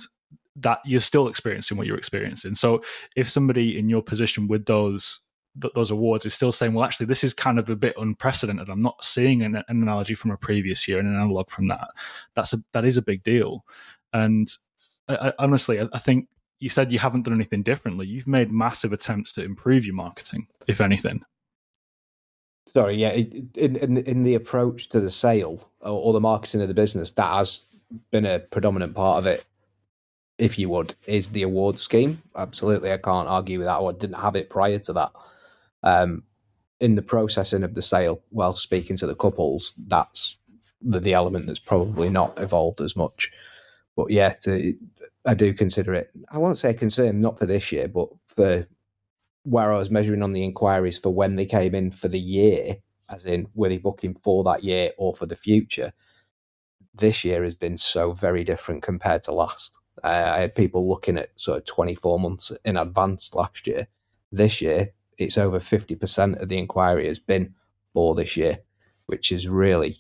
that 0.56 0.80
you're 0.84 1.00
still 1.00 1.28
experiencing 1.28 1.78
what 1.78 1.88
you're 1.88 1.98
experiencing. 1.98 2.56
So 2.56 2.82
if 3.16 3.30
somebody 3.30 3.78
in 3.80 3.88
your 3.88 4.02
position 4.02 4.48
with 4.48 4.66
those 4.66 5.22
th- 5.62 5.74
those 5.74 5.92
awards 5.92 6.26
is 6.26 6.34
still 6.34 6.52
saying, 6.52 6.74
well, 6.74 6.86
actually, 6.86 7.06
this 7.06 7.24
is 7.24 7.34
kind 7.34 7.60
of 7.60 7.70
a 7.70 7.76
bit 7.76 7.96
unprecedented. 7.98 8.70
I'm 8.70 8.82
not 8.82 9.04
seeing 9.04 9.44
an, 9.44 9.56
an 9.56 9.64
analogy 9.68 10.14
from 10.14 10.32
a 10.32 10.38
previous 10.38 10.88
year 10.88 11.00
and 11.00 11.08
an 11.08 11.16
analog 11.16 11.50
from 11.50 11.68
that. 11.68 11.88
That's 12.34 12.54
a 12.54 12.64
that 12.74 12.86
is 12.86 12.98
a 12.98 13.02
big 13.02 13.24
deal. 13.24 13.66
And 14.14 14.50
I, 15.08 15.16
I, 15.16 15.34
honestly, 15.40 15.80
I, 15.80 15.88
I 15.94 16.00
think 16.00 16.28
you 16.60 16.70
said 16.70 16.92
you 16.92 17.00
haven't 17.00 17.26
done 17.26 17.34
anything 17.34 17.64
differently. 17.64 18.08
You've 18.08 18.28
made 18.28 18.52
massive 18.52 18.94
attempts 18.94 19.32
to 19.34 19.44
improve 19.44 19.86
your 19.86 19.96
marketing, 19.96 20.48
if 20.68 20.82
anything. 20.82 21.22
Sorry, 22.74 22.96
yeah. 22.96 23.12
In 23.12 23.50
in, 23.56 23.98
in 23.98 24.24
the 24.24 24.36
approach 24.36 24.90
to 24.90 25.00
the 25.00 25.12
sale 25.12 25.72
or, 25.82 25.92
or, 25.92 26.14
the 26.14 26.20
marketing 26.20 26.62
of 26.62 26.68
the 26.68 26.74
business, 26.74 27.12
that 27.12 27.34
has 27.38 27.62
been 28.12 28.26
a 28.26 28.40
predominant 28.40 28.96
part 28.96 29.18
of 29.18 29.26
it. 29.26 29.46
If 30.38 30.58
you 30.58 30.70
would, 30.70 30.96
is 31.06 31.30
the 31.30 31.42
award 31.42 31.82
scheme. 31.82 32.22
Absolutely, 32.38 32.94
I 32.94 32.98
can't 32.98 33.28
argue 33.28 33.58
with 33.58 33.66
that. 33.66 33.78
I 33.78 33.92
didn't 33.92 34.22
have 34.22 34.38
it 34.38 34.50
prior 34.50 34.80
to 34.80 34.94
that 34.94 35.12
um, 35.84 36.24
in 36.80 36.96
the 36.96 37.02
processing 37.02 37.64
of 37.64 37.74
the 37.74 37.82
sale, 37.82 38.22
while 38.30 38.54
speaking 38.54 38.96
to 38.98 39.08
the 39.08 39.16
couples, 39.16 39.74
that's 39.88 40.38
the, 40.82 41.00
the 41.00 41.14
element 41.14 41.48
that's 41.48 41.60
probably 41.60 42.10
not 42.10 42.40
evolved 42.40 42.82
as 42.82 42.96
much. 42.96 43.32
But 43.96 44.12
yeah, 44.12 44.34
I 45.26 45.34
do 45.34 45.54
consider 45.54 45.94
it. 45.94 46.10
I 46.32 46.38
won't 46.38 46.58
say 46.58 46.72
a 46.72 46.74
concern, 46.74 47.22
not 47.22 47.38
for 47.38 47.46
this 47.46 47.72
year, 47.72 47.88
but 47.88 48.08
for 48.28 48.66
where 49.44 49.74
I 49.74 49.78
was 49.78 49.92
measuring 49.92 50.22
on 50.22 50.34
the 50.34 50.44
inquiries 50.44 50.98
for 50.98 51.10
when 51.10 51.36
they 51.36 51.46
came 51.46 51.76
in 51.76 51.92
for 51.92 52.08
the 52.08 52.20
year, 52.20 52.78
as 53.10 53.26
in 53.26 53.48
were 53.56 53.70
they 53.70 53.78
booking 53.78 54.16
for 54.24 54.44
that 54.46 54.64
year 54.64 54.92
or 54.98 55.14
for 55.14 55.26
the 55.26 55.36
future. 55.36 55.92
This 56.94 57.24
year 57.26 57.44
has 57.44 57.56
been 57.56 57.78
so 57.78 58.14
very 58.14 58.44
different 58.44 58.84
compared 58.84 59.24
to 59.24 59.34
last. 59.34 59.78
Uh, 60.04 60.32
I 60.34 60.40
had 60.40 60.56
people 60.56 60.88
looking 60.88 61.18
at 61.18 61.32
sort 61.36 61.58
of 61.58 61.66
24 61.66 62.20
months 62.20 62.52
in 62.64 62.78
advance 62.78 63.34
last 63.34 63.68
year. 63.68 63.88
This 64.32 64.62
year, 64.62 64.94
it's 65.20 65.38
over 65.38 65.60
50% 65.60 66.42
of 66.42 66.50
the 66.50 66.58
inquiry 66.58 67.08
has 67.08 67.20
been 67.20 67.54
for 67.94 68.16
this 68.16 68.38
year, 68.38 68.60
which 69.08 69.32
is 69.32 69.48
really 69.48 69.98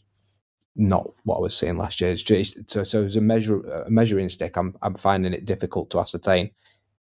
not 0.75 1.10
what 1.23 1.38
I 1.38 1.41
was 1.41 1.58
seeing 1.58 1.77
last 1.77 1.99
year. 2.01 2.15
Just, 2.15 2.58
so, 2.67 2.84
so 2.84 3.03
as 3.03 3.15
a 3.15 3.21
measure, 3.21 3.60
a 3.62 3.89
measuring 3.89 4.29
stick, 4.29 4.55
I'm, 4.58 4.75
I'm 4.82 4.95
finding 4.95 5.34
it 5.34 5.45
difficult 5.45 5.89
to 5.91 5.99
ascertain. 5.99 6.51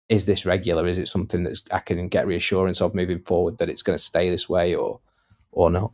Is 0.09 0.25
this 0.25 0.45
regular? 0.45 0.87
Is 0.87 0.97
it 0.97 1.07
something 1.07 1.43
that 1.43 1.61
I 1.71 1.79
can 1.79 2.07
get 2.07 2.27
reassurance 2.27 2.81
of 2.81 2.93
moving 2.93 3.19
forward 3.19 3.57
that 3.57 3.69
it's 3.69 3.81
going 3.81 3.97
to 3.97 4.03
stay 4.03 4.29
this 4.29 4.47
way 4.47 4.75
or, 4.75 4.99
or 5.51 5.71
not? 5.71 5.91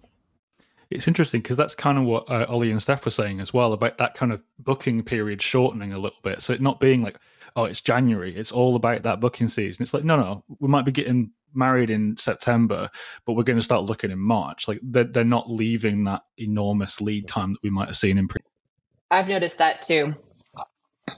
It's 0.89 1.07
interesting 1.07 1.41
because 1.41 1.57
that's 1.57 1.75
kind 1.75 1.99
of 1.99 2.05
what 2.05 2.29
uh, 2.29 2.47
Ollie 2.49 2.71
and 2.71 2.81
Steph 2.81 3.05
were 3.05 3.11
saying 3.11 3.39
as 3.39 3.53
well 3.53 3.73
about 3.73 3.99
that 3.99 4.15
kind 4.15 4.33
of 4.33 4.41
booking 4.57 5.03
period 5.03 5.41
shortening 5.41 5.93
a 5.93 5.99
little 5.99 6.17
bit. 6.23 6.41
So 6.41 6.51
it 6.51 6.61
not 6.61 6.79
being 6.79 7.03
like, 7.03 7.19
oh, 7.55 7.65
it's 7.65 7.81
January. 7.81 8.35
It's 8.35 8.51
all 8.51 8.75
about 8.75 9.03
that 9.03 9.19
booking 9.19 9.47
season. 9.47 9.83
It's 9.83 9.93
like, 9.93 10.03
no, 10.03 10.17
no, 10.17 10.43
we 10.59 10.67
might 10.67 10.85
be 10.85 10.91
getting 10.91 11.31
married 11.53 11.89
in 11.89 12.17
September, 12.17 12.89
but 13.25 13.33
we're 13.33 13.43
going 13.43 13.59
to 13.59 13.63
start 13.63 13.85
looking 13.85 14.11
in 14.11 14.19
March. 14.19 14.67
Like 14.67 14.79
they're, 14.83 15.03
they're 15.03 15.23
not 15.23 15.49
leaving 15.49 16.03
that 16.05 16.23
enormous 16.37 17.01
lead 17.01 17.27
time 17.27 17.53
that 17.53 17.63
we 17.63 17.69
might 17.69 17.87
have 17.87 17.97
seen 17.97 18.17
in 18.17 18.27
pre. 18.27 18.41
I've 19.11 19.27
noticed 19.27 19.57
that 19.57 19.81
too. 19.81 20.13
A 20.57 21.15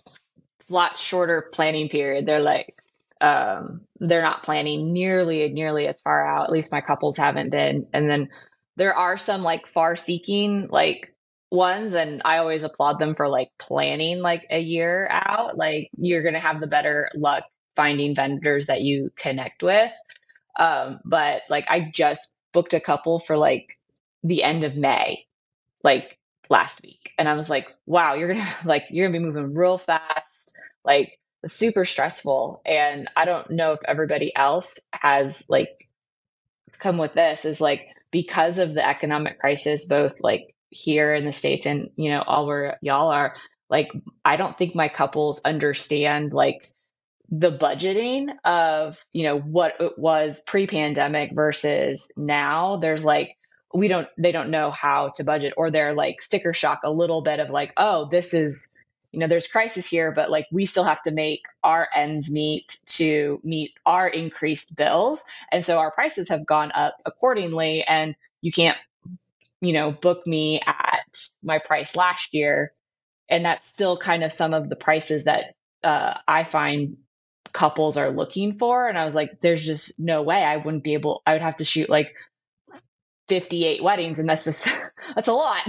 lot 0.69 0.97
shorter 0.97 1.49
planning 1.51 1.89
period. 1.89 2.25
They're 2.25 2.39
like, 2.39 2.75
um, 3.19 3.81
they're 3.99 4.21
not 4.21 4.43
planning 4.43 4.93
nearly 4.93 5.47
nearly 5.49 5.87
as 5.87 5.99
far 6.01 6.25
out. 6.25 6.45
At 6.45 6.51
least 6.51 6.71
my 6.71 6.81
couples 6.81 7.17
haven't 7.17 7.51
been. 7.51 7.85
And 7.93 8.09
then 8.09 8.29
there 8.77 8.95
are 8.95 9.17
some 9.17 9.43
like 9.43 9.67
far 9.67 9.95
seeking 9.95 10.67
like 10.71 11.13
ones 11.51 11.93
and 11.93 12.21
I 12.25 12.37
always 12.37 12.63
applaud 12.63 12.97
them 12.97 13.13
for 13.13 13.27
like 13.27 13.49
planning 13.59 14.21
like 14.21 14.47
a 14.49 14.59
year 14.59 15.07
out. 15.11 15.57
Like 15.57 15.89
you're 15.97 16.23
gonna 16.23 16.39
have 16.39 16.61
the 16.61 16.67
better 16.67 17.09
luck 17.13 17.43
finding 17.75 18.15
vendors 18.15 18.67
that 18.67 18.81
you 18.81 19.09
connect 19.15 19.61
with 19.61 19.93
Um, 20.57 20.99
but 21.05 21.43
like 21.49 21.65
I 21.69 21.91
just 21.93 22.33
booked 22.53 22.73
a 22.73 22.79
couple 22.81 23.19
for 23.19 23.37
like 23.37 23.73
the 24.23 24.43
end 24.43 24.63
of 24.63 24.75
May, 24.75 25.25
like 25.83 26.17
last 26.49 26.81
week. 26.83 27.11
And 27.17 27.27
I 27.29 27.33
was 27.33 27.49
like, 27.49 27.67
wow, 27.85 28.15
you're 28.15 28.27
gonna 28.33 28.55
like 28.65 28.85
you're 28.89 29.07
gonna 29.07 29.19
be 29.19 29.25
moving 29.25 29.53
real 29.53 29.77
fast, 29.77 30.27
like 30.83 31.19
super 31.47 31.85
stressful. 31.85 32.61
And 32.65 33.09
I 33.15 33.25
don't 33.25 33.51
know 33.51 33.73
if 33.73 33.79
everybody 33.87 34.35
else 34.35 34.75
has 34.93 35.45
like 35.49 35.87
come 36.79 36.97
with 36.97 37.13
this 37.13 37.45
is 37.45 37.61
like 37.61 37.89
because 38.11 38.59
of 38.59 38.73
the 38.73 38.87
economic 38.87 39.39
crisis, 39.39 39.85
both 39.85 40.21
like 40.21 40.53
here 40.69 41.13
in 41.13 41.25
the 41.25 41.31
States 41.31 41.65
and 41.65 41.89
you 41.95 42.09
know, 42.09 42.21
all 42.21 42.47
where 42.47 42.77
y'all 42.81 43.09
are, 43.11 43.35
like 43.69 43.91
I 44.25 44.35
don't 44.35 44.57
think 44.57 44.75
my 44.75 44.89
couples 44.89 45.41
understand 45.45 46.33
like 46.33 46.70
the 47.31 47.51
budgeting 47.51 48.27
of 48.43 49.03
you 49.13 49.23
know 49.23 49.39
what 49.39 49.75
it 49.79 49.97
was 49.97 50.41
pre-pandemic 50.45 51.31
versus 51.33 52.11
now 52.17 52.77
there's 52.77 53.05
like 53.05 53.37
we 53.73 53.87
don't 53.87 54.07
they 54.17 54.33
don't 54.33 54.51
know 54.51 54.69
how 54.69 55.09
to 55.15 55.23
budget 55.23 55.53
or 55.55 55.71
they're 55.71 55.93
like 55.93 56.21
sticker 56.21 56.53
shock 56.53 56.81
a 56.83 56.91
little 56.91 57.21
bit 57.21 57.39
of 57.39 57.49
like 57.49 57.71
oh 57.77 58.07
this 58.09 58.33
is 58.33 58.69
you 59.11 59.19
know 59.19 59.27
there's 59.27 59.47
crisis 59.47 59.85
here 59.85 60.11
but 60.11 60.29
like 60.29 60.45
we 60.51 60.65
still 60.65 60.83
have 60.83 61.01
to 61.01 61.11
make 61.11 61.43
our 61.63 61.87
ends 61.93 62.29
meet 62.31 62.77
to 62.85 63.39
meet 63.43 63.71
our 63.85 64.07
increased 64.07 64.75
bills. 64.75 65.23
And 65.51 65.63
so 65.63 65.77
our 65.79 65.91
prices 65.91 66.29
have 66.29 66.45
gone 66.45 66.71
up 66.73 66.95
accordingly 67.05 67.83
and 67.83 68.15
you 68.41 68.51
can't 68.51 68.77
you 69.59 69.73
know 69.73 69.91
book 69.91 70.25
me 70.25 70.61
at 70.65 71.29
my 71.43 71.59
price 71.59 71.95
last 71.95 72.33
year. 72.33 72.73
And 73.29 73.45
that's 73.45 73.67
still 73.67 73.97
kind 73.97 74.23
of 74.23 74.31
some 74.31 74.53
of 74.53 74.69
the 74.69 74.75
prices 74.75 75.25
that 75.25 75.55
uh, 75.83 76.15
i 76.27 76.43
find 76.43 76.97
couples 77.53 77.97
are 77.97 78.11
looking 78.11 78.53
for 78.53 78.87
and 78.87 78.97
i 78.97 79.03
was 79.03 79.15
like 79.15 79.39
there's 79.41 79.63
just 79.63 79.99
no 79.99 80.21
way 80.21 80.43
i 80.43 80.57
wouldn't 80.57 80.83
be 80.83 80.93
able 80.93 81.21
i 81.25 81.33
would 81.33 81.41
have 81.41 81.57
to 81.57 81.65
shoot 81.65 81.89
like 81.89 82.15
58 83.31 83.81
weddings 83.81 84.19
and 84.19 84.27
that's 84.27 84.43
just 84.43 84.67
that's 85.15 85.29
a 85.29 85.33
lot. 85.33 85.61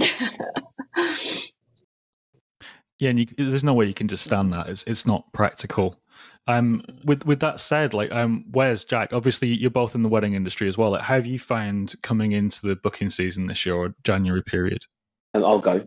Yeah 2.99 3.09
and 3.09 3.19
you, 3.19 3.25
there's 3.37 3.63
no 3.63 3.73
way 3.73 3.85
you 3.85 3.93
can 3.93 4.09
just 4.09 4.25
stand 4.25 4.51
that 4.51 4.67
it's 4.67 4.83
it's 4.83 5.05
not 5.05 5.31
practical. 5.31 5.97
Um 6.45 6.83
with 7.05 7.25
with 7.25 7.39
that 7.39 7.61
said 7.61 7.93
like 7.93 8.11
um 8.11 8.43
where's 8.51 8.83
jack? 8.83 9.13
Obviously 9.13 9.47
you're 9.47 9.71
both 9.71 9.95
in 9.95 10.03
the 10.03 10.09
wedding 10.09 10.33
industry 10.33 10.67
as 10.67 10.77
well 10.77 10.91
like 10.91 11.03
how 11.03 11.15
have 11.15 11.25
you 11.25 11.39
found 11.39 11.95
coming 12.01 12.33
into 12.33 12.67
the 12.67 12.75
booking 12.75 13.09
season 13.09 13.47
this 13.47 13.65
year 13.65 13.75
or 13.75 13.95
january 14.03 14.43
period? 14.43 14.85
I'll 15.33 15.59
go 15.59 15.85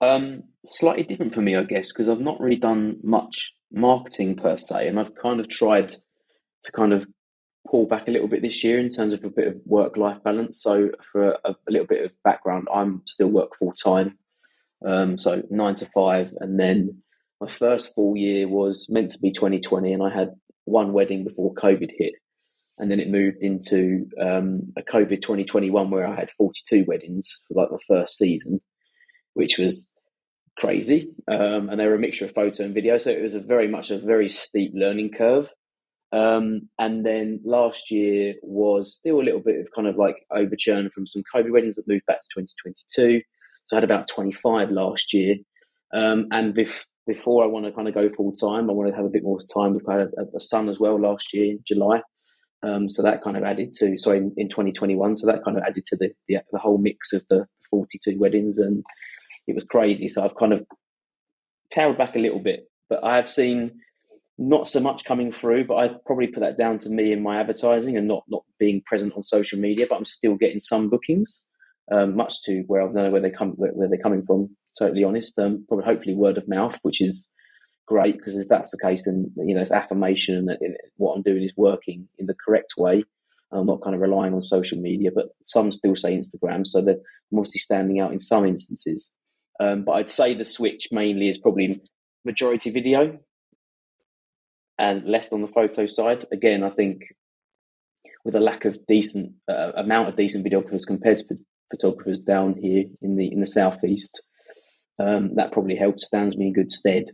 um 0.00 0.42
slightly 0.66 1.02
different 1.02 1.34
for 1.34 1.40
me 1.40 1.56
i 1.56 1.62
guess 1.62 1.92
because 1.92 2.08
i've 2.08 2.20
not 2.20 2.40
really 2.40 2.56
done 2.56 2.96
much 3.02 3.52
marketing 3.72 4.36
per 4.36 4.56
se, 4.56 4.88
and 4.88 4.98
I've 4.98 5.14
kind 5.14 5.40
of 5.40 5.48
tried 5.48 5.90
to 5.90 6.72
kind 6.72 6.92
of 6.92 7.06
pull 7.70 7.86
back 7.86 8.06
a 8.06 8.10
little 8.10 8.28
bit 8.28 8.42
this 8.42 8.62
year 8.62 8.78
in 8.78 8.88
terms 8.88 9.12
of 9.12 9.24
a 9.24 9.30
bit 9.30 9.48
of 9.48 9.56
work 9.64 9.96
life 9.96 10.18
balance. 10.24 10.62
So, 10.62 10.90
for 11.12 11.30
a, 11.30 11.50
a, 11.50 11.70
little 11.70 11.86
bit 11.86 12.04
of 12.04 12.12
background, 12.24 12.68
I'm 12.72 13.02
still 13.06 13.28
work 13.28 13.50
full 13.58 13.72
time, 13.72 14.18
um, 14.84 15.18
so 15.18 15.42
nine 15.50 15.74
to 15.76 15.88
five, 15.94 16.30
and 16.40 16.58
then 16.58 17.02
my 17.40 17.50
first 17.50 17.94
full 17.94 18.16
year 18.16 18.48
was 18.48 18.86
meant 18.88 19.10
to 19.10 19.18
be 19.18 19.30
2020, 19.30 19.92
and 19.92 20.02
I 20.02 20.16
had 20.16 20.34
one 20.64 20.92
wedding 20.92 21.24
before 21.24 21.54
COVID 21.54 21.90
hit. 21.96 22.14
And 22.78 22.90
then 22.90 23.00
it 23.00 23.08
moved 23.08 23.38
into 23.40 24.06
um, 24.20 24.70
a 24.76 24.82
COVID 24.82 25.22
2021 25.22 25.90
where 25.90 26.06
I 26.06 26.14
had 26.14 26.30
42 26.36 26.84
weddings 26.86 27.40
for 27.48 27.62
like 27.62 27.70
the 27.70 27.78
first 27.88 28.18
season, 28.18 28.60
which 29.36 29.58
was 29.58 29.86
crazy, 30.58 31.10
um, 31.28 31.68
and 31.68 31.78
they 31.78 31.86
were 31.86 31.94
a 31.94 31.98
mixture 31.98 32.24
of 32.24 32.34
photo 32.34 32.64
and 32.64 32.74
video. 32.74 32.98
So 32.98 33.10
it 33.10 33.22
was 33.22 33.34
a 33.34 33.40
very 33.40 33.68
much 33.68 33.90
a 33.90 33.98
very 33.98 34.30
steep 34.30 34.72
learning 34.74 35.12
curve. 35.16 35.48
Um, 36.12 36.68
and 36.78 37.04
then 37.04 37.40
last 37.44 37.90
year 37.90 38.34
was 38.42 38.94
still 38.94 39.20
a 39.20 39.26
little 39.26 39.40
bit 39.40 39.60
of 39.60 39.66
kind 39.74 39.86
of 39.86 39.96
like 39.96 40.16
overchurn 40.32 40.90
from 40.92 41.06
some 41.06 41.22
COVID 41.34 41.52
weddings 41.52 41.76
that 41.76 41.88
moved 41.88 42.06
back 42.06 42.22
to 42.22 42.28
2022. 42.40 43.22
So 43.66 43.76
I 43.76 43.80
had 43.80 43.84
about 43.84 44.08
25 44.08 44.70
last 44.70 45.12
year. 45.12 45.36
Um, 45.92 46.28
and 46.30 46.54
bef- 46.54 46.86
before 47.06 47.44
I 47.44 47.48
want 47.48 47.66
to 47.66 47.72
kind 47.72 47.88
of 47.88 47.94
go 47.94 48.08
full 48.16 48.32
time, 48.32 48.70
I 48.70 48.72
want 48.72 48.88
to 48.88 48.96
have 48.96 49.04
a 49.04 49.10
bit 49.10 49.24
more 49.24 49.40
time. 49.52 49.74
We've 49.74 49.82
had 49.86 50.08
a, 50.16 50.36
a 50.36 50.40
son 50.40 50.68
as 50.68 50.78
well 50.78 50.98
last 50.98 51.34
year 51.34 51.52
in 51.52 51.60
July. 51.66 52.00
Um, 52.62 52.88
so 52.88 53.02
that 53.02 53.22
kind 53.22 53.36
of 53.36 53.44
added 53.44 53.72
to, 53.74 53.98
sorry, 53.98 54.18
in, 54.18 54.32
in 54.36 54.48
2021. 54.48 55.18
So 55.18 55.26
that 55.26 55.44
kind 55.44 55.56
of 55.56 55.64
added 55.64 55.84
to 55.86 55.96
the, 55.96 56.10
the, 56.28 56.38
the 56.52 56.58
whole 56.58 56.78
mix 56.78 57.12
of 57.12 57.22
the 57.28 57.46
42 57.70 58.18
weddings. 58.18 58.58
And 58.58 58.84
it 59.46 59.54
was 59.54 59.64
crazy. 59.64 60.08
So 60.08 60.24
I've 60.24 60.36
kind 60.36 60.52
of 60.52 60.66
tailed 61.70 61.98
back 61.98 62.16
a 62.16 62.20
little 62.20 62.40
bit, 62.40 62.68
but 62.88 63.02
I 63.04 63.16
have 63.16 63.28
seen 63.28 63.80
not 64.38 64.68
so 64.68 64.80
much 64.80 65.04
coming 65.04 65.32
through. 65.32 65.66
But 65.66 65.76
I 65.76 65.88
probably 66.04 66.28
put 66.28 66.40
that 66.40 66.58
down 66.58 66.78
to 66.80 66.90
me 66.90 67.12
and 67.12 67.22
my 67.22 67.40
advertising 67.40 67.96
and 67.96 68.08
not 68.08 68.24
not 68.28 68.44
being 68.58 68.82
present 68.86 69.14
on 69.16 69.22
social 69.22 69.58
media. 69.58 69.86
But 69.88 69.96
I'm 69.96 70.04
still 70.04 70.36
getting 70.36 70.60
some 70.60 70.88
bookings, 70.88 71.40
um, 71.90 72.16
much 72.16 72.42
to 72.42 72.62
where 72.66 72.82
I 72.82 72.86
don't 72.86 72.94
know 72.94 73.10
where 73.10 73.22
they 73.22 73.30
come 73.30 73.52
where, 73.52 73.72
where 73.72 73.88
they're 73.88 73.98
coming 73.98 74.24
from. 74.24 74.56
Totally 74.78 75.04
honest, 75.04 75.38
um, 75.38 75.64
probably 75.68 75.86
hopefully 75.86 76.14
word 76.14 76.36
of 76.36 76.48
mouth, 76.48 76.74
which 76.82 77.00
is 77.00 77.28
great 77.86 78.18
because 78.18 78.36
if 78.36 78.48
that's 78.48 78.72
the 78.72 78.78
case, 78.78 79.04
then 79.04 79.30
you 79.36 79.54
know 79.54 79.62
it's 79.62 79.70
affirmation 79.70 80.46
that 80.46 80.58
what 80.96 81.14
I'm 81.14 81.22
doing 81.22 81.44
is 81.44 81.52
working 81.56 82.08
in 82.18 82.26
the 82.26 82.36
correct 82.44 82.74
way. 82.76 83.04
I'm 83.52 83.66
not 83.66 83.82
kind 83.82 83.94
of 83.94 84.02
relying 84.02 84.34
on 84.34 84.42
social 84.42 84.78
media, 84.78 85.10
but 85.14 85.28
some 85.44 85.72
still 85.72 85.96
say 85.96 86.16
Instagram, 86.16 86.66
so 86.66 86.82
they're 86.82 86.96
mostly 87.30 87.60
standing 87.60 88.00
out 88.00 88.12
in 88.12 88.20
some 88.20 88.44
instances. 88.44 89.10
Um, 89.58 89.84
but 89.84 89.92
I'd 89.92 90.10
say 90.10 90.34
the 90.34 90.44
switch 90.44 90.88
mainly 90.92 91.28
is 91.28 91.38
probably 91.38 91.80
majority 92.24 92.70
video 92.70 93.18
and 94.78 95.04
less 95.04 95.32
on 95.32 95.42
the 95.42 95.48
photo 95.48 95.86
side. 95.86 96.26
Again, 96.32 96.62
I 96.62 96.70
think 96.70 97.14
with 98.24 98.34
a 98.34 98.40
lack 98.40 98.64
of 98.64 98.84
decent 98.86 99.32
uh, 99.48 99.72
amount 99.76 100.08
of 100.08 100.16
decent 100.16 100.44
videographers 100.44 100.86
compared 100.86 101.18
to 101.18 101.38
photographers 101.70 102.20
down 102.20 102.54
here 102.54 102.84
in 103.00 103.16
the 103.16 103.32
in 103.32 103.40
the 103.40 103.46
southeast, 103.46 104.20
um, 104.98 105.34
that 105.36 105.52
probably 105.52 105.76
helps 105.76 106.06
stands 106.06 106.36
me 106.36 106.48
in 106.48 106.52
good 106.52 106.72
stead. 106.72 107.04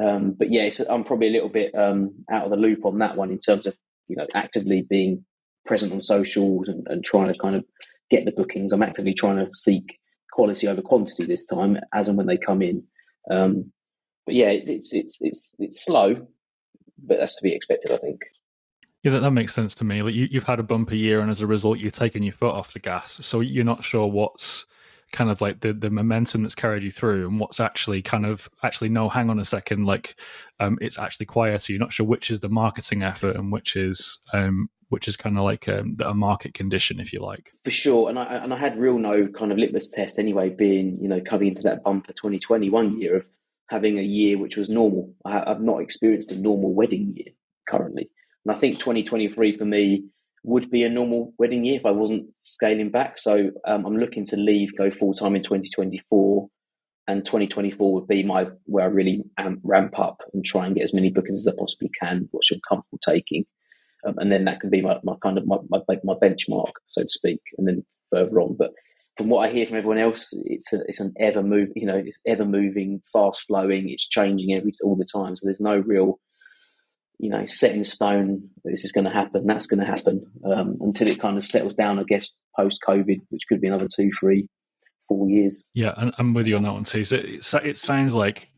Um, 0.00 0.34
but 0.36 0.50
yeah, 0.50 0.68
I'm 0.88 1.04
probably 1.04 1.28
a 1.28 1.32
little 1.32 1.48
bit 1.48 1.74
um, 1.74 2.24
out 2.30 2.44
of 2.44 2.50
the 2.50 2.56
loop 2.56 2.84
on 2.84 2.98
that 2.98 3.16
one 3.16 3.30
in 3.30 3.38
terms 3.38 3.66
of 3.66 3.74
you 4.08 4.16
know 4.16 4.26
actively 4.34 4.82
being 4.88 5.24
present 5.66 5.92
on 5.92 6.02
socials 6.02 6.68
and, 6.68 6.86
and 6.88 7.04
trying 7.04 7.32
to 7.32 7.38
kind 7.38 7.56
of 7.56 7.64
get 8.10 8.24
the 8.24 8.32
bookings. 8.32 8.72
I'm 8.72 8.82
actively 8.82 9.14
trying 9.14 9.36
to 9.36 9.50
seek 9.54 9.98
quality 10.34 10.66
over 10.66 10.82
quantity 10.82 11.24
this 11.24 11.46
time, 11.46 11.78
as 11.94 12.08
and 12.08 12.18
when 12.18 12.26
they 12.26 12.36
come 12.36 12.60
in. 12.60 12.82
Um, 13.30 13.72
but 14.26 14.34
yeah, 14.34 14.50
it's 14.50 14.92
it's 14.92 15.18
it's 15.20 15.54
it's 15.58 15.84
slow, 15.84 16.26
but 16.98 17.18
that's 17.18 17.36
to 17.36 17.42
be 17.42 17.54
expected, 17.54 17.92
I 17.92 17.98
think. 17.98 18.20
Yeah, 19.02 19.12
that, 19.12 19.20
that 19.20 19.30
makes 19.30 19.54
sense 19.54 19.74
to 19.76 19.84
me. 19.84 20.02
Like 20.02 20.14
you, 20.14 20.26
you've 20.30 20.44
had 20.44 20.60
a 20.60 20.64
bumper 20.64 20.94
year, 20.94 21.20
and 21.20 21.30
as 21.30 21.40
a 21.40 21.46
result, 21.46 21.78
you've 21.78 21.94
taken 21.94 22.22
your 22.22 22.32
foot 22.32 22.54
off 22.54 22.72
the 22.72 22.78
gas. 22.80 23.18
So 23.22 23.40
you're 23.40 23.64
not 23.64 23.84
sure 23.84 24.06
what's 24.06 24.66
kind 25.14 25.30
of 25.30 25.40
like 25.40 25.60
the 25.60 25.72
the 25.72 25.90
momentum 25.90 26.42
that's 26.42 26.54
carried 26.54 26.82
you 26.82 26.90
through, 26.90 27.26
and 27.28 27.40
what's 27.40 27.60
actually 27.60 28.02
kind 28.02 28.26
of 28.26 28.48
actually 28.62 28.90
no. 28.90 29.08
Hang 29.08 29.30
on 29.30 29.38
a 29.38 29.44
second, 29.44 29.86
like 29.86 30.20
um, 30.60 30.76
it's 30.82 30.98
actually 30.98 31.26
quieter. 31.26 31.72
You're 31.72 31.80
not 31.80 31.92
sure 31.92 32.04
which 32.04 32.30
is 32.30 32.40
the 32.40 32.48
marketing 32.48 33.02
effort 33.02 33.36
and 33.36 33.50
which 33.50 33.76
is 33.76 34.18
um, 34.32 34.68
which 34.88 35.08
is 35.08 35.16
kind 35.16 35.38
of 35.38 35.44
like 35.44 35.68
um, 35.68 35.96
a, 36.00 36.10
a, 36.10 36.14
market 36.14 36.52
condition, 36.52 37.00
if 37.00 37.12
you 37.12 37.20
like. 37.20 37.52
For 37.64 37.70
sure, 37.70 38.10
and 38.10 38.18
I 38.18 38.24
and 38.24 38.52
I 38.52 38.58
had 38.58 38.78
real 38.78 38.98
no 38.98 39.28
kind 39.28 39.52
of 39.52 39.58
litmus 39.58 39.92
test 39.92 40.18
anyway, 40.18 40.50
being 40.50 40.98
you 41.00 41.08
know 41.08 41.20
coming 41.20 41.48
into 41.48 41.62
that 41.62 41.82
bumper 41.84 42.12
2021 42.12 43.00
year 43.00 43.16
of 43.16 43.24
having 43.70 43.98
a 43.98 44.02
year 44.02 44.36
which 44.36 44.56
was 44.56 44.68
normal. 44.68 45.14
I, 45.24 45.44
have 45.46 45.62
not 45.62 45.80
experienced 45.80 46.32
a 46.32 46.36
normal 46.36 46.74
wedding 46.74 47.14
year 47.16 47.32
currently, 47.68 48.10
and 48.44 48.54
I 48.54 48.58
think 48.58 48.80
2023 48.80 49.56
for 49.56 49.64
me 49.64 50.04
would 50.44 50.70
be 50.70 50.84
a 50.84 50.88
normal 50.88 51.32
wedding 51.38 51.64
year 51.64 51.76
if 51.76 51.86
I 51.86 51.90
wasn't 51.90 52.26
scaling 52.38 52.90
back. 52.90 53.18
So 53.18 53.50
um, 53.66 53.84
I'm 53.84 53.96
looking 53.96 54.24
to 54.26 54.36
leave, 54.36 54.76
go 54.76 54.90
full 54.90 55.14
time 55.14 55.34
in 55.34 55.42
2024, 55.42 56.48
and 57.08 57.24
2024 57.24 57.94
would 57.94 58.06
be 58.06 58.22
my 58.22 58.46
where 58.66 58.84
I 58.84 58.88
really 58.88 59.24
ramp 59.62 59.98
up 59.98 60.18
and 60.32 60.44
try 60.44 60.66
and 60.66 60.74
get 60.74 60.84
as 60.84 60.94
many 60.94 61.10
bookings 61.10 61.46
as 61.46 61.52
I 61.52 61.56
possibly 61.58 61.90
can, 62.00 62.28
which 62.30 62.50
I'm 62.52 62.60
comfortable 62.68 63.00
taking 63.04 63.46
um, 64.06 64.14
and 64.18 64.30
then 64.30 64.44
that 64.44 64.60
can 64.60 64.70
be 64.70 64.82
my, 64.82 64.98
my 65.02 65.14
kind 65.22 65.38
of 65.38 65.46
my, 65.46 65.56
my, 65.68 65.80
my 66.02 66.14
benchmark, 66.14 66.72
so 66.86 67.02
to 67.02 67.08
speak, 67.08 67.40
and 67.58 67.66
then 67.66 67.84
further 68.10 68.40
on. 68.40 68.56
But 68.58 68.72
from 69.16 69.28
what 69.28 69.48
I 69.48 69.52
hear 69.52 69.66
from 69.66 69.76
everyone 69.76 69.98
else, 69.98 70.32
it's 70.44 70.72
a, 70.72 70.80
it's 70.86 71.00
an 71.00 71.14
ever 71.18 71.42
move, 71.42 71.70
you 71.74 71.86
know, 71.86 71.96
it's 71.96 72.18
ever 72.26 72.44
moving, 72.44 73.02
fast 73.12 73.44
flowing. 73.46 73.88
It's 73.88 74.08
changing 74.08 74.54
every 74.54 74.72
all 74.82 74.96
the 74.96 75.04
time. 75.04 75.36
So 75.36 75.42
there's 75.44 75.60
no 75.60 75.76
real, 75.76 76.18
you 77.18 77.30
know, 77.30 77.46
set 77.46 77.74
in 77.74 77.84
stone. 77.84 78.48
This 78.64 78.84
is 78.84 78.92
going 78.92 79.04
to 79.04 79.10
happen. 79.10 79.46
That's 79.46 79.66
going 79.66 79.80
to 79.80 79.86
happen 79.86 80.24
um, 80.44 80.78
until 80.80 81.08
it 81.08 81.20
kind 81.20 81.36
of 81.36 81.44
settles 81.44 81.74
down. 81.74 81.98
I 81.98 82.04
guess 82.04 82.30
post 82.56 82.80
COVID, 82.86 83.20
which 83.30 83.42
could 83.48 83.60
be 83.60 83.68
another 83.68 83.88
two, 83.94 84.10
three, 84.18 84.48
four 85.08 85.28
years. 85.28 85.64
Yeah, 85.74 85.94
and 85.96 86.12
I'm 86.18 86.34
with 86.34 86.46
you 86.46 86.56
on 86.56 86.62
that 86.62 86.72
one 86.72 86.84
too. 86.84 87.04
So 87.04 87.16
it, 87.16 87.46
it 87.64 87.78
sounds 87.78 88.14
like 88.14 88.50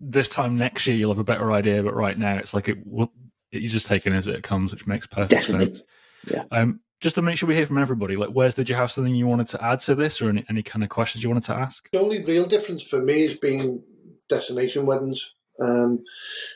this 0.00 0.28
time 0.28 0.56
next 0.56 0.86
year 0.86 0.96
you'll 0.96 1.10
have 1.10 1.18
a 1.18 1.24
better 1.24 1.52
idea, 1.52 1.82
but 1.82 1.94
right 1.94 2.18
now 2.18 2.36
it's 2.36 2.54
like 2.54 2.68
it 2.68 2.78
will 2.84 3.12
you're 3.50 3.70
just 3.70 3.86
taking 3.86 4.12
it 4.12 4.16
as 4.16 4.26
it 4.26 4.42
comes, 4.42 4.72
which 4.72 4.86
makes 4.86 5.06
perfect 5.06 5.30
Definitely. 5.30 5.74
sense. 5.74 5.84
Yeah. 6.30 6.44
Um, 6.50 6.80
just 7.00 7.14
to 7.16 7.22
make 7.22 7.36
sure 7.36 7.48
we 7.48 7.54
hear 7.54 7.66
from 7.66 7.78
everybody, 7.78 8.16
like, 8.16 8.30
where's 8.30 8.54
did 8.54 8.68
you 8.68 8.74
have 8.74 8.90
something 8.90 9.14
you 9.14 9.26
wanted 9.26 9.48
to 9.48 9.62
add 9.62 9.80
to 9.80 9.94
this, 9.94 10.22
or 10.22 10.30
any, 10.30 10.44
any 10.48 10.62
kind 10.62 10.82
of 10.82 10.88
questions 10.88 11.22
you 11.22 11.28
wanted 11.28 11.44
to 11.44 11.54
ask? 11.54 11.90
The 11.92 12.00
only 12.00 12.22
real 12.22 12.46
difference 12.46 12.82
for 12.82 13.02
me 13.02 13.22
has 13.22 13.36
been 13.36 13.82
destination 14.28 14.86
weddings. 14.86 15.34
Um, 15.60 16.04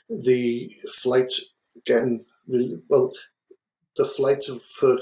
the 0.09 0.71
flights 0.93 1.53
getting 1.87 2.25
really 2.49 2.81
well. 2.89 3.13
the 3.97 4.05
flights 4.05 4.49
for, 4.79 4.99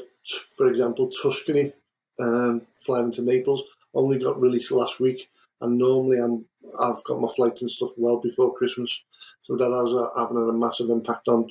for 0.57 0.66
example, 0.66 1.09
Tuscany, 1.09 1.72
um, 2.20 2.62
flying 2.76 3.11
to 3.12 3.22
Naples, 3.22 3.64
only 3.94 4.18
got 4.18 4.40
released 4.40 4.70
last 4.70 5.01
week, 5.01 5.30
and 5.61 5.78
normally 5.78 6.18
I'm 6.18 6.44
I've 6.80 7.03
got 7.05 7.20
my 7.20 7.28
flights 7.28 7.62
and 7.62 7.70
stuff 7.70 7.90
well 7.96 8.18
before 8.18 8.55
Christmas, 8.55 9.05
so 9.42 9.57
that 9.57 9.70
has 9.70 9.92
a, 9.92 10.20
having 10.20 10.36
a 10.36 10.53
massive 10.53 10.90
impact 10.90 11.28
on 11.28 11.49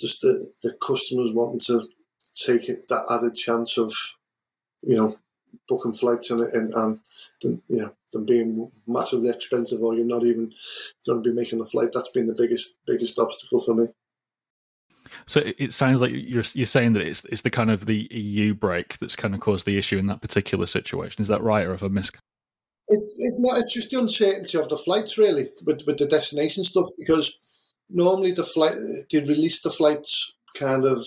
just 0.00 0.22
the, 0.22 0.50
the 0.62 0.72
customers 0.80 1.32
wanting 1.32 1.60
to 1.60 1.86
take 2.34 2.68
it, 2.68 2.88
that 2.88 3.04
added 3.10 3.34
chance 3.34 3.76
of 3.78 3.92
you 4.82 4.96
know 4.96 5.14
booking 5.70 5.92
flights 5.92 6.30
and 6.30 6.42
and, 6.42 6.74
and 6.74 7.00
you 7.40 7.62
know 7.68 7.92
them 8.12 8.26
being 8.26 8.70
massively 8.86 9.30
expensive 9.30 9.80
or 9.80 9.94
you're 9.94 10.04
not 10.04 10.24
even 10.24 10.52
going 11.06 11.22
to 11.22 11.30
be 11.30 11.34
making 11.34 11.60
a 11.60 11.66
flight. 11.66 11.90
That's 11.94 12.10
been 12.10 12.26
the 12.26 12.34
biggest 12.34 12.76
biggest 12.86 13.18
obstacle 13.18 13.60
for 13.60 13.74
me. 13.74 13.86
So 15.26 15.42
it 15.58 15.72
sounds 15.72 16.00
like 16.00 16.12
you're 16.12 16.44
you're 16.54 16.66
saying 16.66 16.92
that 16.94 17.06
it's 17.06 17.24
it's 17.26 17.42
the 17.42 17.50
kind 17.50 17.70
of 17.70 17.86
the 17.86 18.08
EU 18.10 18.52
break 18.54 18.98
that's 18.98 19.16
kind 19.16 19.34
of 19.34 19.40
caused 19.40 19.64
the 19.64 19.78
issue 19.78 19.98
in 19.98 20.06
that 20.08 20.20
particular 20.20 20.66
situation. 20.66 21.22
Is 21.22 21.28
that 21.28 21.42
right, 21.42 21.66
or 21.66 21.70
have 21.70 21.84
I 21.84 21.88
missed? 21.88 22.16
It's, 22.88 23.14
it's 23.18 23.36
not. 23.38 23.58
It's 23.58 23.72
just 23.72 23.90
the 23.90 24.00
uncertainty 24.00 24.58
of 24.58 24.68
the 24.68 24.76
flights, 24.76 25.16
really, 25.16 25.48
with 25.64 25.82
with 25.86 25.98
the 25.98 26.06
destination 26.06 26.64
stuff. 26.64 26.88
Because 26.98 27.38
normally 27.88 28.32
the 28.32 28.44
flight 28.44 28.74
they 29.10 29.20
release 29.20 29.62
the 29.62 29.70
flights 29.70 30.34
kind 30.54 30.84
of 30.84 31.04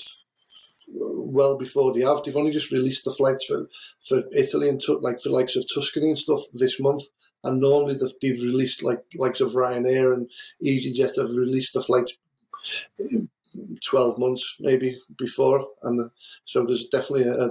well 0.88 1.58
before 1.58 1.94
they 1.94 2.02
have. 2.02 2.24
They've 2.24 2.36
only 2.36 2.52
just 2.52 2.72
released 2.72 3.06
the 3.06 3.12
flights 3.12 3.46
for, 3.46 3.70
for 4.00 4.24
Italy 4.32 4.70
and 4.70 4.80
to, 4.82 4.94
like 5.00 5.20
the 5.20 5.32
likes 5.32 5.56
of 5.56 5.66
Tuscany 5.74 6.08
and 6.08 6.18
stuff 6.18 6.42
this 6.54 6.80
month. 6.80 7.04
And 7.44 7.60
normally 7.60 7.96
they've, 7.96 8.14
they've 8.22 8.42
released 8.42 8.84
like 8.84 9.04
likes 9.16 9.42
of 9.42 9.52
Ryanair 9.52 10.14
and 10.14 10.30
EasyJet 10.64 11.18
have 11.18 11.36
released 11.36 11.74
the 11.74 11.82
flights 11.82 12.18
12 13.86 14.18
months 14.18 14.56
maybe 14.60 14.98
before 15.18 15.68
and 15.84 16.10
so 16.46 16.66
there's 16.66 16.86
definitely 16.86 17.24
a, 17.24 17.34
a 17.34 17.50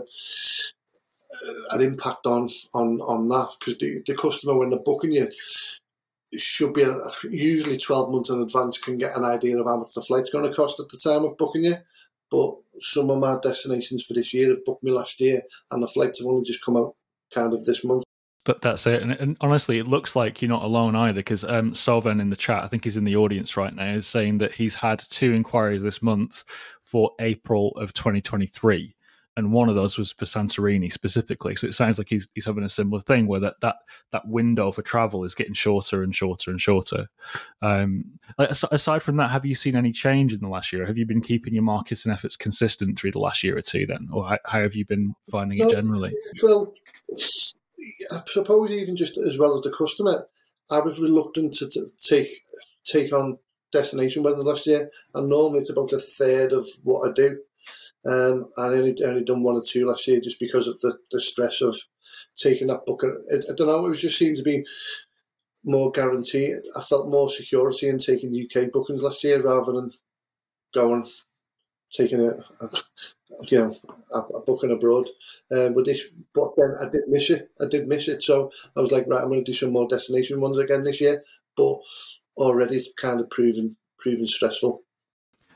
an 1.70 1.80
impact 1.80 2.26
on 2.26 2.50
on 2.74 3.00
on 3.00 3.28
that 3.28 3.48
because 3.58 3.78
the, 3.78 4.02
the 4.06 4.14
customer 4.14 4.56
when 4.56 4.70
they're 4.70 4.78
booking 4.80 5.12
you 5.12 5.28
should 6.38 6.72
be 6.72 6.82
a, 6.82 6.94
usually 7.24 7.76
12 7.76 8.10
months 8.10 8.30
in 8.30 8.40
advance 8.40 8.78
can 8.78 8.96
get 8.96 9.16
an 9.16 9.24
idea 9.24 9.58
of 9.58 9.66
how 9.66 9.76
much 9.76 9.94
the 9.94 10.02
flight's 10.02 10.30
going 10.30 10.44
to 10.44 10.54
cost 10.54 10.80
at 10.80 10.88
the 10.88 10.98
time 10.98 11.24
of 11.24 11.36
booking 11.36 11.64
you 11.64 11.76
but 12.32 12.54
some 12.80 13.10
of 13.10 13.18
my 13.18 13.36
destinations 13.42 14.04
for 14.04 14.14
this 14.14 14.34
year 14.34 14.48
have 14.48 14.64
booked 14.64 14.82
me 14.82 14.90
last 14.90 15.20
year 15.20 15.40
and 15.70 15.82
the 15.82 15.86
flights 15.86 16.18
have 16.18 16.26
only 16.26 16.44
just 16.44 16.64
come 16.64 16.76
out 16.76 16.96
kind 17.32 17.52
of 17.52 17.64
this 17.64 17.84
month 17.84 18.02
but 18.44 18.60
that's 18.60 18.86
it. 18.86 19.02
And, 19.02 19.12
and, 19.12 19.36
honestly, 19.40 19.78
it 19.78 19.86
looks 19.86 20.16
like 20.16 20.42
you're 20.42 20.48
not 20.48 20.64
alone 20.64 20.96
either, 20.96 21.20
because 21.20 21.44
um, 21.44 21.74
Solven 21.74 22.20
in 22.20 22.30
the 22.30 22.36
chat, 22.36 22.64
I 22.64 22.66
think 22.66 22.84
he's 22.84 22.96
in 22.96 23.04
the 23.04 23.14
audience 23.14 23.56
right 23.56 23.72
now, 23.72 23.94
is 23.94 24.06
saying 24.06 24.38
that 24.38 24.52
he's 24.52 24.74
had 24.74 25.00
two 25.10 25.32
inquiries 25.32 25.82
this 25.82 26.02
month 26.02 26.44
for 26.84 27.12
April 27.20 27.70
of 27.76 27.92
2023, 27.92 28.96
and 29.36 29.52
one 29.52 29.68
of 29.68 29.74
those 29.74 29.96
was 29.96 30.12
for 30.12 30.24
Santorini 30.24 30.92
specifically. 30.92 31.56
So 31.56 31.66
it 31.66 31.74
sounds 31.74 31.98
like 31.98 32.08
he's 32.08 32.28
he's 32.34 32.46
having 32.46 32.64
a 32.64 32.68
similar 32.68 33.00
thing 33.00 33.26
where 33.26 33.40
that 33.40 33.60
that 33.60 33.76
that 34.10 34.28
window 34.28 34.72
for 34.72 34.82
travel 34.82 35.24
is 35.24 35.34
getting 35.34 35.54
shorter 35.54 36.02
and 36.02 36.14
shorter 36.14 36.50
and 36.50 36.60
shorter. 36.60 37.08
Um, 37.60 38.18
aside 38.38 39.02
from 39.02 39.16
that, 39.16 39.30
have 39.30 39.46
you 39.46 39.54
seen 39.54 39.76
any 39.76 39.92
change 39.92 40.32
in 40.32 40.40
the 40.40 40.48
last 40.48 40.72
year? 40.72 40.86
Have 40.86 40.98
you 40.98 41.06
been 41.06 41.22
keeping 41.22 41.54
your 41.54 41.62
markets 41.62 42.04
and 42.04 42.12
efforts 42.12 42.36
consistent 42.36 42.98
through 42.98 43.12
the 43.12 43.18
last 43.18 43.42
year 43.42 43.56
or 43.56 43.62
two, 43.62 43.86
then, 43.86 44.08
or 44.12 44.24
how, 44.24 44.38
how 44.44 44.60
have 44.60 44.74
you 44.74 44.84
been 44.84 45.14
finding 45.30 45.60
it 45.60 45.70
generally? 45.70 46.14
Well 46.42 46.72
I 48.10 48.22
suppose 48.26 48.70
even 48.70 48.96
just 48.96 49.18
as 49.18 49.38
well 49.38 49.54
as 49.54 49.62
the 49.62 49.70
customer, 49.70 50.26
I 50.70 50.80
was 50.80 51.00
reluctant 51.00 51.54
to, 51.54 51.68
to 51.68 51.86
take 51.98 52.40
take 52.84 53.12
on 53.12 53.38
destination 53.72 54.22
wedding 54.22 54.44
last 54.44 54.66
year, 54.66 54.90
and 55.14 55.28
normally 55.28 55.60
it's 55.60 55.70
about 55.70 55.92
a 55.92 55.98
third 55.98 56.52
of 56.52 56.66
what 56.82 57.08
I 57.08 57.12
do. 57.12 57.40
Um, 58.04 58.50
I 58.58 58.62
only 58.62 58.96
only 59.04 59.24
done 59.24 59.42
one 59.42 59.56
or 59.56 59.62
two 59.62 59.86
last 59.86 60.08
year 60.08 60.20
just 60.20 60.40
because 60.40 60.66
of 60.66 60.80
the, 60.80 60.98
the 61.10 61.20
stress 61.20 61.60
of 61.60 61.76
taking 62.36 62.66
that 62.68 62.84
book. 62.86 63.02
I, 63.04 63.36
I 63.36 63.54
don't 63.56 63.66
know. 63.68 63.86
It 63.86 63.96
just 63.96 64.18
seemed 64.18 64.36
to 64.38 64.42
be 64.42 64.64
more 65.64 65.90
guaranteed. 65.92 66.56
I 66.76 66.80
felt 66.80 67.08
more 67.08 67.30
security 67.30 67.88
in 67.88 67.98
taking 67.98 68.34
UK 68.34 68.72
bookings 68.72 69.02
last 69.02 69.22
year 69.22 69.40
rather 69.42 69.72
than 69.72 69.92
going 70.74 71.08
taking 71.92 72.20
a, 72.20 72.30
a 72.64 72.68
you 73.48 73.58
know 73.58 73.76
a, 74.12 74.18
a 74.18 74.40
booking 74.40 74.72
abroad. 74.72 75.08
Um, 75.50 75.74
but 75.74 75.84
this, 75.84 76.08
but 76.34 76.52
then 76.56 76.74
I 76.80 76.88
did 76.88 77.02
miss 77.08 77.30
it. 77.30 77.50
I 77.60 77.66
did 77.66 77.86
miss 77.86 78.08
it, 78.08 78.22
so 78.22 78.50
I 78.76 78.80
was 78.80 78.92
like, 78.92 79.06
right, 79.06 79.22
I'm 79.22 79.28
going 79.28 79.44
to 79.44 79.50
do 79.50 79.54
some 79.54 79.72
more 79.72 79.88
destination 79.88 80.40
ones 80.40 80.58
again 80.58 80.84
this 80.84 81.00
year. 81.00 81.22
But 81.56 81.78
already 82.36 82.76
it's 82.76 82.92
kind 82.94 83.20
of 83.20 83.30
proven 83.30 83.76
proven 83.98 84.26
stressful. 84.26 84.82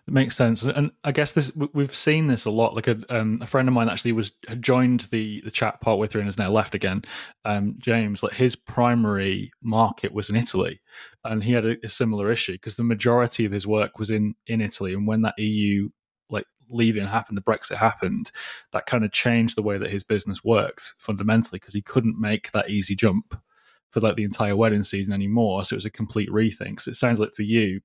It 0.07 0.15
makes 0.15 0.37
sense, 0.37 0.63
and 0.63 0.93
I 1.03 1.11
guess 1.11 1.33
this 1.33 1.51
we've 1.75 1.95
seen 1.95 2.29
this 2.29 2.45
a 2.45 2.51
lot. 2.51 2.77
Like 2.77 2.87
a 2.87 2.97
um, 3.09 3.41
a 3.43 3.47
friend 3.47 3.67
of 3.67 3.75
mine 3.75 3.89
actually 3.89 4.13
was 4.13 4.31
had 4.47 4.63
joined 4.63 5.01
the 5.11 5.41
the 5.41 5.51
chat 5.51 5.81
part 5.81 5.99
with 5.99 6.13
her 6.13 6.21
and 6.21 6.29
has 6.29 6.39
now 6.39 6.49
left 6.49 6.77
again. 6.77 7.03
Um, 7.45 7.75
James, 7.79 8.23
like 8.23 8.33
his 8.35 8.55
primary 8.55 9.51
market 9.63 10.13
was 10.13 10.31
in 10.31 10.37
Italy, 10.37 10.81
and 11.25 11.43
he 11.43 11.53
had 11.53 11.65
a, 11.65 11.77
a 11.85 11.89
similar 11.89 12.31
issue 12.31 12.53
because 12.53 12.77
the 12.77 12.85
majority 12.85 13.47
of 13.47 13.51
his 13.51 13.67
work 13.67 13.99
was 13.99 14.13
in 14.13 14.37
in 14.47 14.61
Italy. 14.61 14.95
And 14.95 15.09
when 15.09 15.23
that 15.23 15.37
EU 15.41 15.89
like 16.31 16.47
leaving 16.71 17.05
happened, 17.05 17.37
the 17.37 17.43
Brexit 17.43 17.77
happened, 17.77 18.31
that 18.71 18.87
kind 18.87 19.05
of 19.05 19.11
changed 19.11 19.57
the 19.57 19.63
way 19.63 19.77
that 19.77 19.91
his 19.91 20.05
business 20.05 20.45
worked 20.45 20.95
fundamentally 20.99 21.59
because 21.59 21.75
he 21.75 21.83
couldn't 21.83 22.21
make 22.21 22.53
that 22.53 22.71
easy 22.71 22.95
jump 22.95 23.35
for 23.91 23.99
like 23.99 24.15
the 24.15 24.25
entire 24.25 24.55
wedding 24.55 24.85
season 24.85 25.13
anymore. 25.13 25.65
So 25.65 25.75
it 25.75 25.79
was 25.79 25.85
a 25.85 25.91
complete 25.91 26.29
rethink. 26.29 26.81
So 26.81 26.91
it 26.91 26.95
sounds 26.95 27.19
like 27.19 27.35
for 27.35 27.43
you, 27.43 27.81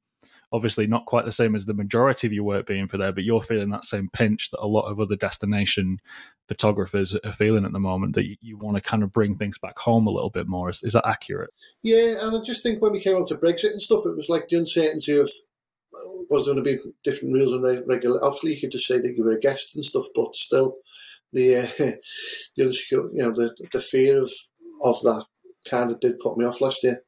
obviously 0.51 0.85
not 0.85 1.05
quite 1.05 1.25
the 1.25 1.31
same 1.31 1.55
as 1.55 1.65
the 1.65 1.73
majority 1.73 2.27
of 2.27 2.33
your 2.33 2.43
work 2.43 2.65
being 2.65 2.87
for 2.87 2.97
there, 2.97 3.11
but 3.11 3.23
you're 3.23 3.41
feeling 3.41 3.69
that 3.69 3.85
same 3.85 4.09
pinch 4.09 4.51
that 4.51 4.63
a 4.63 4.67
lot 4.67 4.89
of 4.89 4.99
other 4.99 5.15
destination 5.15 5.99
photographers 6.47 7.15
are 7.23 7.31
feeling 7.31 7.65
at 7.65 7.71
the 7.71 7.79
moment 7.79 8.15
that 8.15 8.27
you, 8.27 8.35
you 8.41 8.57
want 8.57 8.75
to 8.75 8.81
kind 8.81 9.03
of 9.03 9.11
bring 9.11 9.35
things 9.35 9.57
back 9.57 9.79
home 9.79 10.07
a 10.07 10.11
little 10.11 10.29
bit 10.29 10.47
more. 10.47 10.69
Is, 10.69 10.83
is 10.83 10.93
that 10.93 11.07
accurate? 11.07 11.51
Yeah, 11.83 12.25
and 12.25 12.35
I 12.35 12.41
just 12.41 12.63
think 12.63 12.81
when 12.81 12.91
we 12.91 13.01
came 13.01 13.15
up 13.15 13.27
to 13.27 13.35
Brexit 13.35 13.71
and 13.71 13.81
stuff, 13.81 14.05
it 14.05 14.15
was 14.15 14.29
like 14.29 14.49
the 14.49 14.57
uncertainty 14.57 15.17
of 15.17 15.29
was 16.29 16.45
there 16.45 16.55
going 16.55 16.63
to 16.63 16.77
be 16.77 16.91
different 17.03 17.33
rules 17.33 17.51
and 17.51 17.87
regular? 17.87 18.23
Obviously, 18.23 18.53
you 18.53 18.61
could 18.61 18.71
just 18.71 18.87
say 18.87 18.97
that 18.97 19.15
you 19.15 19.23
were 19.23 19.31
a 19.31 19.39
guest 19.39 19.75
and 19.75 19.83
stuff, 19.83 20.05
but 20.15 20.35
still, 20.35 20.77
the 21.33 21.57
uh, 21.57 21.67
the 22.55 22.63
insecure, 22.63 23.09
you 23.13 23.19
know, 23.19 23.31
the 23.31 23.53
the 23.71 23.79
fear 23.79 24.21
of 24.21 24.31
of 24.83 25.01
that 25.01 25.25
kind 25.69 25.91
of 25.91 25.99
did 25.99 26.19
put 26.19 26.37
me 26.37 26.45
off 26.45 26.61
last 26.61 26.83
year. 26.83 27.03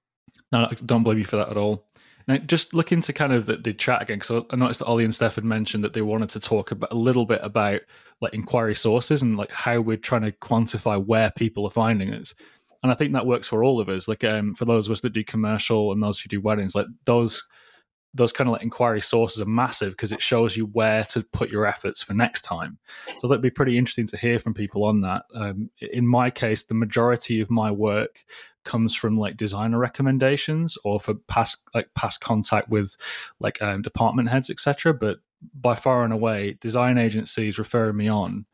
No, 0.52 0.66
I 0.70 0.76
don't 0.86 1.04
blame 1.04 1.18
you 1.18 1.24
for 1.24 1.38
that 1.38 1.50
at 1.50 1.58
all. 1.58 1.86
Now, 2.28 2.38
just 2.38 2.74
look 2.74 2.92
into 2.92 3.14
kind 3.14 3.34
of 3.34 3.46
the, 3.46 3.58
the 3.58 3.74
chat 3.74 4.02
again, 4.02 4.20
because 4.20 4.46
I 4.50 4.56
noticed 4.56 4.80
that 4.80 4.86
Ollie 4.86 5.04
and 5.04 5.14
Steph 5.14 5.36
had 5.36 5.44
mentioned 5.44 5.84
that 5.84 5.94
they 5.94 6.02
wanted 6.02 6.30
to 6.30 6.40
talk 6.40 6.72
about 6.72 6.92
a 6.92 6.96
little 6.96 7.26
bit 7.26 7.42
about 7.44 7.82
like 8.22 8.34
inquiry 8.34 8.76
sources 8.76 9.22
and 9.22 9.38
like 9.38 9.52
how 9.52 9.82
we're 9.82 9.98
trying 9.98 10.22
to 10.22 10.32
quantify 10.32 11.04
where 11.04 11.32
people 11.32 11.66
are 11.66 11.72
finding 11.72 12.14
us. 12.14 12.34
And 12.82 12.92
I 12.92 12.96
think 12.96 13.14
that 13.14 13.26
works 13.26 13.48
for 13.48 13.64
all 13.64 13.80
of 13.80 13.90
us. 13.90 14.08
Like 14.08 14.24
um, 14.24 14.56
for 14.56 14.66
those 14.66 14.88
of 14.88 14.92
us 14.94 15.02
that 15.02 15.14
do 15.14 15.24
commercial 15.24 15.92
and 15.92 16.02
those 16.02 16.20
who 16.20 16.30
do 16.30 16.42
weddings, 16.42 16.76
like 16.76 16.88
those 17.06 17.46
those 18.14 18.32
kind 18.32 18.48
of 18.48 18.52
like 18.54 18.62
inquiry 18.62 19.02
sources 19.02 19.42
are 19.42 19.46
massive 19.46 19.94
because 19.94 20.12
it 20.12 20.22
shows 20.22 20.56
you 20.56 20.66
where 20.68 21.04
to 21.06 21.24
put 21.24 21.50
your 21.50 21.66
efforts 21.66 22.04
for 22.04 22.14
next 22.14 22.42
time. 22.42 22.78
So 23.20 23.28
that'd 23.28 23.42
be 23.42 23.50
pretty 23.50 23.78
interesting 23.78 24.08
to 24.08 24.18
hear 24.18 24.38
from 24.38 24.54
people 24.54 24.84
on 24.84 25.02
that. 25.02 25.24
Um, 25.34 25.72
in 25.82 26.08
my 26.08 26.30
case, 26.30 26.64
the 26.64 26.76
majority 26.76 27.42
of 27.42 27.50
my 27.50 27.72
work 27.72 28.24
comes 28.66 28.96
from 28.96 29.18
like 29.18 29.36
designer 29.36 29.80
recommendations 29.80 30.78
or 30.84 31.00
for 31.00 31.16
past 31.28 31.58
like 31.74 31.90
past 31.96 32.22
contact 32.22 32.70
with 32.70 32.96
like 33.40 33.62
um, 33.62 33.82
department 33.82 34.30
heads, 34.30 34.50
etc. 34.50 34.94
But 34.94 35.18
by 35.54 35.76
far 35.76 36.04
and 36.04 36.14
away, 36.14 36.58
design 36.62 36.98
agencies 36.98 37.58
referring 37.58 37.98
me 37.98 38.08
on 38.08 38.46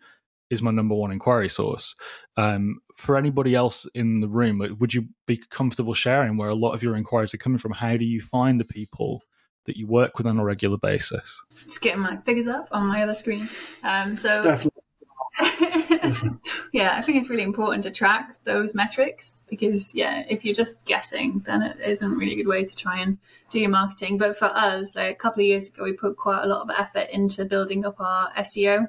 is 0.50 0.62
my 0.62 0.72
number 0.72 0.96
one 0.96 1.12
inquiry 1.12 1.50
source. 1.50 1.96
Um, 2.38 2.80
for 2.96 3.18
anybody 3.18 3.56
else 3.56 3.86
in 3.94 4.20
the 4.20 4.28
room, 4.28 4.62
would 4.80 4.94
you 4.94 5.08
be 5.28 5.38
comfortable 5.38 5.94
sharing 5.94 6.38
where 6.38 6.50
a 6.50 6.56
lot 6.56 6.74
of 6.74 6.82
your 6.82 6.96
inquiries 6.96 7.34
are 7.34 7.38
coming 7.38 7.60
from? 7.60 7.72
How 7.72 7.98
do 7.98 8.06
you 8.06 8.20
find 8.20 8.60
the 8.60 8.66
people 8.66 9.22
that 9.66 9.78
you 9.78 9.88
work 9.88 10.18
with 10.18 10.28
on 10.28 10.40
a 10.40 10.44
regular 10.44 10.78
basis? 10.78 11.42
Just 11.64 11.82
getting 11.82 12.02
my 12.02 12.18
figures 12.18 12.48
up 12.48 12.70
on 12.72 12.88
my 12.88 13.04
other 13.04 13.14
screen. 13.14 13.48
Um, 13.84 14.18
so 14.18 14.60
yeah, 16.74 16.96
I 16.96 17.02
think 17.02 17.18
it's 17.18 17.30
really 17.30 17.44
important 17.44 17.84
to 17.84 17.92
track 17.92 18.36
those 18.46 18.74
metrics 18.74 19.44
because 19.50 19.94
yeah, 19.94 20.24
if 20.28 20.44
you're 20.44 20.56
just 20.56 20.86
guessing, 20.86 21.44
then 21.46 21.62
it 21.62 21.80
isn't 21.80 22.18
really 22.18 22.34
a 22.34 22.36
good 22.36 22.48
way 22.48 22.64
to 22.64 22.76
try 22.76 23.00
and 23.00 23.18
do 23.50 23.60
your 23.60 23.70
marketing. 23.70 24.18
But 24.18 24.38
for 24.38 24.46
us, 24.46 24.96
like 24.96 25.12
a 25.12 25.16
couple 25.16 25.42
of 25.42 25.48
years 25.48 25.70
ago, 25.70 25.84
we 25.84 25.94
put 25.94 26.18
quite 26.18 26.44
a 26.44 26.48
lot 26.48 26.62
of 26.62 26.70
effort 26.78 27.10
into 27.12 27.46
building 27.46 27.86
up 27.86 28.00
our 28.00 28.32
SEO 28.40 28.88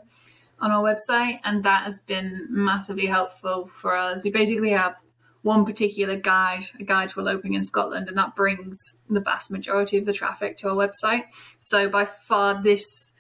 on 0.61 0.71
our 0.71 0.83
website, 0.83 1.41
and 1.45 1.63
that 1.65 1.85
has 1.85 2.01
been 2.01 2.47
massively 2.51 3.07
helpful 3.07 3.67
for 3.67 3.97
us. 3.97 4.25
We 4.25 4.31
basically 4.31 4.71
have 4.71 4.97
one 5.43 5.65
particular 5.65 6.17
guide, 6.17 6.65
a 6.79 6.85
guide 6.85 7.09
to 7.11 7.21
eloping 7.21 7.55
in 7.55 7.63
Scotland, 7.63 8.09
and 8.09 8.17
that 8.17 8.37
brings 8.37 8.97
the 9.09 9.21
vast 9.21 9.51
majority 9.51 9.97
of 9.97 10.05
the 10.05 10.13
traffic 10.13 10.57
to 10.59 10.69
our 10.69 10.77
website. 10.77 11.25
So 11.59 11.89
by 11.89 12.05
far, 12.05 12.63
this 12.63 13.13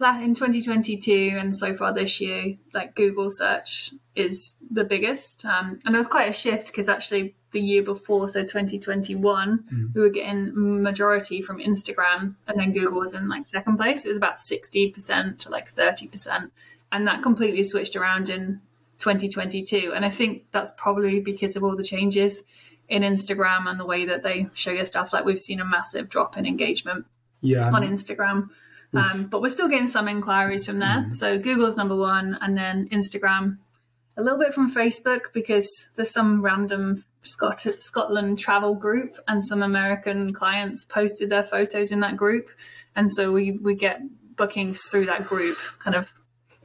in 0.00 0.34
2022 0.34 1.36
and 1.38 1.56
so 1.56 1.74
far 1.74 1.92
this 1.92 2.20
year, 2.20 2.56
like 2.72 2.94
Google 2.94 3.30
search 3.30 3.92
is 4.14 4.56
the 4.70 4.84
biggest. 4.84 5.44
Um, 5.44 5.80
and 5.84 5.94
there 5.94 5.98
was 5.98 6.06
quite 6.06 6.28
a 6.28 6.32
shift 6.32 6.68
because 6.68 6.88
actually 6.88 7.34
the 7.50 7.60
year 7.60 7.82
before, 7.82 8.28
so 8.28 8.42
2021, 8.42 9.64
mm. 9.72 9.94
we 9.94 10.00
were 10.00 10.08
getting 10.08 10.82
majority 10.82 11.42
from 11.42 11.58
Instagram, 11.58 12.34
and 12.46 12.58
then 12.60 12.72
Google 12.72 13.00
was 13.00 13.14
in 13.14 13.28
like 13.28 13.48
second 13.48 13.76
place. 13.76 14.04
It 14.04 14.08
was 14.08 14.18
about 14.18 14.36
60% 14.36 15.38
to 15.38 15.48
like 15.48 15.72
30%. 15.72 16.50
And 16.90 17.06
that 17.06 17.22
completely 17.22 17.62
switched 17.64 17.96
around 17.96 18.30
in 18.30 18.60
2022. 18.98 19.92
And 19.94 20.04
I 20.04 20.10
think 20.10 20.44
that's 20.52 20.72
probably 20.76 21.20
because 21.20 21.56
of 21.56 21.64
all 21.64 21.76
the 21.76 21.84
changes 21.84 22.42
in 22.88 23.02
Instagram 23.02 23.68
and 23.68 23.78
the 23.78 23.84
way 23.84 24.06
that 24.06 24.22
they 24.22 24.48
show 24.54 24.70
your 24.70 24.84
stuff. 24.84 25.12
Like 25.12 25.24
we've 25.24 25.38
seen 25.38 25.60
a 25.60 25.64
massive 25.64 26.08
drop 26.08 26.36
in 26.36 26.46
engagement 26.46 27.06
yeah. 27.40 27.70
on 27.70 27.82
Instagram. 27.82 28.48
Um, 28.94 29.26
but 29.26 29.42
we're 29.42 29.50
still 29.50 29.68
getting 29.68 29.88
some 29.88 30.08
inquiries 30.08 30.64
from 30.64 30.78
there. 30.78 31.06
Mm. 31.06 31.14
So 31.14 31.38
Google's 31.38 31.76
number 31.76 31.96
one, 31.96 32.38
and 32.40 32.56
then 32.56 32.88
Instagram, 32.88 33.58
a 34.16 34.22
little 34.22 34.38
bit 34.38 34.54
from 34.54 34.72
Facebook 34.72 35.32
because 35.34 35.88
there's 35.94 36.10
some 36.10 36.42
random 36.42 37.04
Scot- 37.22 37.66
Scotland 37.80 38.38
travel 38.38 38.74
group, 38.74 39.18
and 39.28 39.44
some 39.44 39.62
American 39.62 40.32
clients 40.32 40.84
posted 40.84 41.28
their 41.28 41.42
photos 41.42 41.92
in 41.92 42.00
that 42.00 42.16
group, 42.16 42.48
and 42.96 43.12
so 43.12 43.32
we 43.32 43.52
we 43.52 43.74
get 43.74 44.00
bookings 44.36 44.82
through 44.82 45.06
that 45.06 45.26
group, 45.26 45.58
kind 45.80 45.96
of. 45.96 46.12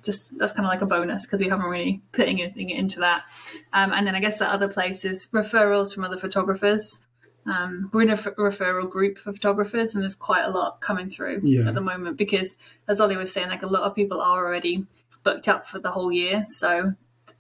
Just 0.04 0.38
that's 0.38 0.54
kind 0.54 0.66
of 0.66 0.70
like 0.70 0.82
a 0.82 0.86
bonus 0.86 1.26
because 1.26 1.40
we 1.40 1.48
haven't 1.48 1.66
really 1.66 2.02
put 2.12 2.28
anything 2.28 2.70
into 2.70 3.00
that. 3.00 3.24
Um, 3.72 3.92
and 3.94 4.06
then 4.06 4.16
I 4.16 4.20
guess 4.20 4.38
the 4.38 4.48
other 4.48 4.68
place 4.68 5.06
is 5.06 5.28
referrals 5.34 5.94
from 5.94 6.04
other 6.04 6.20
photographers 6.20 7.08
um, 7.46 7.90
we're 7.92 8.04
in 8.04 8.10
a 8.10 8.14
f- 8.14 8.36
referral 8.38 8.90
group 8.90 9.18
for 9.18 9.34
photographers, 9.34 9.94
and 9.94 10.02
there's 10.02 10.16
quite 10.16 10.44
a 10.44 10.50
lot 10.50 10.80
coming 10.82 11.10
through 11.10 11.42
yeah. 11.44 11.68
at 11.68 11.76
the 11.76 11.82
moment 11.82 12.18
because, 12.18 12.58
as 12.88 13.02
Ollie 13.02 13.18
was 13.18 13.34
saying, 13.34 13.50
like 13.50 13.64
a 13.64 13.68
lot 13.68 13.84
of 13.84 13.96
people 13.96 14.22
are 14.22 14.46
already 14.46 14.86
booked 15.24 15.48
up 15.48 15.68
for 15.68 15.80
the 15.80 15.92
whole 15.92 16.12
year. 16.12 16.46
So 16.48 16.94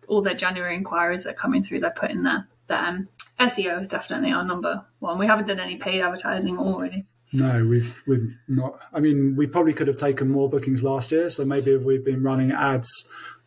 all 0.07 0.21
their 0.21 0.35
January 0.35 0.75
inquiries 0.75 1.23
that 1.23 1.31
are 1.31 1.37
coming 1.37 1.63
through, 1.63 1.79
they're 1.79 1.91
putting 1.91 2.23
there. 2.23 2.47
But 2.67 2.83
um, 2.83 3.07
SEO 3.39 3.79
is 3.79 3.87
definitely 3.87 4.31
our 4.31 4.43
number 4.43 4.85
one. 4.99 5.19
We 5.19 5.27
haven't 5.27 5.47
done 5.47 5.59
any 5.59 5.77
paid 5.77 6.01
advertising 6.01 6.57
already. 6.57 7.05
No, 7.33 7.65
we've 7.65 8.01
we've 8.05 8.37
not. 8.47 8.79
I 8.93 8.99
mean, 8.99 9.35
we 9.35 9.47
probably 9.47 9.73
could 9.73 9.87
have 9.87 9.97
taken 9.97 10.29
more 10.29 10.49
bookings 10.49 10.83
last 10.83 11.11
year. 11.11 11.29
So 11.29 11.43
maybe 11.43 11.71
if 11.71 11.81
we've 11.81 12.05
been 12.05 12.23
running 12.23 12.51
ads, 12.51 12.89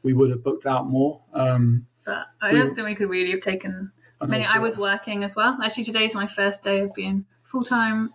we 0.02 0.12
would 0.12 0.30
have 0.30 0.42
booked 0.42 0.66
out 0.66 0.88
more. 0.88 1.22
Um, 1.32 1.86
but 2.04 2.26
I 2.40 2.52
don't 2.52 2.70
we, 2.70 2.74
think 2.74 2.86
we 2.86 2.94
could 2.94 3.10
really 3.10 3.30
have 3.30 3.40
taken 3.40 3.92
I 4.20 4.26
mean, 4.26 4.46
I 4.46 4.58
was 4.58 4.78
working 4.78 5.24
as 5.24 5.36
well. 5.36 5.58
Actually, 5.62 5.84
today's 5.84 6.14
my 6.14 6.26
first 6.26 6.62
day 6.62 6.80
of 6.80 6.94
being 6.94 7.26
full 7.44 7.64
time 7.64 8.12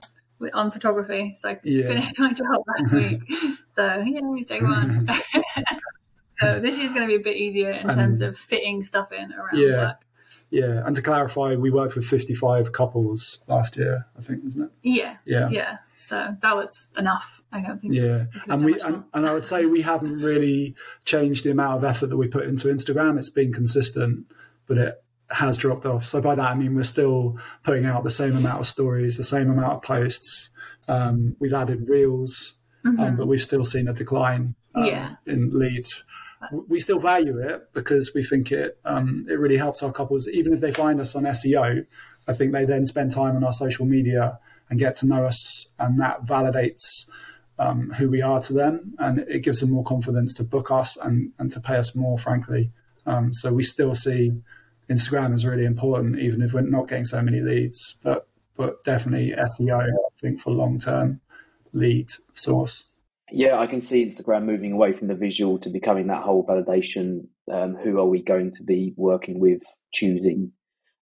on 0.54 0.72
photography. 0.72 1.34
So 1.36 1.56
yeah. 1.64 1.88
finished 1.88 2.16
to 2.16 2.44
help 2.46 2.66
last 2.68 2.94
week. 2.94 3.22
so 3.72 4.04
yeah, 4.06 4.44
day 4.48 4.60
one. 4.62 5.08
so 6.38 6.60
this 6.60 6.78
year's 6.78 6.94
going 6.94 7.04
to 7.04 7.08
be 7.08 7.16
a 7.16 7.24
bit 7.24 7.38
easier 7.38 7.72
in 7.72 7.90
um, 7.90 7.96
terms 7.96 8.22
of 8.22 8.38
fitting 8.38 8.84
stuff 8.84 9.12
in 9.12 9.32
around 9.34 9.58
yeah. 9.58 9.78
work. 9.78 9.98
Yeah, 10.52 10.86
and 10.86 10.94
to 10.98 11.02
clarify, 11.02 11.56
we 11.56 11.72
worked 11.72 11.96
with 11.96 12.06
55 12.06 12.74
couples 12.74 13.42
last 13.48 13.78
year, 13.78 14.06
I 14.20 14.22
think, 14.22 14.44
wasn't 14.44 14.66
it? 14.66 14.72
Yeah, 14.84 15.16
yeah, 15.24 15.48
yeah. 15.50 15.78
So 15.96 16.36
that 16.42 16.56
was 16.56 16.92
enough. 16.98 17.42
I 17.54 17.62
don't 17.62 17.82
think. 17.82 17.94
Yeah, 17.94 18.26
and 18.48 18.64
we 18.64 18.80
and, 18.82 19.06
and, 19.14 19.26
I 19.26 19.34
would 19.34 19.46
say 19.46 19.66
we 19.66 19.82
haven't 19.82 20.20
really 20.20 20.76
changed 21.06 21.46
the 21.46 21.52
amount 21.52 21.78
of 21.78 21.84
effort 21.86 22.08
that 22.08 22.18
we 22.18 22.28
put 22.28 22.44
into 22.44 22.68
Instagram. 22.68 23.18
It's 23.18 23.30
been 23.30 23.54
consistent, 23.54 24.26
but 24.68 24.78
it 24.78 25.04
has 25.30 25.58
dropped 25.58 25.86
off. 25.86 26.06
So 26.06 26.22
by 26.22 26.36
that 26.36 26.52
I 26.52 26.56
mean 26.56 26.76
we're 26.76 26.84
still 26.84 27.38
putting 27.64 27.86
out 27.86 28.04
the 28.04 28.12
same 28.12 28.36
amount 28.36 28.60
of 28.60 28.68
stories, 28.68 29.18
the 29.18 29.24
same 29.24 29.50
amount 29.50 29.74
of 29.74 29.82
posts. 29.82 30.50
Um, 30.88 31.36
we've 31.40 31.54
added 31.54 31.88
reels, 31.88 32.58
um, 32.84 32.94
mm-hmm. 32.94 33.04
um, 33.04 33.16
but 33.16 33.28
we've 33.28 33.42
still 33.42 33.64
seen 33.64 33.88
a 33.88 33.94
decline 33.94 34.56
um, 34.76 34.86
yeah. 34.86 35.16
in 35.26 35.50
leads. 35.58 36.06
We 36.68 36.80
still 36.80 37.00
value 37.00 37.38
it 37.38 37.72
because 37.74 38.14
we 38.16 38.24
think 38.24 38.52
it 38.52 38.80
um, 38.84 39.26
it 39.30 39.40
really 39.40 39.58
helps 39.58 39.84
our 39.84 39.92
couples, 39.92 40.28
even 40.28 40.54
if 40.54 40.60
they 40.60 40.72
find 40.72 41.00
us 41.00 41.16
on 41.16 41.24
SEO. 41.24 41.86
I 42.28 42.34
think 42.34 42.52
they 42.52 42.66
then 42.66 42.86
spend 42.86 43.12
time 43.12 43.36
on 43.36 43.44
our 43.44 43.54
social 43.54 43.86
media 43.86 44.40
and 44.70 44.80
get 44.80 44.96
to 44.98 45.08
know 45.08 45.26
us, 45.26 45.68
and 45.80 46.00
that 46.00 46.26
validates 46.26 47.10
um, 47.60 47.92
who 47.92 48.10
we 48.10 48.22
are 48.22 48.42
to 48.42 48.54
them, 48.54 48.96
and 48.98 49.20
it 49.20 49.42
gives 49.42 49.60
them 49.60 49.72
more 49.72 49.84
confidence 49.84 50.34
to 50.36 50.44
book 50.44 50.72
us 50.72 50.98
and, 50.98 51.32
and 51.38 51.52
to 51.52 51.60
pay 51.60 51.76
us 51.76 51.96
more. 51.96 52.18
Frankly, 52.18 52.72
so 53.32 53.54
we 53.54 53.64
still 53.64 53.94
see 53.94 54.34
Instagram 54.90 55.34
is 55.34 55.46
really 55.46 55.66
important, 55.66 56.20
even 56.20 56.42
if 56.42 56.54
we're 56.54 56.62
not 56.62 56.88
getting 56.88 57.06
so 57.06 57.22
many 57.22 57.42
leads. 57.42 57.96
But 58.04 58.28
but 58.58 58.84
definitely 58.84 59.32
SEO, 59.32 59.82
I 59.82 60.20
think, 60.20 60.40
for 60.40 60.52
long 60.52 60.80
term 60.80 61.22
lead 61.74 62.12
source. 62.34 62.86
Yeah, 63.32 63.60
I 63.60 63.68
can 63.68 63.80
see 63.80 64.06
Instagram 64.06 64.44
moving 64.44 64.74
away 64.74 64.92
from 64.92 65.08
the 65.08 65.16
visual 65.16 65.58
to 65.60 65.70
becoming 65.70 66.08
that 66.08 66.24
whole 66.24 66.46
validation. 66.46 67.28
Um, 67.52 67.76
who 67.76 67.98
are 67.98 68.06
we 68.06 68.22
going 68.22 68.52
to 68.52 68.64
be 68.64 68.94
working 68.98 69.40
with, 69.40 69.62
choosing? 69.94 70.52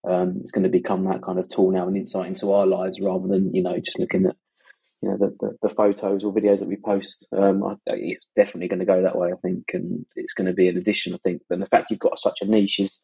Um, 0.08 0.38
it's 0.42 0.52
going 0.52 0.64
to 0.64 0.70
become 0.70 1.06
that 1.06 1.24
kind 1.24 1.40
of 1.40 1.50
tool 1.50 1.72
now 1.72 1.88
and 1.88 1.98
insight 1.98 2.28
into 2.28 2.54
our 2.54 2.66
lives 2.66 3.00
rather 3.02 3.28
than 3.28 3.54
you 3.54 3.62
know 3.62 3.78
just 3.80 4.00
looking 4.00 4.28
at 4.28 4.36
you 5.02 5.10
know 5.10 5.18
the, 5.18 5.36
the, 5.40 5.68
the 5.68 5.76
photos 5.76 6.24
or 6.24 6.34
videos 6.34 6.60
that 6.60 6.68
we 6.68 6.78
post. 6.78 7.28
Um, 7.36 7.64
I, 7.64 7.76
it's 7.88 8.28
definitely 8.36 8.68
going 8.68 8.80
to 8.80 8.86
go 8.86 9.02
that 9.02 9.18
way, 9.18 9.32
I 9.32 9.38
think, 9.42 9.66
and 9.74 10.06
it's 10.16 10.34
going 10.34 10.48
to 10.48 10.54
be 10.54 10.68
an 10.68 10.78
addition, 10.78 11.16
I 11.16 11.18
think. 11.24 11.42
But 11.50 11.60
the 11.60 11.68
fact 11.68 11.88
you've 11.90 12.00
got 12.00 12.20
such 12.20 12.40
a 12.42 12.46
niche 12.46 12.80
is 12.80 13.00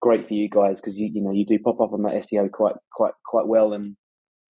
great 0.00 0.26
for 0.26 0.34
you 0.34 0.48
guys 0.48 0.80
because 0.80 0.98
you 0.98 1.10
you 1.12 1.20
know 1.20 1.32
you 1.32 1.44
do 1.44 1.58
pop 1.58 1.80
up 1.80 1.92
on 1.92 2.02
that 2.02 2.14
SEO 2.14 2.50
quite 2.50 2.76
quite 2.94 3.14
quite 3.26 3.46
well, 3.46 3.74
and 3.74 3.94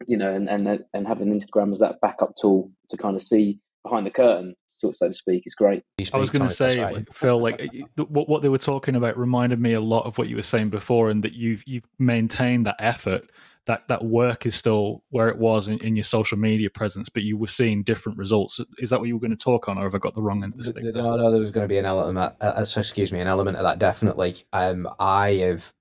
you 0.05 0.15
know, 0.15 0.31
and 0.31 0.47
and 0.47 0.79
and 0.93 1.07
having 1.07 1.33
Instagram 1.33 1.73
as 1.73 1.79
that 1.79 1.99
backup 2.01 2.35
tool 2.39 2.71
to 2.91 2.97
kind 2.97 3.15
of 3.15 3.23
see 3.23 3.59
behind 3.83 4.05
the 4.05 4.11
curtain, 4.11 4.55
so 4.79 4.91
to 4.91 5.13
speak, 5.13 5.43
is 5.45 5.55
great. 5.55 5.83
I 6.13 6.17
was 6.17 6.29
going 6.29 6.47
to 6.47 6.53
say, 6.53 6.81
like, 6.81 7.11
Phil, 7.11 7.39
like 7.39 7.61
what 7.95 8.29
what 8.29 8.41
they 8.41 8.49
were 8.49 8.57
talking 8.57 8.95
about 8.95 9.17
reminded 9.17 9.59
me 9.59 9.73
a 9.73 9.81
lot 9.81 10.05
of 10.05 10.17
what 10.17 10.29
you 10.29 10.35
were 10.35 10.41
saying 10.41 10.69
before, 10.69 11.09
and 11.09 11.23
that 11.23 11.33
you've 11.33 11.63
you've 11.65 11.85
maintained 11.97 12.65
that 12.65 12.77
effort 12.79 13.29
that 13.69 13.87
that 13.87 14.03
work 14.03 14.47
is 14.47 14.55
still 14.55 15.03
where 15.11 15.29
it 15.29 15.37
was 15.37 15.67
in, 15.67 15.77
in, 15.79 15.95
your 15.95 16.03
social 16.03 16.39
media 16.39 16.71
presence, 16.71 17.07
but 17.07 17.21
you 17.21 17.37
were 17.37 17.47
seeing 17.47 17.83
different 17.83 18.17
results. 18.17 18.59
Is 18.79 18.89
that 18.89 18.99
what 18.99 19.07
you 19.07 19.15
were 19.15 19.19
going 19.19 19.29
to 19.29 19.37
talk 19.37 19.69
on, 19.69 19.77
or 19.77 19.83
have 19.83 19.93
I 19.93 19.99
got 19.99 20.15
the 20.15 20.23
wrong 20.23 20.43
end 20.43 20.53
of 20.53 20.57
the 20.57 20.65
stick? 20.65 20.83
No, 20.83 21.15
no, 21.15 21.29
there 21.29 21.39
was 21.39 21.51
going 21.51 21.65
to 21.65 21.71
be 21.71 21.77
an 21.77 21.85
element. 21.85 22.35
Uh, 22.41 22.45
uh 22.45 22.65
excuse 22.75 23.11
me, 23.11 23.19
an 23.19 23.27
element 23.27 23.57
of 23.57 23.63
that 23.63 23.77
definitely. 23.77 24.37
Um, 24.53 24.87
I 24.99 25.33
have 25.33 25.71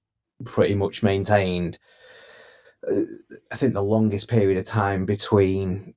pretty 0.44 0.74
much 0.74 1.02
maintained. 1.02 1.78
Uh, 2.86 3.02
I 3.50 3.56
think 3.56 3.72
the 3.72 3.82
longest 3.82 4.28
period 4.28 4.58
of 4.58 4.66
time 4.66 5.06
between 5.06 5.94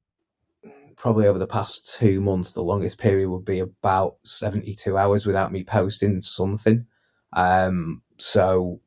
probably 1.02 1.26
over 1.26 1.40
the 1.40 1.48
past 1.48 1.96
two 1.98 2.22
months, 2.22 2.54
the 2.54 2.62
longest 2.62 3.00
period 3.00 3.28
would 3.28 3.44
be 3.44 3.60
about 3.60 4.18
seventy-two 4.24 5.00
hours 5.00 5.26
without 5.26 5.52
me 5.52 5.64
posting 5.64 6.22
something. 6.22 6.86
Um, 7.34 8.04
so 8.20 8.80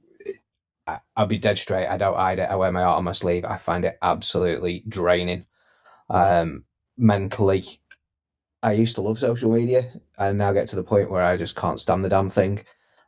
I, 0.86 1.00
will 1.18 1.26
be 1.26 1.38
dead 1.38 1.58
straight. 1.58 1.88
I 1.88 1.96
don't 1.96 2.16
hide 2.16 2.38
it. 2.38 2.48
I 2.48 2.54
wear 2.54 2.70
my 2.70 2.84
heart 2.84 2.98
on 2.98 3.04
my 3.04 3.12
sleeve. 3.12 3.44
I 3.44 3.56
find 3.56 3.84
it 3.84 3.98
absolutely 4.00 4.84
draining. 4.88 5.44
Um, 6.08 6.64
mentally, 6.96 7.64
I 8.62 8.72
used 8.74 8.94
to 8.94 9.02
love 9.02 9.18
social 9.18 9.52
media. 9.52 9.82
I 10.16 10.30
now 10.30 10.52
get 10.52 10.68
to 10.68 10.76
the 10.76 10.84
point 10.84 11.10
where 11.10 11.22
I 11.22 11.36
just 11.36 11.56
can't 11.56 11.80
stand 11.80 12.04
the 12.04 12.08
damn 12.08 12.30
thing. 12.30 12.64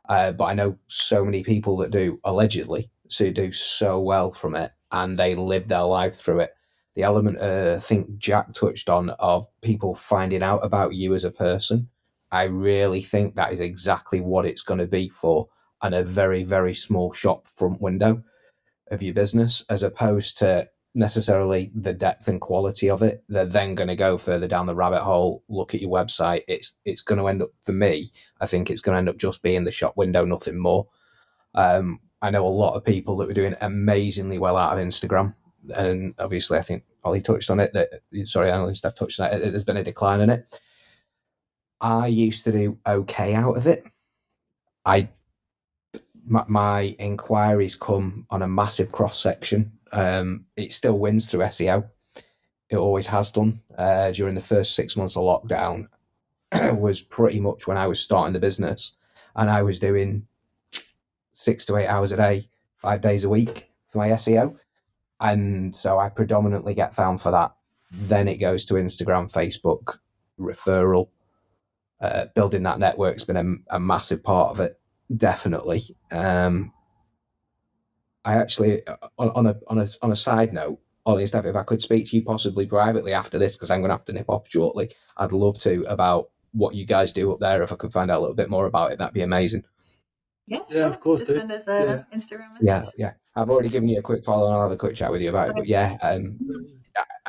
Uh, 0.09 0.33
but 0.33 0.45
I 0.45 0.53
know 0.53 0.77
so 0.87 1.23
many 1.23 1.43
people 1.43 1.77
that 1.77 1.91
do 1.91 2.19
allegedly 2.25 2.91
so 3.07 3.31
do 3.31 3.53
so 3.53 4.01
well 4.01 4.33
from 4.33 4.53
it, 4.57 4.71
and 4.91 5.17
they 5.17 5.33
live 5.33 5.69
their 5.69 5.83
life 5.83 6.15
through 6.15 6.41
it. 6.41 6.51
The 6.97 7.03
element 7.03 7.37
uh, 7.37 7.73
I 7.75 7.79
think 7.79 8.17
Jack 8.17 8.53
touched 8.53 8.89
on 8.89 9.11
of 9.19 9.47
people 9.61 9.93
finding 9.93 10.41
out 10.41 10.65
about 10.65 10.95
you 10.95 11.13
as 11.13 11.25
a 11.25 11.29
person, 11.29 11.87
I 12.31 12.45
really 12.45 13.03
think 13.03 13.35
that 13.35 13.53
is 13.53 13.61
exactly 13.61 14.19
what 14.19 14.47
it's 14.47 14.63
going 14.63 14.79
to 14.79 14.87
be 14.87 15.07
for 15.07 15.47
and 15.83 15.93
a 15.93 16.03
very, 16.03 16.43
very 16.43 16.73
small 16.73 17.13
shop 17.13 17.47
front 17.49 17.79
window 17.81 18.23
of 18.89 19.03
your 19.03 19.13
business, 19.13 19.63
as 19.69 19.83
opposed 19.83 20.39
to 20.39 20.67
necessarily 20.95 21.69
the 21.75 21.93
depth 21.93 22.29
and 22.29 22.41
quality 22.41 22.89
of 22.89 23.03
it. 23.03 23.23
They're 23.29 23.45
then 23.45 23.75
going 23.75 23.89
to 23.89 23.95
go 23.95 24.17
further 24.17 24.47
down 24.47 24.65
the 24.65 24.73
rabbit 24.73 25.03
hole, 25.03 25.43
look 25.49 25.75
at 25.75 25.81
your 25.81 25.91
website. 25.91 26.45
It's 26.47 26.77
it's 26.83 27.03
going 27.03 27.19
to 27.19 27.27
end 27.27 27.43
up 27.43 27.51
for 27.61 27.73
me. 27.73 28.09
I 28.41 28.47
think 28.47 28.71
it's 28.71 28.81
going 28.81 28.95
to 28.95 28.97
end 28.97 29.09
up 29.09 29.17
just 29.17 29.43
being 29.43 29.65
the 29.65 29.71
shop 29.71 29.95
window, 29.97 30.25
nothing 30.25 30.57
more. 30.57 30.87
Um, 31.53 31.99
I 32.23 32.31
know 32.31 32.47
a 32.47 32.49
lot 32.49 32.73
of 32.73 32.83
people 32.83 33.17
that 33.17 33.27
were 33.27 33.33
doing 33.33 33.55
amazingly 33.61 34.39
well 34.39 34.57
out 34.57 34.75
of 34.75 34.83
Instagram, 34.83 35.35
and 35.75 36.13
obviously, 36.19 36.57
I 36.57 36.61
think 36.61 36.83
Ollie 37.03 37.21
touched 37.21 37.49
on 37.49 37.59
it. 37.59 37.73
That 37.73 38.01
sorry, 38.25 38.51
Ollie 38.51 38.69
and 38.69 38.77
Steph 38.77 38.95
touched 38.95 39.19
on 39.19 39.31
it. 39.31 39.39
There's 39.39 39.63
been 39.63 39.77
a 39.77 39.83
decline 39.83 40.21
in 40.21 40.29
it. 40.29 40.59
I 41.79 42.07
used 42.07 42.43
to 42.45 42.51
do 42.51 42.77
okay 42.85 43.33
out 43.33 43.57
of 43.57 43.67
it. 43.67 43.85
I 44.85 45.09
my, 46.25 46.43
my 46.47 46.81
inquiries 46.99 47.75
come 47.75 48.25
on 48.29 48.41
a 48.41 48.47
massive 48.47 48.91
cross 48.91 49.19
section. 49.21 49.71
Um, 49.91 50.45
it 50.55 50.73
still 50.73 50.99
wins 50.99 51.25
through 51.25 51.41
SEO. 51.41 51.87
It 52.69 52.77
always 52.77 53.07
has 53.07 53.31
done. 53.31 53.61
Uh, 53.77 54.11
during 54.11 54.35
the 54.35 54.41
first 54.41 54.75
six 54.75 54.97
months 54.97 55.15
of 55.15 55.23
lockdown, 55.23 55.87
was 56.77 57.01
pretty 57.01 57.39
much 57.39 57.67
when 57.67 57.77
I 57.77 57.87
was 57.87 57.99
starting 57.99 58.33
the 58.33 58.39
business, 58.39 58.93
and 59.35 59.49
I 59.49 59.61
was 59.61 59.79
doing 59.79 60.27
six 61.33 61.65
to 61.65 61.77
eight 61.77 61.87
hours 61.87 62.11
a 62.11 62.17
day, 62.17 62.49
five 62.75 63.01
days 63.01 63.23
a 63.23 63.29
week 63.29 63.69
for 63.87 63.99
my 63.99 64.09
SEO, 64.09 64.57
and 65.19 65.73
so 65.73 65.99
I 65.99 66.09
predominantly 66.09 66.73
get 66.73 66.95
found 66.95 67.21
for 67.21 67.31
that. 67.31 67.53
Then 67.91 68.27
it 68.27 68.37
goes 68.37 68.65
to 68.67 68.75
Instagram, 68.75 69.31
Facebook, 69.31 69.97
referral. 70.39 71.09
Uh, 71.99 72.25
building 72.35 72.63
that 72.63 72.79
network's 72.79 73.23
been 73.23 73.37
a, 73.69 73.75
a, 73.75 73.79
massive 73.79 74.23
part 74.23 74.51
of 74.51 74.59
it, 74.59 74.79
definitely. 75.15 75.83
Um, 76.11 76.71
I 78.23 78.35
actually, 78.35 78.83
on, 79.17 79.29
on, 79.29 79.47
a 79.47 79.55
on 79.67 79.79
a 79.79 79.87
on 80.03 80.11
a 80.11 80.15
side 80.15 80.53
note, 80.53 80.79
Ollie 81.07 81.23
and 81.23 81.29
Steph, 81.29 81.45
if 81.45 81.55
I 81.55 81.63
could 81.63 81.81
speak 81.81 82.07
to 82.07 82.17
you 82.17 82.23
possibly 82.23 82.67
privately 82.67 83.13
after 83.13 83.39
this, 83.39 83.55
because 83.55 83.71
I'm 83.71 83.79
going 83.79 83.89
to 83.89 83.95
have 83.95 84.05
to 84.05 84.13
nip 84.13 84.29
off 84.29 84.47
shortly, 84.47 84.91
I'd 85.15 85.31
love 85.31 85.57
to 85.61 85.85
about 85.87 86.29
what 86.51 86.75
you 86.75 86.85
guys 86.85 87.13
do 87.13 87.31
up 87.31 87.39
there. 87.39 87.63
If 87.63 87.71
I 87.71 87.77
could 87.77 87.93
find 87.93 88.11
out 88.11 88.19
a 88.19 88.21
little 88.21 88.35
bit 88.35 88.49
more 88.49 88.65
about 88.67 88.91
it, 88.91 88.99
that'd 88.99 89.13
be 89.13 89.21
amazing. 89.21 89.63
Yeah, 90.45 90.59
yeah, 90.69 90.85
of 90.85 90.99
course. 90.99 91.19
Just 91.19 91.33
send 91.33 91.51
us 91.51 91.67
a 91.67 92.05
yeah. 92.11 92.17
Instagram 92.17 92.53
message. 92.53 92.61
Yeah, 92.61 92.85
yeah. 92.97 93.13
I've 93.37 93.51
already 93.51 93.69
given 93.69 93.87
you 93.87 93.99
a 93.99 94.01
quick 94.01 94.25
follow, 94.25 94.47
and 94.47 94.55
I'll 94.55 94.63
have 94.63 94.71
a 94.71 94.77
quick 94.77 94.95
chat 94.95 95.11
with 95.11 95.21
you 95.21 95.29
about 95.29 95.49
it. 95.49 95.55
But 95.55 95.67
yeah, 95.67 95.95
um, 96.01 96.39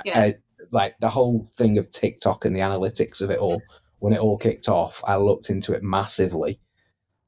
yeah. 0.05 0.21
I, 0.21 0.35
like 0.71 0.99
the 1.01 1.09
whole 1.09 1.51
thing 1.57 1.77
of 1.77 1.91
TikTok 1.91 2.47
and 2.47 2.57
the 2.57 2.61
analytics 2.61 3.21
of 3.21 3.31
it 3.31 3.39
all. 3.39 3.63
When 4.01 4.13
it 4.13 4.21
all 4.21 4.39
kicked 4.39 4.69
off, 4.69 5.03
I 5.07 5.17
looked 5.17 5.51
into 5.51 5.73
it 5.75 5.83
massively, 5.83 6.61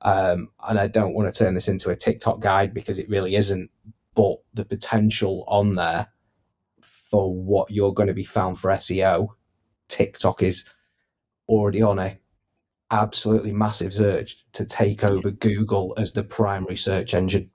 um, 0.02 0.48
and 0.66 0.78
I 0.78 0.86
don't 0.86 1.14
want 1.14 1.32
to 1.32 1.38
turn 1.38 1.54
this 1.54 1.68
into 1.68 1.90
a 1.90 1.96
TikTok 1.96 2.40
guide 2.40 2.72
because 2.72 2.98
it 2.98 3.08
really 3.10 3.36
isn't. 3.36 3.70
But 4.14 4.36
the 4.54 4.64
potential 4.64 5.44
on 5.46 5.74
there 5.74 6.08
for 6.80 7.34
what 7.34 7.70
you're 7.70 7.92
going 7.92 8.06
to 8.06 8.14
be 8.14 8.24
found 8.24 8.58
for 8.58 8.70
SEO, 8.70 9.28
TikTok 9.88 10.42
is 10.42 10.64
already 11.48 11.82
on 11.82 11.98
a 11.98 12.18
absolutely 12.90 13.52
massive 13.52 13.92
surge 13.92 14.44
to 14.52 14.64
take 14.64 15.04
over 15.04 15.30
Google 15.30 15.92
as 15.96 16.12
the 16.12 16.22
primary 16.22 16.76
search 16.76 17.14
engine. 17.14 17.50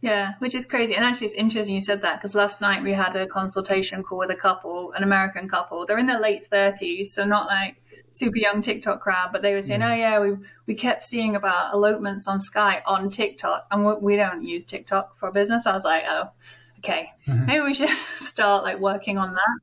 Yeah, 0.00 0.34
which 0.40 0.54
is 0.54 0.66
crazy. 0.66 0.94
And 0.94 1.04
actually, 1.04 1.28
it's 1.28 1.36
interesting 1.36 1.74
you 1.74 1.80
said 1.80 2.02
that 2.02 2.18
because 2.18 2.34
last 2.34 2.60
night 2.60 2.82
we 2.82 2.92
had 2.92 3.16
a 3.16 3.26
consultation 3.26 4.02
call 4.02 4.18
with 4.18 4.30
a 4.30 4.36
couple, 4.36 4.92
an 4.92 5.02
American 5.02 5.48
couple. 5.48 5.86
They're 5.86 5.98
in 5.98 6.06
their 6.06 6.20
late 6.20 6.48
30s, 6.50 7.06
so 7.06 7.24
not 7.24 7.46
like 7.46 7.82
super 8.10 8.38
young 8.38 8.62
TikTok 8.62 9.00
crowd, 9.00 9.30
but 9.32 9.42
they 9.42 9.54
were 9.54 9.62
saying, 9.62 9.80
mm. 9.80 9.90
"Oh 9.90 9.94
yeah, 9.94 10.20
we 10.20 10.36
we 10.66 10.74
kept 10.74 11.02
seeing 11.02 11.34
about 11.34 11.72
elopements 11.72 12.28
on 12.28 12.40
Skye 12.40 12.82
on 12.86 13.10
TikTok, 13.10 13.66
and 13.70 13.86
we, 13.86 13.94
we 14.00 14.16
don't 14.16 14.42
use 14.42 14.64
TikTok 14.64 15.18
for 15.18 15.30
business." 15.30 15.66
I 15.66 15.72
was 15.72 15.84
like, 15.84 16.04
"Oh, 16.06 16.30
okay, 16.78 17.12
mm-hmm. 17.26 17.46
maybe 17.46 17.60
we 17.60 17.74
should 17.74 17.90
start 18.20 18.64
like 18.64 18.78
working 18.78 19.18
on 19.18 19.34
that." 19.34 19.60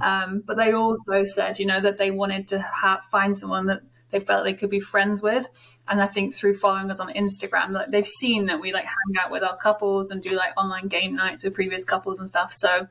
Um, 0.00 0.42
but 0.44 0.56
they 0.56 0.72
also 0.72 1.24
said, 1.24 1.58
you 1.58 1.66
know, 1.66 1.80
that 1.80 1.98
they 1.98 2.10
wanted 2.10 2.48
to 2.48 2.60
ha- 2.60 3.02
find 3.10 3.36
someone 3.36 3.66
that 3.66 3.82
they 4.10 4.20
felt 4.20 4.44
they 4.44 4.54
could 4.54 4.70
be 4.70 4.80
friends 4.80 5.22
with. 5.22 5.46
And 5.88 6.02
I 6.02 6.06
think 6.06 6.34
through 6.34 6.56
following 6.56 6.90
us 6.90 7.00
on 7.00 7.12
Instagram, 7.12 7.70
like 7.70 7.88
they've 7.88 8.06
seen 8.06 8.46
that 8.46 8.60
we 8.60 8.72
like 8.72 8.84
hang 8.84 9.22
out 9.22 9.30
with 9.30 9.42
our 9.42 9.56
couples 9.56 10.10
and 10.10 10.22
do 10.22 10.36
like 10.36 10.52
online 10.56 10.88
game 10.88 11.14
nights 11.14 11.42
with 11.44 11.54
previous 11.54 11.84
couples 11.84 12.18
and 12.18 12.28
stuff. 12.28 12.52
So 12.52 12.88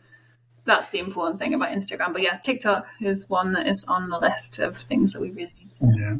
that's 0.65 0.89
the 0.89 0.99
important 0.99 1.39
thing 1.39 1.53
about 1.53 1.70
Instagram. 1.70 2.13
But 2.13 2.22
yeah, 2.22 2.38
TikTok 2.38 2.88
is 3.01 3.30
one 3.30 3.53
that 3.53 3.67
is 3.67 3.84
on 3.88 4.09
the 4.09 4.20
list 4.20 4.59
of 4.59 4.78
things 4.78 5.13
that 5.13 5.22
we 5.22 5.32
really 5.32 5.53
yeah. 5.82 6.15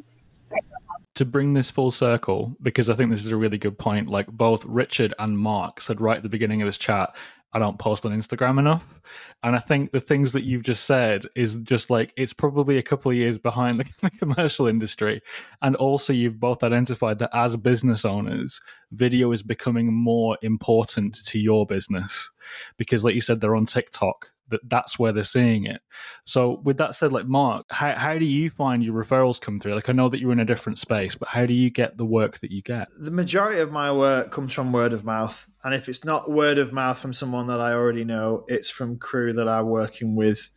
To 1.16 1.26
bring 1.26 1.54
this 1.54 1.70
full 1.70 1.92
circle, 1.92 2.56
because 2.62 2.90
I 2.90 2.96
think 2.96 3.12
this 3.12 3.26
is 3.26 3.32
a 3.32 3.36
really 3.36 3.58
good 3.58 3.78
point, 3.78 4.08
like 4.08 4.28
both 4.28 4.64
Richard 4.66 5.14
and 5.20 5.38
Mark 5.38 5.82
said 5.82 6.00
right 6.00 6.16
at 6.16 6.24
the 6.24 6.30
beginning 6.30 6.62
of 6.62 6.66
this 6.66 6.78
chat, 6.78 7.14
I 7.52 7.60
don't 7.60 7.80
post 7.80 8.06
on 8.06 8.12
Instagram 8.12 8.60
enough. 8.60 9.02
And 9.42 9.56
I 9.56 9.60
think 9.60 9.92
the 9.92 10.00
things 10.00 10.34
that 10.34 10.44
you've 10.44 10.64
just 10.64 10.86
said 10.86 11.26
is 11.36 11.56
just 11.56 11.90
like 11.90 12.14
it's 12.16 12.34
probably 12.34 12.78
a 12.78 12.84
couple 12.84 13.10
of 13.10 13.18
years 13.18 13.38
behind 13.38 13.80
the, 13.80 13.86
the, 14.02 14.12
commercial 14.12 14.68
industry. 14.68 15.22
And 15.62 15.76
also, 15.76 16.14
you've 16.14 16.40
both 16.40 16.64
identified 16.64 17.20
that 17.20 17.36
as 17.36 17.56
business 17.58 18.06
owners, 18.06 18.62
video 18.92 19.32
is 19.32 19.42
becoming 19.42 19.94
more 19.94 20.38
important 20.42 21.26
to 21.26 21.40
your 21.40 21.66
business 21.66 22.32
because, 22.78 23.04
like 23.04 23.16
you 23.16 23.22
said, 23.22 23.42
they're 23.42 23.56
on 23.56 23.66
TikTok 23.66 24.28
that 24.50 24.62
that's 24.70 25.00
where 25.00 25.12
they're 25.12 25.24
seeing 25.24 25.66
it. 25.66 25.82
So 26.26 26.62
with 26.64 26.78
that 26.78 26.96
said, 26.96 27.14
like 27.14 27.26
Mark, 27.26 27.66
how, 27.70 27.96
how 27.96 28.18
do 28.18 28.26
you 28.26 28.50
find 28.50 28.84
your 28.84 28.94
referrals 28.94 29.40
come 29.40 29.60
through? 29.60 29.74
Like 29.74 29.90
I 29.90 29.94
know 29.94 30.10
that 30.10 30.20
you're 30.20 30.32
in 30.32 30.40
a 30.40 30.46
different 30.46 30.80
space, 30.80 31.16
but 31.16 31.28
how 31.28 31.46
do 31.46 31.54
you 31.54 31.70
get 31.70 31.98
the 31.98 32.06
work 32.06 32.40
that 32.40 32.52
you 32.52 32.62
get? 32.62 32.88
The 33.00 33.12
majority 33.12 33.60
of 33.60 33.72
my 33.72 33.92
work 33.92 34.32
comes 34.32 34.54
from 34.54 34.72
word 34.72 34.94
of 34.94 35.06
mouth. 35.06 35.50
And 35.64 35.74
if 35.74 35.90
it's 35.90 36.06
not 36.06 36.30
word 36.30 36.58
of 36.58 36.74
mouth 36.74 37.00
from 37.00 37.14
someone 37.14 37.48
that 37.48 37.60
I 37.60 37.74
already 37.74 38.04
know, 38.04 38.46
it's 38.48 38.70
from 38.70 38.98
crew 38.98 39.34
that 39.34 39.48
I'm 39.48 39.68
working 39.68 40.16
with. 40.16 40.50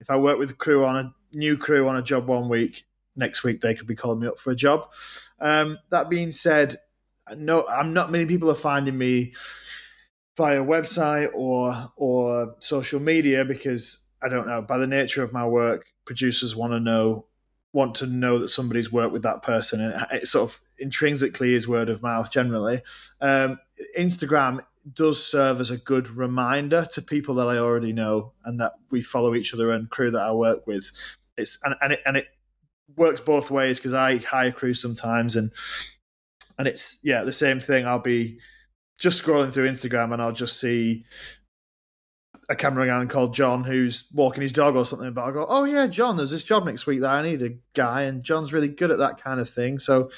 If 0.00 0.10
I 0.10 0.16
work 0.16 0.38
with 0.38 0.58
crew 0.58 0.84
on 0.84 0.96
a 0.96 1.14
new 1.32 1.56
crew 1.56 1.88
on 1.88 1.96
a 1.96 2.02
job 2.02 2.26
one 2.26 2.48
week, 2.48 2.84
next 3.16 3.44
week 3.44 3.60
they 3.60 3.74
could 3.74 3.86
be 3.86 3.94
calling 3.94 4.20
me 4.20 4.26
up 4.26 4.38
for 4.38 4.50
a 4.50 4.56
job. 4.56 4.88
Um, 5.40 5.78
that 5.90 6.08
being 6.08 6.32
said, 6.32 6.76
no, 7.36 7.66
I'm 7.66 7.92
not 7.94 8.12
many 8.12 8.26
people 8.26 8.50
are 8.50 8.54
finding 8.54 8.98
me 8.98 9.34
via 10.36 10.62
website 10.62 11.30
or 11.34 11.92
or 11.96 12.54
social 12.58 13.00
media 13.00 13.44
because 13.44 14.08
I 14.22 14.28
don't 14.28 14.46
know 14.46 14.62
by 14.62 14.78
the 14.78 14.86
nature 14.86 15.22
of 15.22 15.32
my 15.32 15.46
work, 15.46 15.86
producers 16.04 16.56
want 16.56 16.72
to 16.72 16.80
know 16.80 17.26
want 17.72 17.96
to 17.96 18.06
know 18.06 18.38
that 18.38 18.48
somebody's 18.48 18.92
worked 18.92 19.12
with 19.12 19.22
that 19.22 19.42
person, 19.42 19.80
and 19.80 20.06
it 20.12 20.28
sort 20.28 20.50
of 20.50 20.60
intrinsically 20.78 21.54
is 21.54 21.68
word 21.68 21.88
of 21.88 22.02
mouth 22.02 22.30
generally. 22.30 22.82
Um, 23.20 23.58
Instagram 23.98 24.60
does 24.92 25.24
serve 25.24 25.60
as 25.60 25.70
a 25.70 25.76
good 25.76 26.08
reminder 26.08 26.86
to 26.92 27.00
people 27.00 27.34
that 27.36 27.48
I 27.48 27.56
already 27.56 27.92
know 27.92 28.32
and 28.44 28.60
that 28.60 28.74
we 28.90 29.02
follow 29.02 29.34
each 29.34 29.54
other 29.54 29.72
and 29.72 29.88
crew 29.88 30.10
that 30.10 30.22
I 30.22 30.32
work 30.32 30.66
with. 30.66 30.92
It's 31.36 31.58
and, 31.64 31.74
and 31.80 31.94
it 31.94 32.00
and 32.06 32.16
it 32.16 32.26
works 32.96 33.20
both 33.20 33.50
ways 33.50 33.78
because 33.78 33.94
I 33.94 34.18
hire 34.18 34.52
crew 34.52 34.74
sometimes 34.74 35.36
and 35.36 35.50
and 36.58 36.68
it's 36.68 36.98
yeah 37.02 37.24
the 37.24 37.32
same 37.32 37.60
thing. 37.60 37.86
I'll 37.86 37.98
be 37.98 38.38
just 38.98 39.24
scrolling 39.24 39.52
through 39.52 39.68
Instagram 39.68 40.12
and 40.12 40.22
I'll 40.22 40.32
just 40.32 40.60
see 40.60 41.04
a 42.48 42.54
cameraman 42.54 43.08
called 43.08 43.34
John 43.34 43.64
who's 43.64 44.08
walking 44.12 44.42
his 44.42 44.52
dog 44.52 44.76
or 44.76 44.84
something. 44.84 45.12
But 45.12 45.24
I 45.24 45.30
go, 45.32 45.46
oh 45.48 45.64
yeah, 45.64 45.86
John, 45.86 46.16
there's 46.16 46.30
this 46.30 46.44
job 46.44 46.64
next 46.64 46.86
week 46.86 47.00
that 47.00 47.10
I 47.10 47.22
need 47.22 47.42
a 47.42 47.54
guy, 47.72 48.02
and 48.02 48.22
John's 48.22 48.52
really 48.52 48.68
good 48.68 48.90
at 48.90 48.98
that 48.98 49.22
kind 49.22 49.40
of 49.40 49.48
thing. 49.48 49.78
So 49.78 50.10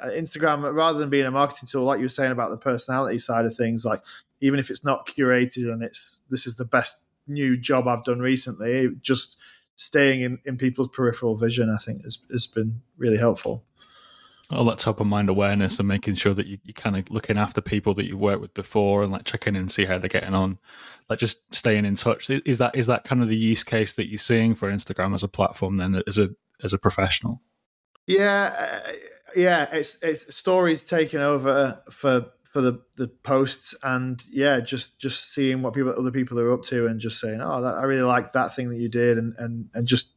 uh, 0.00 0.08
Instagram, 0.08 0.72
rather 0.74 0.98
than 0.98 1.10
being 1.10 1.26
a 1.26 1.30
marketing 1.30 1.68
tool, 1.68 1.84
like 1.84 1.98
you 1.98 2.04
were 2.04 2.08
saying 2.08 2.32
about 2.32 2.50
the 2.50 2.56
personality 2.56 3.18
side 3.18 3.44
of 3.44 3.54
things, 3.54 3.84
like 3.84 4.02
even 4.40 4.58
if 4.58 4.70
it's 4.70 4.84
not 4.84 5.06
curated 5.06 5.72
and 5.72 5.82
it's 5.82 6.22
this 6.30 6.46
is 6.46 6.56
the 6.56 6.64
best 6.64 7.04
new 7.26 7.56
job 7.56 7.88
I've 7.88 8.04
done 8.04 8.20
recently, 8.20 8.90
just 9.00 9.38
staying 9.74 10.22
in, 10.22 10.38
in 10.44 10.56
people's 10.58 10.88
peripheral 10.88 11.36
vision, 11.36 11.70
I 11.70 11.78
think 11.78 12.04
has, 12.04 12.18
has 12.30 12.46
been 12.46 12.82
really 12.96 13.16
helpful 13.16 13.64
all 14.52 14.64
that 14.64 14.78
top 14.78 15.00
of 15.00 15.06
mind 15.06 15.28
awareness 15.28 15.78
and 15.78 15.88
making 15.88 16.14
sure 16.14 16.34
that 16.34 16.46
you, 16.46 16.58
you're 16.64 16.74
kind 16.74 16.96
of 16.96 17.10
looking 17.10 17.38
after 17.38 17.60
people 17.60 17.94
that 17.94 18.06
you've 18.06 18.20
worked 18.20 18.40
with 18.40 18.54
before 18.54 19.02
and 19.02 19.12
like 19.12 19.24
checking 19.24 19.54
in 19.54 19.62
and 19.62 19.72
see 19.72 19.84
how 19.84 19.98
they're 19.98 20.08
getting 20.08 20.34
on. 20.34 20.58
Like 21.08 21.18
just 21.18 21.38
staying 21.54 21.84
in 21.84 21.96
touch. 21.96 22.30
Is 22.30 22.58
that 22.58 22.74
is 22.74 22.86
that 22.86 23.04
kind 23.04 23.22
of 23.22 23.28
the 23.28 23.36
use 23.36 23.64
case 23.64 23.94
that 23.94 24.08
you're 24.08 24.18
seeing 24.18 24.54
for 24.54 24.70
instagram 24.70 25.14
as 25.14 25.22
a 25.22 25.28
platform 25.28 25.76
then 25.76 26.02
as 26.06 26.18
a 26.18 26.30
as 26.62 26.72
a 26.72 26.78
professional? 26.78 27.40
Yeah 28.06 28.82
uh, 28.86 28.92
yeah 29.36 29.68
it's 29.72 30.02
it's 30.02 30.34
stories 30.34 30.84
taking 30.84 31.20
over 31.20 31.82
for 31.90 32.26
for 32.52 32.60
the 32.60 32.80
the 32.96 33.08
posts 33.08 33.74
and 33.82 34.22
yeah 34.30 34.60
just 34.60 35.00
just 35.00 35.32
seeing 35.32 35.62
what 35.62 35.72
people 35.72 35.94
other 35.96 36.10
people 36.10 36.38
are 36.38 36.52
up 36.52 36.62
to 36.62 36.86
and 36.86 37.00
just 37.00 37.18
saying 37.18 37.40
oh 37.42 37.62
that, 37.62 37.76
i 37.76 37.82
really 37.84 38.02
like 38.02 38.32
that 38.32 38.54
thing 38.54 38.68
that 38.68 38.76
you 38.76 38.88
did 38.88 39.16
and 39.16 39.34
and 39.38 39.70
and 39.74 39.86
just 39.86 40.12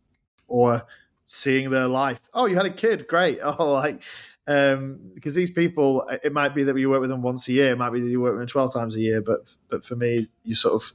or 0.48 0.84
seeing 1.26 1.70
their 1.70 1.88
life. 1.88 2.20
Oh, 2.34 2.46
you 2.46 2.56
had 2.56 2.66
a 2.66 2.74
kid, 2.74 3.08
great. 3.08 3.40
Oh, 3.44 3.72
like 3.74 4.04
um, 4.48 5.00
because 5.14 5.34
these 5.34 5.50
people, 5.50 6.08
it 6.24 6.32
might 6.32 6.54
be 6.54 6.64
that 6.64 6.76
we 6.76 6.86
work 6.86 7.02
with 7.02 7.10
them 7.10 7.24
once 7.24 7.48
a 7.48 7.54
year, 7.54 7.72
it 7.72 7.78
might 7.78 7.90
be 7.90 8.02
that 8.02 8.10
you 8.10 8.22
work 8.22 8.34
with 8.34 8.42
them 8.42 8.48
twelve 8.48 8.74
times 8.74 8.96
a 8.96 9.00
year, 9.00 9.22
but 9.22 9.56
but 9.70 9.84
for 9.84 9.96
me, 9.96 10.28
you 10.44 10.56
sort 10.56 10.76
of 10.76 10.92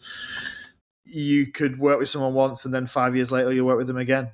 you 1.05 1.47
could 1.47 1.79
work 1.79 1.99
with 1.99 2.09
someone 2.09 2.35
once 2.35 2.65
and 2.65 2.73
then 2.73 2.87
five 2.87 3.17
years 3.17 3.33
later 3.33 3.53
you 3.53 3.65
work 3.65 3.79
with 3.79 3.89
them 3.89 3.97
again. 3.97 4.31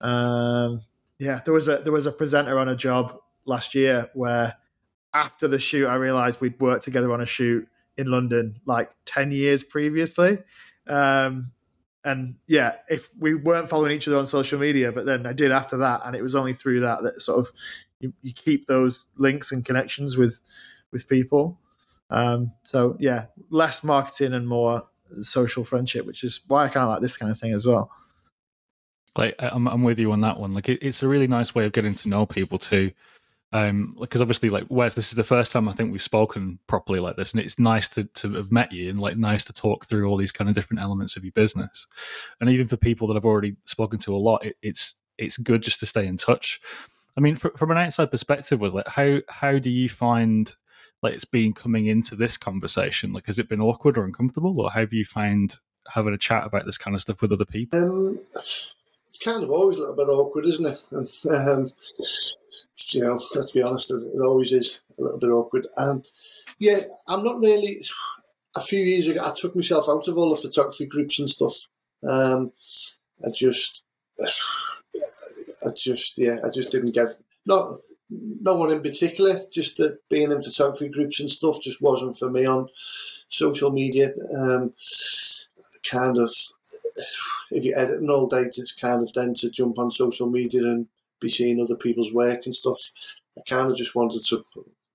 Um, 0.00 0.82
yeah, 1.18 1.40
there 1.44 1.54
was 1.54 1.68
a 1.68 1.78
there 1.78 1.92
was 1.92 2.06
a 2.06 2.12
presenter 2.12 2.58
on 2.58 2.68
a 2.68 2.76
job 2.76 3.18
last 3.46 3.74
year 3.74 4.10
where 4.12 4.56
after 5.14 5.48
the 5.48 5.58
shoot 5.58 5.86
I 5.86 5.94
realized 5.94 6.40
we'd 6.40 6.60
worked 6.60 6.84
together 6.84 7.12
on 7.12 7.22
a 7.22 7.26
shoot 7.26 7.66
in 7.96 8.10
London 8.10 8.60
like 8.66 8.90
ten 9.04 9.32
years 9.32 9.62
previously. 9.62 10.38
Um, 10.86 11.52
and 12.08 12.36
yeah, 12.46 12.76
if 12.88 13.06
we 13.18 13.34
weren't 13.34 13.68
following 13.68 13.92
each 13.92 14.08
other 14.08 14.16
on 14.16 14.24
social 14.24 14.58
media, 14.58 14.90
but 14.90 15.04
then 15.04 15.26
I 15.26 15.34
did 15.34 15.52
after 15.52 15.76
that, 15.76 16.00
and 16.06 16.16
it 16.16 16.22
was 16.22 16.34
only 16.34 16.54
through 16.54 16.80
that 16.80 17.02
that 17.02 17.20
sort 17.20 17.38
of 17.38 17.52
you, 18.00 18.14
you 18.22 18.32
keep 18.32 18.66
those 18.66 19.10
links 19.18 19.52
and 19.52 19.62
connections 19.62 20.16
with 20.16 20.40
with 20.90 21.06
people. 21.06 21.60
Um, 22.08 22.52
so 22.62 22.96
yeah, 22.98 23.26
less 23.50 23.84
marketing 23.84 24.32
and 24.32 24.48
more 24.48 24.84
social 25.20 25.64
friendship, 25.64 26.06
which 26.06 26.24
is 26.24 26.40
why 26.48 26.64
I 26.64 26.68
kind 26.68 26.84
of 26.84 26.88
like 26.88 27.02
this 27.02 27.18
kind 27.18 27.30
of 27.30 27.38
thing 27.38 27.52
as 27.52 27.66
well. 27.66 27.90
Like 29.14 29.34
I'm, 29.38 29.66
I'm 29.66 29.82
with 29.82 29.98
you 29.98 30.10
on 30.12 30.22
that 30.22 30.40
one. 30.40 30.54
Like 30.54 30.70
it, 30.70 30.82
it's 30.82 31.02
a 31.02 31.08
really 31.08 31.26
nice 31.26 31.54
way 31.54 31.66
of 31.66 31.72
getting 31.72 31.94
to 31.94 32.08
know 32.08 32.24
people 32.24 32.58
too 32.58 32.92
um 33.52 33.96
because 33.98 34.20
obviously 34.20 34.50
like 34.50 34.66
Wes, 34.68 34.94
this 34.94 35.08
is 35.08 35.14
the 35.14 35.24
first 35.24 35.52
time 35.52 35.68
I 35.68 35.72
think 35.72 35.90
we've 35.90 36.02
spoken 36.02 36.58
properly 36.66 37.00
like 37.00 37.16
this, 37.16 37.32
and 37.32 37.40
it's 37.40 37.58
nice 37.58 37.88
to 37.90 38.04
to 38.04 38.34
have 38.34 38.52
met 38.52 38.72
you 38.72 38.90
and 38.90 39.00
like 39.00 39.16
nice 39.16 39.44
to 39.44 39.52
talk 39.52 39.86
through 39.86 40.06
all 40.08 40.16
these 40.16 40.32
kind 40.32 40.48
of 40.48 40.54
different 40.54 40.80
elements 40.80 41.16
of 41.16 41.24
your 41.24 41.32
business. 41.32 41.86
And 42.40 42.50
even 42.50 42.66
for 42.66 42.76
people 42.76 43.08
that 43.08 43.16
I've 43.16 43.24
already 43.24 43.56
spoken 43.64 43.98
to 44.00 44.14
a 44.14 44.18
lot, 44.18 44.44
it, 44.44 44.56
it's 44.62 44.94
it's 45.16 45.36
good 45.36 45.62
just 45.62 45.80
to 45.80 45.86
stay 45.86 46.06
in 46.06 46.16
touch. 46.16 46.60
I 47.16 47.20
mean, 47.20 47.34
for, 47.34 47.50
from 47.56 47.70
an 47.72 47.78
outside 47.78 48.10
perspective, 48.10 48.60
was 48.60 48.74
like 48.74 48.88
how 48.88 49.18
how 49.28 49.58
do 49.58 49.70
you 49.70 49.88
find 49.88 50.54
like 51.02 51.14
it's 51.14 51.24
been 51.24 51.52
coming 51.52 51.86
into 51.86 52.16
this 52.16 52.36
conversation? 52.36 53.12
Like, 53.12 53.26
has 53.26 53.38
it 53.38 53.48
been 53.48 53.60
awkward 53.60 53.98
or 53.98 54.04
uncomfortable, 54.04 54.60
or 54.60 54.70
have 54.70 54.92
you 54.92 55.04
found 55.04 55.56
having 55.92 56.14
a 56.14 56.18
chat 56.18 56.46
about 56.46 56.66
this 56.66 56.78
kind 56.78 56.94
of 56.94 57.00
stuff 57.00 57.22
with 57.22 57.32
other 57.32 57.44
people? 57.44 57.82
Um, 57.82 58.18
it's 59.18 59.24
kind 59.24 59.42
of 59.42 59.50
always 59.50 59.76
a 59.76 59.80
little 59.80 59.96
bit 59.96 60.08
awkward, 60.08 60.46
isn't 60.46 60.66
it? 60.66 60.78
And, 60.92 61.08
um, 61.34 61.72
you 62.90 63.02
know, 63.02 63.20
let's 63.34 63.52
be 63.52 63.62
honest, 63.62 63.90
it 63.90 64.20
always 64.20 64.52
is 64.52 64.80
a 64.98 65.02
little 65.02 65.18
bit 65.18 65.30
awkward. 65.30 65.66
And 65.76 66.06
yeah, 66.58 66.80
I'm 67.06 67.22
not 67.22 67.40
really. 67.40 67.84
A 68.56 68.60
few 68.60 68.82
years 68.82 69.06
ago, 69.06 69.22
I 69.24 69.32
took 69.36 69.54
myself 69.54 69.86
out 69.88 70.08
of 70.08 70.16
all 70.16 70.30
the 70.30 70.40
photography 70.40 70.86
groups 70.86 71.18
and 71.18 71.28
stuff. 71.28 71.68
Um, 72.02 72.50
I 73.24 73.30
just, 73.30 73.84
I 75.66 75.70
just, 75.76 76.18
yeah, 76.18 76.38
I 76.44 76.50
just 76.50 76.70
didn't 76.70 76.92
get 76.92 77.08
not 77.44 77.78
no 78.10 78.56
one 78.56 78.70
in 78.70 78.82
particular. 78.82 79.42
Just 79.52 79.76
that 79.76 79.98
being 80.08 80.32
in 80.32 80.40
photography 80.40 80.88
groups 80.88 81.20
and 81.20 81.30
stuff 81.30 81.60
just 81.60 81.82
wasn't 81.82 82.16
for 82.16 82.30
me 82.30 82.46
on 82.46 82.68
social 83.28 83.70
media. 83.70 84.12
Um, 84.36 84.72
kind 85.88 86.16
of, 86.16 86.30
if 87.50 87.64
you're 87.64 87.78
editing 87.78 88.10
all 88.10 88.26
day, 88.26 88.42
it's 88.42 88.72
kind 88.72 89.02
of 89.02 89.12
then 89.12 89.34
to 89.34 89.50
jump 89.50 89.78
on 89.78 89.90
social 89.90 90.28
media 90.28 90.62
and 90.62 90.86
be 91.20 91.28
seeing 91.28 91.60
other 91.60 91.76
people's 91.76 92.12
work 92.12 92.44
and 92.44 92.54
stuff. 92.54 92.78
I 93.36 93.42
kind 93.48 93.70
of 93.70 93.76
just 93.76 93.94
wanted 93.94 94.24
to 94.26 94.44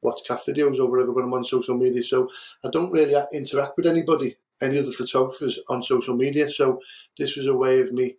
watch 0.02 0.20
cat 0.28 0.40
videos 0.40 0.80
or 0.80 0.90
whatever 0.90 1.12
when 1.12 1.26
I'm 1.26 1.34
on 1.34 1.44
social 1.44 1.78
media. 1.78 2.04
So 2.04 2.30
I 2.64 2.70
don't 2.70 2.92
really 2.92 3.16
interact 3.34 3.78
with 3.78 3.88
anybody, 3.88 4.36
any 4.62 4.80
other 4.80 4.92
photographers 4.92 5.60
on 5.70 5.82
social 5.82 6.16
media. 6.16 6.50
So 6.50 6.82
this 7.18 7.38
was 7.38 7.48
a 7.48 7.56
way 7.56 7.80
of 7.80 7.92
me 7.92 8.16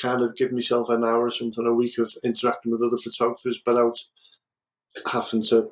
kind 0.00 0.22
of 0.22 0.36
giving 0.36 0.56
myself 0.56 0.88
an 0.90 1.04
hour 1.04 1.22
or 1.22 1.30
something 1.30 1.66
a 1.66 1.74
week 1.74 1.98
of 1.98 2.12
interacting 2.24 2.72
with 2.72 2.82
other 2.82 2.98
photographers 2.98 3.62
without 3.66 3.98
having 5.10 5.42
to 5.42 5.70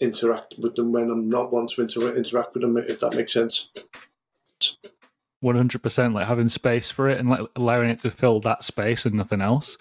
interact 0.00 0.56
with 0.58 0.74
them 0.74 0.92
when 0.92 1.10
I'm 1.10 1.28
not 1.28 1.52
wanting 1.52 1.76
to 1.76 1.82
inter- 1.82 2.16
interact 2.16 2.54
with 2.54 2.62
them, 2.62 2.76
if 2.76 3.00
that 3.00 3.14
makes 3.14 3.32
sense. 3.32 3.70
100% 5.44 6.14
like 6.14 6.26
having 6.26 6.48
space 6.48 6.90
for 6.90 7.08
it 7.08 7.18
and 7.18 7.28
like 7.28 7.40
allowing 7.54 7.90
it 7.90 8.00
to 8.00 8.10
fill 8.10 8.40
that 8.40 8.64
space 8.64 9.04
and 9.06 9.14
nothing 9.14 9.40
else 9.40 9.76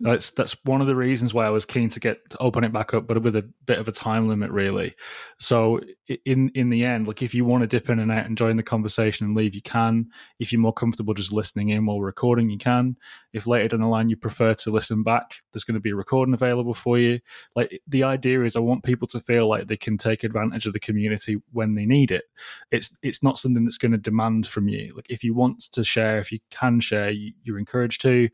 that's 0.00 0.30
that's 0.30 0.56
one 0.64 0.80
of 0.80 0.86
the 0.86 0.94
reasons 0.94 1.34
why 1.34 1.46
i 1.46 1.50
was 1.50 1.64
keen 1.64 1.88
to 1.88 1.98
get 1.98 2.28
to 2.30 2.38
open 2.38 2.62
it 2.62 2.72
back 2.72 2.94
up 2.94 3.06
but 3.06 3.20
with 3.22 3.34
a 3.34 3.42
bit 3.66 3.78
of 3.78 3.88
a 3.88 3.92
time 3.92 4.28
limit 4.28 4.50
really. 4.50 4.94
So 5.38 5.80
in 6.24 6.50
in 6.54 6.70
the 6.70 6.84
end 6.84 7.06
like 7.06 7.22
if 7.22 7.34
you 7.34 7.44
want 7.44 7.62
to 7.62 7.66
dip 7.66 7.90
in 7.90 7.98
and 7.98 8.10
out 8.10 8.26
and 8.26 8.36
join 8.36 8.56
the 8.56 8.62
conversation 8.62 9.26
and 9.26 9.36
leave 9.36 9.54
you 9.54 9.62
can. 9.62 10.06
If 10.38 10.52
you're 10.52 10.60
more 10.60 10.72
comfortable 10.72 11.14
just 11.14 11.32
listening 11.32 11.70
in 11.70 11.86
while 11.86 12.00
recording 12.00 12.48
you 12.48 12.58
can. 12.58 12.96
If 13.32 13.46
later 13.46 13.68
down 13.68 13.80
the 13.80 13.88
line 13.88 14.08
you 14.08 14.16
prefer 14.16 14.54
to 14.54 14.70
listen 14.70 15.02
back 15.02 15.34
there's 15.52 15.64
going 15.64 15.74
to 15.74 15.80
be 15.80 15.90
a 15.90 15.96
recording 15.96 16.34
available 16.34 16.74
for 16.74 16.98
you. 16.98 17.20
Like 17.56 17.80
the 17.86 18.04
idea 18.04 18.44
is 18.44 18.56
i 18.56 18.60
want 18.60 18.84
people 18.84 19.08
to 19.08 19.20
feel 19.20 19.48
like 19.48 19.66
they 19.66 19.76
can 19.76 19.98
take 19.98 20.24
advantage 20.24 20.66
of 20.66 20.72
the 20.72 20.80
community 20.80 21.36
when 21.52 21.74
they 21.74 21.86
need 21.86 22.12
it. 22.12 22.24
It's 22.70 22.90
it's 23.02 23.22
not 23.22 23.38
something 23.38 23.64
that's 23.64 23.78
going 23.78 23.92
to 23.92 23.98
demand 23.98 24.46
from 24.46 24.68
you. 24.68 24.94
Like 24.94 25.10
if 25.10 25.24
you 25.24 25.34
want 25.34 25.62
to 25.72 25.84
share, 25.84 26.18
if 26.18 26.32
you 26.32 26.38
can 26.50 26.80
share, 26.80 27.10
you, 27.10 27.32
you're 27.42 27.58
encouraged 27.58 28.00
to, 28.02 28.28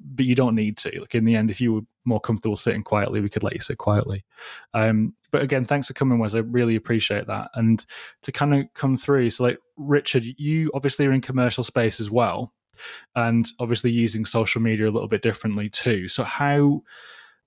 but 0.00 0.26
you 0.26 0.34
don't 0.34 0.54
need 0.54 0.76
to. 0.78 1.00
Like 1.00 1.14
in 1.14 1.24
the 1.24 1.36
end, 1.36 1.50
if 1.50 1.60
you 1.60 1.74
were 1.74 1.80
more 2.04 2.20
comfortable 2.20 2.56
sitting 2.56 2.82
quietly, 2.82 3.20
we 3.20 3.28
could 3.28 3.42
let 3.42 3.54
you 3.54 3.60
sit 3.60 3.78
quietly. 3.78 4.24
Um, 4.74 5.14
but 5.30 5.42
again, 5.42 5.64
thanks 5.64 5.86
for 5.86 5.94
coming, 5.94 6.18
Wes. 6.18 6.34
I 6.34 6.38
really 6.38 6.76
appreciate 6.76 7.26
that. 7.26 7.50
And 7.54 7.84
to 8.22 8.32
kind 8.32 8.54
of 8.54 8.66
come 8.74 8.96
through, 8.96 9.30
so 9.30 9.44
like 9.44 9.58
Richard, 9.76 10.24
you 10.24 10.70
obviously 10.74 11.06
are 11.06 11.12
in 11.12 11.20
commercial 11.20 11.64
space 11.64 12.00
as 12.00 12.10
well, 12.10 12.52
and 13.14 13.50
obviously 13.58 13.90
using 13.90 14.24
social 14.24 14.60
media 14.60 14.88
a 14.88 14.92
little 14.92 15.08
bit 15.08 15.22
differently 15.22 15.68
too. 15.68 16.08
So 16.08 16.22
how 16.22 16.82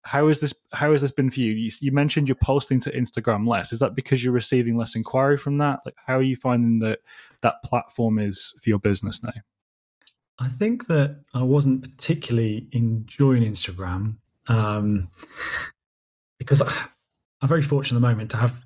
how 0.04 0.28
is 0.28 0.40
this 0.40 0.54
how 0.74 0.92
has 0.92 1.02
this 1.02 1.12
been 1.12 1.30
for 1.30 1.40
you? 1.40 1.54
you? 1.54 1.72
you 1.80 1.92
mentioned 1.92 2.28
you're 2.28 2.36
posting 2.36 2.80
to 2.80 2.92
instagram 2.92 3.48
less 3.48 3.72
is 3.72 3.80
that 3.80 3.96
because 3.96 4.24
you're 4.24 4.34
receiving 4.34 4.76
less 4.76 4.96
inquiry 4.96 5.38
from 5.38 5.58
that 5.60 5.80
like 5.86 5.96
how 6.06 6.18
are 6.18 6.24
you 6.24 6.36
finding 6.36 6.80
that 6.80 7.00
that 7.42 7.62
platform 7.64 8.18
is 8.18 8.56
for 8.62 8.70
your 8.70 8.80
business 8.80 9.24
now 9.24 9.32
i 10.40 10.48
think 10.48 10.88
that 10.88 11.22
i 11.34 11.42
wasn't 11.42 11.82
particularly 11.82 12.68
enjoying 12.72 13.44
instagram 13.44 14.16
um, 14.48 15.10
because 16.38 16.62
I, 16.62 16.72
i'm 17.42 17.50
very 17.50 17.62
fortunate 17.62 17.98
at 17.98 18.02
the 18.02 18.08
moment 18.08 18.32
to 18.32 18.38
have 18.38 18.66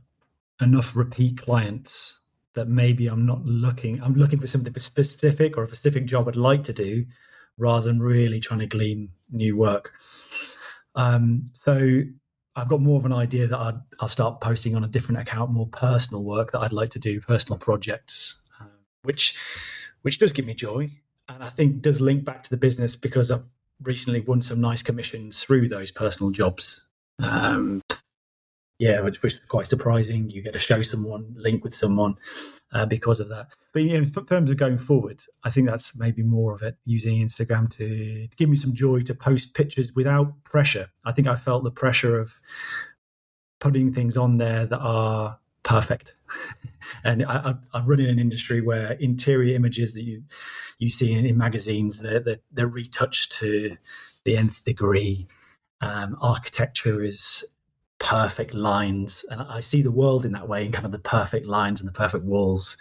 enough 0.61 0.95
repeat 0.95 1.41
clients 1.41 2.19
that 2.53 2.67
maybe 2.67 3.07
i'm 3.07 3.25
not 3.25 3.43
looking 3.45 4.01
i'm 4.01 4.15
looking 4.15 4.39
for 4.39 4.47
something 4.47 4.73
specific 4.79 5.57
or 5.57 5.63
a 5.63 5.67
specific 5.67 6.05
job 6.05 6.27
i'd 6.27 6.35
like 6.35 6.63
to 6.63 6.73
do 6.73 7.05
rather 7.57 7.87
than 7.87 7.99
really 7.99 8.39
trying 8.39 8.59
to 8.59 8.67
glean 8.67 9.09
new 9.31 9.57
work. 9.57 9.93
Um, 10.95 11.49
so 11.53 12.01
I've 12.55 12.67
got 12.67 12.81
more 12.81 12.97
of 12.97 13.05
an 13.05 13.13
idea 13.13 13.47
that 13.47 13.57
I'd, 13.57 13.79
I'll 13.99 14.07
start 14.07 14.41
posting 14.41 14.75
on 14.75 14.83
a 14.83 14.87
different 14.87 15.21
account, 15.21 15.51
more 15.51 15.67
personal 15.67 16.23
work 16.23 16.51
that 16.51 16.59
I'd 16.59 16.73
like 16.73 16.89
to 16.91 16.99
do, 16.99 17.19
personal 17.21 17.57
projects, 17.57 18.41
uh, 18.59 18.65
which 19.03 19.37
which 20.03 20.19
does 20.19 20.31
give 20.31 20.45
me 20.45 20.53
joy, 20.53 20.91
and 21.29 21.43
I 21.43 21.49
think 21.49 21.81
does 21.81 22.01
link 22.01 22.23
back 22.23 22.43
to 22.43 22.49
the 22.49 22.57
business 22.57 22.95
because 22.95 23.31
I've 23.31 23.45
recently 23.83 24.21
won 24.21 24.41
some 24.41 24.61
nice 24.61 24.81
commissions 24.81 25.43
through 25.43 25.69
those 25.69 25.91
personal 25.91 26.31
jobs. 26.31 26.87
Um, 27.19 27.81
yeah, 28.79 28.99
which, 29.01 29.21
which 29.21 29.33
was 29.33 29.41
quite 29.47 29.67
surprising. 29.67 30.29
You 30.29 30.41
get 30.41 30.53
to 30.53 30.59
show 30.59 30.81
someone, 30.81 31.33
link 31.37 31.63
with 31.63 31.73
someone 31.73 32.15
uh, 32.73 32.85
because 32.85 33.19
of 33.19 33.29
that. 33.29 33.47
But 33.73 33.83
yeah, 33.83 33.97
in 33.97 34.11
terms 34.11 34.51
of 34.51 34.57
going 34.57 34.77
forward, 34.77 35.21
I 35.43 35.49
think 35.49 35.67
that's 35.67 35.95
maybe 35.95 36.23
more 36.23 36.53
of 36.53 36.61
it 36.61 36.75
using 36.85 37.25
Instagram 37.25 37.69
to, 37.71 38.27
to 38.27 38.35
give 38.35 38.49
me 38.49 38.57
some 38.57 38.73
joy 38.73 39.01
to 39.01 39.15
post 39.15 39.53
pictures 39.53 39.93
without 39.93 40.43
pressure. 40.43 40.89
I 41.05 41.11
think 41.11 41.27
I 41.27 41.35
felt 41.35 41.63
the 41.63 41.71
pressure 41.71 42.19
of 42.19 42.33
putting 43.59 43.93
things 43.93 44.17
on 44.17 44.37
there 44.37 44.65
that 44.65 44.79
are 44.79 45.39
perfect. 45.65 46.13
and 47.03 47.25
I, 47.25 47.55
I, 47.73 47.83
run 47.83 47.99
in 47.99 48.09
an 48.09 48.19
industry 48.19 48.61
where 48.61 48.93
interior 48.93 49.53
images 49.55 49.93
that 49.95 50.03
you 50.03 50.23
you 50.77 50.89
see 50.89 51.13
in, 51.13 51.25
in 51.25 51.37
magazines 51.37 51.99
they're, 51.99 52.19
they're, 52.19 52.39
they're 52.51 52.67
retouched 52.67 53.33
to 53.33 53.75
the 54.23 54.37
nth 54.37 54.63
degree. 54.63 55.27
Um, 55.81 56.15
architecture 56.21 57.03
is 57.03 57.43
perfect 57.99 58.53
lines. 58.53 59.25
And 59.29 59.41
I 59.41 59.59
see 59.59 59.81
the 59.81 59.91
world 59.91 60.25
in 60.25 60.31
that 60.33 60.47
way, 60.47 60.65
in 60.65 60.71
kind 60.71 60.85
of 60.85 60.91
the 60.91 60.99
perfect 60.99 61.45
lines 61.45 61.81
and 61.81 61.87
the 61.87 61.93
perfect 61.93 62.23
walls. 62.23 62.77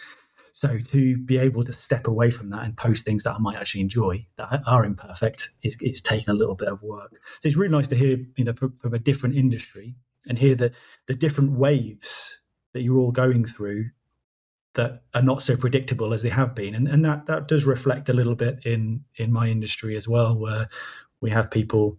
So 0.53 0.79
to 0.79 1.17
be 1.17 1.39
able 1.39 1.65
to 1.65 1.73
step 1.73 2.07
away 2.07 2.31
from 2.31 2.51
that 2.51 2.63
and 2.63 2.77
post 2.77 3.05
things 3.05 3.25
that 3.25 3.35
I 3.35 3.39
might 3.39 3.57
actually 3.57 3.81
enjoy 3.81 4.27
that 4.37 4.63
are 4.67 4.85
imperfect 4.85 5.51
is, 5.63 5.77
is 5.81 6.01
taking 6.01 6.31
a 6.31 6.35
little 6.35 6.55
bit 6.55 6.69
of 6.69 6.83
work. 6.83 7.13
So 7.41 7.49
it's 7.49 7.57
really 7.57 7.73
nice 7.73 7.89
to 7.89 7.97
hear, 7.97 8.19
you 8.37 8.45
know, 8.45 8.53
from, 8.53 8.77
from 8.79 8.95
a 8.95 8.99
different 8.99 9.35
industry 9.37 9.97
and 10.27 10.39
hear 10.39 10.55
the 10.55 10.73
the 11.07 11.15
different 11.15 11.53
waves 11.53 12.41
that 12.75 12.83
you're 12.83 12.99
all 12.99 13.13
going 13.13 13.47
through 13.47 13.91
that 14.75 15.05
are 15.15 15.23
not 15.23 15.43
so 15.43 15.57
predictable 15.57 16.13
as 16.13 16.23
they 16.23 16.29
have 16.29 16.55
been. 16.55 16.75
And, 16.75 16.89
and 16.89 17.05
that 17.05 17.27
that 17.27 17.49
does 17.49 17.65
reflect 17.65 18.09
a 18.09 18.13
little 18.13 18.35
bit 18.35 18.59
in 18.67 19.05
in 19.17 19.33
my 19.33 19.49
industry 19.49 19.97
as 19.97 20.07
well, 20.07 20.37
where 20.37 20.69
we 21.21 21.31
have 21.31 21.51
people 21.51 21.99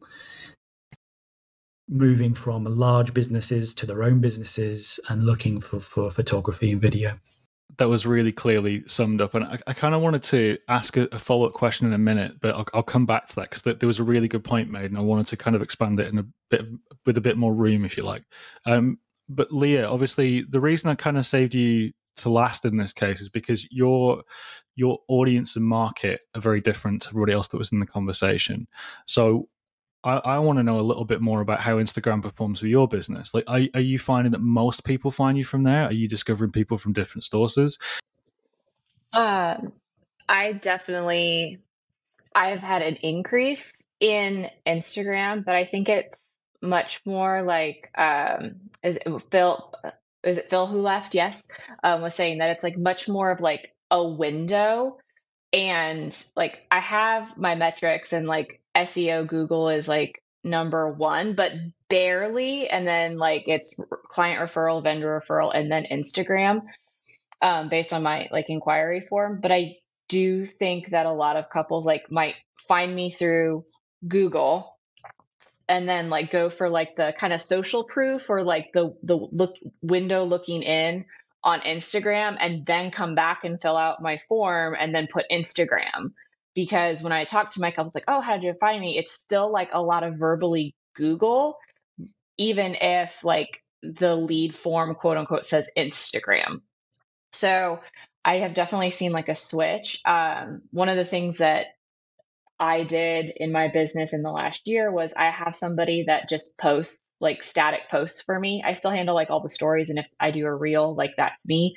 moving 1.88 2.34
from 2.34 2.66
large 2.66 3.14
businesses 3.14 3.74
to 3.76 3.86
their 3.86 4.04
own 4.04 4.20
businesses 4.20 5.00
and 5.10 5.24
looking 5.24 5.60
for, 5.60 5.80
for 5.80 6.10
photography 6.10 6.72
and 6.72 6.82
video. 6.82 7.20
That 7.78 7.90
was 7.90 8.06
really 8.06 8.32
clearly 8.32 8.84
summed 8.88 9.22
up. 9.22 9.36
And 9.36 9.46
I, 9.46 9.60
I 9.68 9.74
kind 9.74 9.94
of 9.94 10.02
wanted 10.02 10.24
to 10.24 10.58
ask 10.68 10.98
a, 10.98 11.08
a 11.12 11.20
follow 11.20 11.46
up 11.46 11.54
question 11.54 11.86
in 11.86 11.94
a 11.94 11.98
minute, 11.98 12.40
but 12.42 12.56
I'll, 12.56 12.66
I'll 12.74 12.84
come 12.84 13.06
back 13.06 13.28
to 13.28 13.36
that 13.36 13.50
because 13.50 13.62
th- 13.64 13.80
there 13.80 13.88
was 13.88 14.00
a 14.00 14.04
really 14.04 14.28
good 14.28 14.44
point 14.44 14.72
made, 14.72 14.86
and 14.86 14.98
I 14.98 15.02
wanted 15.02 15.28
to 15.28 15.38
kind 15.38 15.56
of 15.56 15.62
expand 15.62 16.00
it 16.00 16.08
in 16.08 16.18
a 16.18 16.26
bit 16.50 16.62
of, 16.62 16.72
with 17.06 17.18
a 17.18 17.22
bit 17.22 17.38
more 17.38 17.54
room, 17.54 17.86
if 17.86 17.98
you 17.98 18.04
like. 18.04 18.24
Um, 18.66 18.98
but 19.28 19.52
Leah, 19.52 19.88
obviously, 19.88 20.44
the 20.50 20.60
reason 20.60 20.90
I 20.90 20.96
kind 20.96 21.18
of 21.18 21.26
saved 21.26 21.56
you 21.56 21.92
to 22.18 22.30
last 22.30 22.66
in 22.66 22.78
this 22.78 22.94
case 22.94 23.22
is 23.22 23.30
because 23.30 23.68
your 23.72 24.24
your 24.76 25.00
audience 25.08 25.56
and 25.56 25.66
market 25.66 26.22
are 26.34 26.42
very 26.42 26.62
different 26.62 27.02
to 27.02 27.10
everybody 27.10 27.34
else 27.34 27.48
that 27.50 27.58
was 27.58 27.72
in 27.72 27.80
the 27.80 27.86
conversation. 27.86 28.68
So 29.06 29.48
I, 30.04 30.18
I 30.18 30.40
want 30.40 30.60
to 30.60 30.64
know 30.64 30.80
a 30.80 30.82
little 30.82 31.06
bit 31.06 31.22
more 31.22 31.42
about 31.42 31.62
how 31.62 31.78
Instagram 31.78 32.22
performs 32.22 32.60
for 32.60 32.68
your 32.68 32.88
business. 32.88 33.34
Like, 33.34 33.46
are, 33.48 33.62
are 33.74 33.82
you 33.82 33.98
finding 33.98 34.32
that 34.34 34.42
most 34.42 34.84
people 34.84 35.12
find 35.12 35.38
you 35.38 35.46
from 35.46 35.64
there? 35.64 35.86
Are 35.86 35.94
you 35.94 36.08
discovering 36.08 36.52
people 36.52 36.78
from 36.78 36.94
different 36.94 37.24
sources? 37.24 37.80
Um, 39.14 39.72
I 40.28 40.54
definitely, 40.54 41.60
I've 42.36 42.60
had 42.60 42.82
an 42.82 42.96
increase 42.98 43.74
in 44.00 44.50
Instagram, 44.68 45.46
but 45.46 45.56
I 45.56 45.64
think 45.64 45.88
it's 45.88 46.18
much 46.66 47.02
more 47.06 47.42
like, 47.42 47.92
um, 47.98 48.56
is 48.84 48.98
it 48.98 49.22
Phil? 49.32 49.74
Is 50.24 50.38
it 50.38 50.50
Phil 50.50 50.68
who 50.68 50.82
left? 50.82 51.16
Yes, 51.16 51.44
um, 51.84 52.02
was 52.02 52.16
saying 52.16 52.40
that 52.40 52.50
it's 52.50 52.64
like 52.64 52.78
much 52.78 53.08
more 53.08 53.32
of 53.32 53.42
like 53.42 53.72
a 53.92 54.04
window 54.04 54.98
and 55.56 56.26
like 56.36 56.60
I 56.70 56.82
have 56.82 57.38
my 57.38 57.56
metrics 57.56 58.12
and 58.12 58.28
like 58.28 58.62
SEO 58.76 59.26
Google 59.26 59.70
is 59.70 59.88
like 59.88 60.22
number 60.44 60.92
one, 60.92 61.34
but 61.34 61.54
barely. 61.90 62.70
And 62.70 62.86
then 62.86 63.18
like 63.18 63.48
it's 63.48 63.74
client 64.10 64.42
referral, 64.42 64.84
vendor 64.84 65.20
referral, 65.20 65.52
and 65.54 65.72
then 65.72 65.86
Instagram 65.90 66.62
um, 67.42 67.70
based 67.70 67.94
on 67.94 68.04
my 68.04 68.28
like 68.32 68.50
inquiry 68.50 69.00
form. 69.00 69.40
But 69.42 69.52
I 69.54 69.78
do 70.10 70.46
think 70.46 70.90
that 70.90 71.06
a 71.06 71.12
lot 71.12 71.38
of 71.38 71.50
couples 71.50 71.86
like 71.86 72.12
might 72.12 72.36
find 72.68 72.94
me 72.94 73.10
through 73.10 73.64
Google 74.08 74.75
and 75.68 75.88
then 75.90 76.10
like 76.10 76.32
go 76.32 76.50
for 76.50 76.70
like 76.70 76.96
the 76.96 77.14
kind 77.18 77.34
of 77.34 77.42
social 77.42 77.84
proof 77.84 78.30
or 78.30 78.44
like 78.44 78.72
the 78.74 78.96
the 79.04 79.16
look 79.16 79.56
window 79.82 80.24
looking 80.24 80.64
in 80.64 81.06
on 81.44 81.62
Instagram 81.62 82.38
and 82.40 82.66
then 82.66 82.92
come 82.92 83.16
back 83.16 83.44
and 83.44 83.62
fill 83.62 83.78
out 83.78 84.02
my 84.02 84.18
form 84.18 84.76
and 84.80 84.94
then 84.94 85.08
put 85.12 85.26
Instagram. 85.32 86.12
because 86.56 87.02
when 87.02 87.12
I 87.12 87.26
talk 87.26 87.52
to 87.52 87.62
my 87.62 87.70
couples, 87.72 87.94
like, 87.94 88.06
oh, 88.08 88.22
how 88.22 88.34
did 88.34 88.46
you 88.46 88.54
find 88.54 88.82
me? 88.82 88.98
It's 88.98 89.12
still 89.12 89.52
like 89.52 89.72
a 89.74 89.82
lot 89.82 90.04
of 90.04 90.18
verbally 90.18 90.74
Google, 90.96 91.58
even 92.38 92.76
if 92.76 93.24
like 93.24 93.62
the 93.84 94.16
lead 94.16 94.56
form, 94.56 94.96
quote 94.96 95.18
unquote, 95.18 95.46
says 95.46 95.70
Instagram. 95.78 96.62
So 97.34 97.82
I 98.24 98.38
have 98.38 98.54
definitely 98.54 98.90
seen 98.92 99.12
like 99.12 99.28
a 99.30 99.36
switch. 99.36 100.00
Um, 100.06 100.62
one 100.72 100.90
of 100.90 100.96
the 100.96 101.06
things 101.06 101.40
that 101.40 101.68
I 102.60 102.84
did 102.84 103.32
in 103.36 103.52
my 103.52 103.68
business 103.68 104.14
in 104.14 104.22
the 104.22 104.32
last 104.32 104.68
year 104.68 104.92
was 104.92 105.14
I 105.14 105.30
have 105.30 105.56
somebody 105.56 106.06
that 106.08 106.30
just 106.30 106.58
posts 106.58 107.02
like 107.20 107.44
static 107.44 107.90
posts 107.90 108.22
for 108.22 108.40
me. 108.40 108.64
I 108.66 108.74
still 108.74 108.92
handle 108.92 109.16
like 109.16 109.30
all 109.30 109.42
the 109.42 109.50
stories, 109.50 109.90
and 109.90 110.00
if 110.00 110.08
I 110.20 110.32
do 110.32 110.46
a 110.46 110.56
reel, 110.56 110.96
like 110.96 111.14
that's 111.18 111.46
me. 111.46 111.76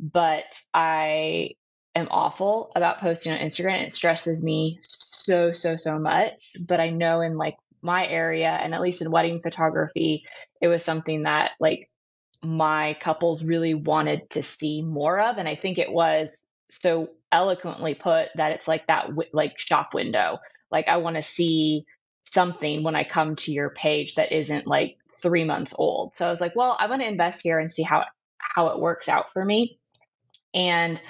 But 0.00 0.44
I 0.74 1.50
am 1.94 2.08
awful 2.10 2.72
about 2.76 3.00
posting 3.00 3.32
on 3.32 3.38
Instagram. 3.38 3.82
It 3.82 3.92
stresses 3.92 4.42
me 4.42 4.78
so, 4.82 5.52
so, 5.52 5.76
so 5.76 5.98
much. 5.98 6.32
But 6.66 6.80
I 6.80 6.90
know 6.90 7.20
in 7.20 7.36
like 7.36 7.56
my 7.82 8.06
area 8.06 8.50
and 8.50 8.74
at 8.74 8.80
least 8.80 9.02
in 9.02 9.10
wedding 9.10 9.40
photography, 9.42 10.24
it 10.60 10.68
was 10.68 10.84
something 10.84 11.22
that 11.22 11.52
like 11.60 11.90
my 12.42 12.96
couples 13.00 13.42
really 13.42 13.74
wanted 13.74 14.28
to 14.30 14.42
see 14.42 14.82
more 14.82 15.18
of. 15.20 15.38
And 15.38 15.48
I 15.48 15.56
think 15.56 15.78
it 15.78 15.90
was 15.90 16.36
so 16.68 17.10
eloquently 17.32 17.94
put 17.94 18.28
that 18.36 18.52
it's 18.52 18.68
like 18.68 18.86
that 18.86 19.10
like 19.32 19.58
shop 19.58 19.94
window. 19.94 20.38
Like 20.70 20.88
I 20.88 20.98
want 20.98 21.16
to 21.16 21.22
see 21.22 21.84
something 22.32 22.82
when 22.82 22.96
I 22.96 23.04
come 23.04 23.36
to 23.36 23.52
your 23.52 23.70
page 23.70 24.16
that 24.16 24.32
isn't 24.32 24.66
like 24.66 24.96
three 25.22 25.44
months 25.44 25.74
old. 25.76 26.16
So 26.16 26.26
I 26.26 26.30
was 26.30 26.40
like, 26.40 26.56
well, 26.56 26.76
I 26.78 26.86
want 26.86 27.02
to 27.02 27.08
invest 27.08 27.40
here 27.42 27.58
and 27.58 27.70
see 27.70 27.82
how 27.82 28.04
how 28.38 28.68
it 28.68 28.80
works 28.80 29.08
out 29.08 29.32
for 29.32 29.44
me. 29.44 29.78
And 30.54 31.00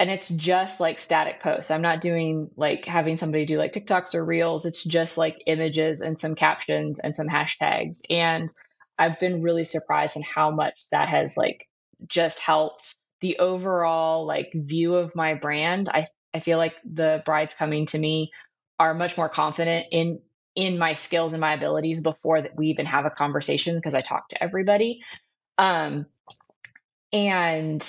and 0.00 0.10
it's 0.10 0.28
just 0.28 0.80
like 0.80 0.98
static 0.98 1.40
posts. 1.40 1.70
I'm 1.70 1.82
not 1.82 2.00
doing 2.00 2.50
like 2.56 2.84
having 2.84 3.16
somebody 3.16 3.46
do 3.46 3.58
like 3.58 3.72
TikToks 3.72 4.14
or 4.14 4.24
reels. 4.24 4.66
It's 4.66 4.82
just 4.82 5.16
like 5.16 5.42
images 5.46 6.00
and 6.00 6.18
some 6.18 6.34
captions 6.34 6.98
and 6.98 7.14
some 7.14 7.28
hashtags. 7.28 8.00
And 8.10 8.52
I've 8.98 9.18
been 9.18 9.42
really 9.42 9.64
surprised 9.64 10.16
in 10.16 10.22
how 10.22 10.50
much 10.50 10.84
that 10.90 11.08
has 11.08 11.36
like 11.36 11.68
just 12.08 12.40
helped 12.40 12.96
the 13.24 13.38
overall 13.38 14.26
like 14.26 14.52
view 14.52 14.96
of 14.96 15.16
my 15.16 15.32
brand. 15.32 15.88
I 15.88 16.08
I 16.34 16.40
feel 16.40 16.58
like 16.58 16.74
the 16.84 17.22
brides 17.24 17.54
coming 17.54 17.86
to 17.86 17.98
me 17.98 18.32
are 18.78 18.92
much 18.92 19.16
more 19.16 19.30
confident 19.30 19.86
in 19.92 20.20
in 20.54 20.76
my 20.76 20.92
skills 20.92 21.32
and 21.32 21.40
my 21.40 21.54
abilities 21.54 22.02
before 22.02 22.42
that 22.42 22.54
we 22.54 22.66
even 22.66 22.84
have 22.84 23.06
a 23.06 23.10
conversation 23.10 23.76
because 23.76 23.94
I 23.94 24.02
talk 24.02 24.28
to 24.28 24.42
everybody. 24.44 25.00
Um 25.56 26.04
and 27.14 27.82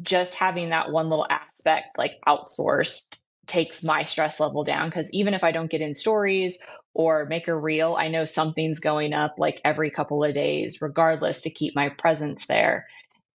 just 0.00 0.34
having 0.34 0.70
that 0.70 0.90
one 0.90 1.10
little 1.10 1.26
aspect 1.28 1.98
like 1.98 2.12
outsourced 2.26 3.18
takes 3.46 3.84
my 3.84 4.04
stress 4.04 4.40
level 4.40 4.64
down 4.64 4.88
because 4.88 5.12
even 5.12 5.34
if 5.34 5.44
I 5.44 5.52
don't 5.52 5.70
get 5.70 5.82
in 5.82 5.92
stories 5.92 6.58
or 6.94 7.26
make 7.26 7.48
a 7.48 7.54
reel, 7.54 7.96
I 7.98 8.08
know 8.08 8.24
something's 8.24 8.80
going 8.80 9.12
up 9.12 9.34
like 9.36 9.60
every 9.62 9.90
couple 9.90 10.24
of 10.24 10.32
days, 10.32 10.80
regardless, 10.80 11.42
to 11.42 11.50
keep 11.50 11.76
my 11.76 11.90
presence 11.90 12.46
there. 12.46 12.86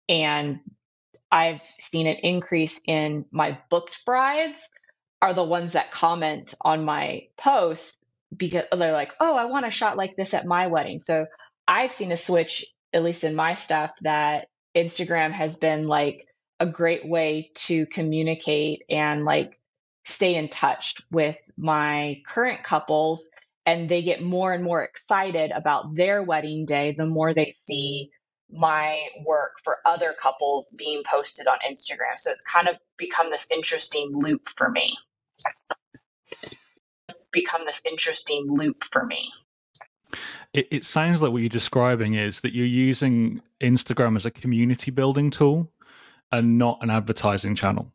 And 0.08 0.60
I've 1.34 1.62
seen 1.80 2.06
an 2.06 2.16
increase 2.22 2.80
in 2.86 3.24
my 3.32 3.58
booked 3.68 4.04
brides 4.06 4.68
are 5.20 5.34
the 5.34 5.42
ones 5.42 5.72
that 5.72 5.90
comment 5.90 6.54
on 6.60 6.84
my 6.84 7.22
posts 7.36 7.98
because 8.34 8.64
they're 8.72 8.92
like, 8.92 9.12
oh, 9.18 9.34
I 9.34 9.46
want 9.46 9.66
a 9.66 9.70
shot 9.70 9.96
like 9.96 10.16
this 10.16 10.32
at 10.32 10.46
my 10.46 10.68
wedding. 10.68 11.00
So 11.00 11.26
I've 11.66 11.92
seen 11.92 12.12
a 12.12 12.16
switch, 12.16 12.64
at 12.92 13.02
least 13.02 13.24
in 13.24 13.34
my 13.34 13.54
stuff, 13.54 13.92
that 14.02 14.46
Instagram 14.76 15.32
has 15.32 15.56
been 15.56 15.88
like, 15.88 16.26
a 16.60 16.66
great 16.66 17.06
way 17.06 17.50
to 17.54 17.86
communicate 17.86 18.82
and 18.88 19.24
like 19.24 19.58
stay 20.04 20.34
in 20.34 20.48
touch 20.48 20.94
with 21.10 21.36
my 21.56 22.22
current 22.26 22.62
couples 22.62 23.28
and 23.66 23.88
they 23.88 24.02
get 24.02 24.22
more 24.22 24.52
and 24.52 24.62
more 24.62 24.82
excited 24.82 25.50
about 25.50 25.94
their 25.94 26.22
wedding 26.22 26.64
day 26.64 26.94
the 26.96 27.06
more 27.06 27.34
they 27.34 27.54
see 27.66 28.10
my 28.50 29.00
work 29.24 29.56
for 29.62 29.78
other 29.84 30.14
couples 30.20 30.74
being 30.76 31.02
posted 31.08 31.46
on 31.46 31.58
Instagram. 31.68 32.18
So 32.18 32.30
it's 32.30 32.42
kind 32.42 32.68
of 32.68 32.76
become 32.96 33.30
this 33.30 33.46
interesting 33.52 34.10
loop 34.12 34.48
for 34.56 34.70
me. 34.70 34.96
Become 37.32 37.62
this 37.66 37.82
interesting 37.84 38.46
loop 38.48 38.84
for 38.84 39.04
me. 39.04 39.30
It, 40.52 40.68
it 40.70 40.84
sounds 40.84 41.20
like 41.20 41.32
what 41.32 41.42
you're 41.42 41.48
describing 41.48 42.14
is 42.14 42.40
that 42.40 42.54
you're 42.54 42.66
using 42.66 43.42
Instagram 43.60 44.14
as 44.14 44.24
a 44.24 44.30
community 44.30 44.92
building 44.92 45.30
tool 45.30 45.68
and 46.30 46.58
not 46.58 46.78
an 46.80 46.90
advertising 46.90 47.56
channel. 47.56 47.92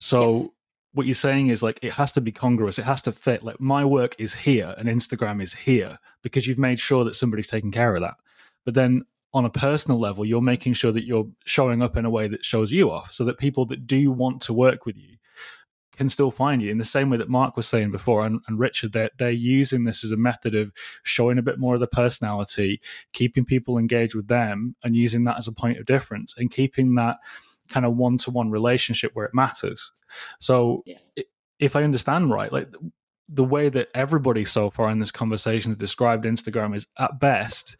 So 0.00 0.36
yeah. 0.36 0.46
what 0.92 1.06
you're 1.06 1.14
saying 1.14 1.48
is 1.48 1.62
like 1.62 1.78
it 1.82 1.92
has 1.92 2.12
to 2.12 2.20
be 2.20 2.32
congruous. 2.32 2.78
It 2.78 2.84
has 2.84 3.00
to 3.02 3.12
fit. 3.12 3.42
Like 3.42 3.58
my 3.58 3.86
work 3.86 4.16
is 4.18 4.34
here 4.34 4.74
and 4.76 4.86
Instagram 4.86 5.42
is 5.42 5.54
here 5.54 5.98
because 6.22 6.46
you've 6.46 6.58
made 6.58 6.78
sure 6.78 7.04
that 7.04 7.16
somebody's 7.16 7.46
taking 7.46 7.70
care 7.70 7.94
of 7.94 8.02
that. 8.02 8.16
But 8.66 8.74
then 8.74 9.04
on 9.34 9.44
a 9.44 9.50
personal 9.50 9.98
level, 9.98 10.24
you're 10.24 10.40
making 10.40 10.72
sure 10.72 10.92
that 10.92 11.04
you're 11.04 11.26
showing 11.44 11.82
up 11.82 11.96
in 11.96 12.04
a 12.04 12.10
way 12.10 12.28
that 12.28 12.44
shows 12.44 12.72
you 12.72 12.90
off 12.90 13.10
so 13.10 13.24
that 13.24 13.36
people 13.36 13.66
that 13.66 13.86
do 13.86 14.10
want 14.10 14.40
to 14.42 14.54
work 14.54 14.86
with 14.86 14.96
you 14.96 15.16
can 15.96 16.08
still 16.08 16.30
find 16.30 16.62
you 16.62 16.70
in 16.70 16.78
the 16.78 16.84
same 16.84 17.10
way 17.10 17.16
that 17.16 17.28
Mark 17.28 17.56
was 17.56 17.66
saying 17.66 17.90
before 17.90 18.24
and, 18.24 18.40
and 18.48 18.58
Richard, 18.58 18.92
they're, 18.92 19.10
they're 19.18 19.30
using 19.30 19.84
this 19.84 20.04
as 20.04 20.10
a 20.10 20.16
method 20.16 20.54
of 20.54 20.72
showing 21.02 21.38
a 21.38 21.42
bit 21.42 21.58
more 21.58 21.74
of 21.74 21.80
the 21.80 21.86
personality, 21.86 22.80
keeping 23.12 23.44
people 23.44 23.78
engaged 23.78 24.14
with 24.14 24.28
them 24.28 24.74
and 24.82 24.96
using 24.96 25.24
that 25.24 25.38
as 25.38 25.46
a 25.46 25.52
point 25.52 25.78
of 25.78 25.86
difference 25.86 26.34
and 26.36 26.50
keeping 26.50 26.94
that 26.96 27.18
kind 27.68 27.86
of 27.86 27.96
one 27.96 28.18
to 28.18 28.30
one 28.30 28.50
relationship 28.50 29.12
where 29.14 29.26
it 29.26 29.34
matters. 29.34 29.92
So 30.40 30.82
yeah. 30.86 30.98
if 31.58 31.76
I 31.76 31.84
understand 31.84 32.30
right, 32.30 32.52
like 32.52 32.68
the 33.28 33.44
way 33.44 33.68
that 33.68 33.88
everybody 33.94 34.44
so 34.44 34.70
far 34.70 34.90
in 34.90 34.98
this 34.98 35.10
conversation 35.10 35.70
has 35.70 35.78
described 35.78 36.24
Instagram 36.24 36.76
is 36.76 36.86
at 36.98 37.18
best, 37.20 37.76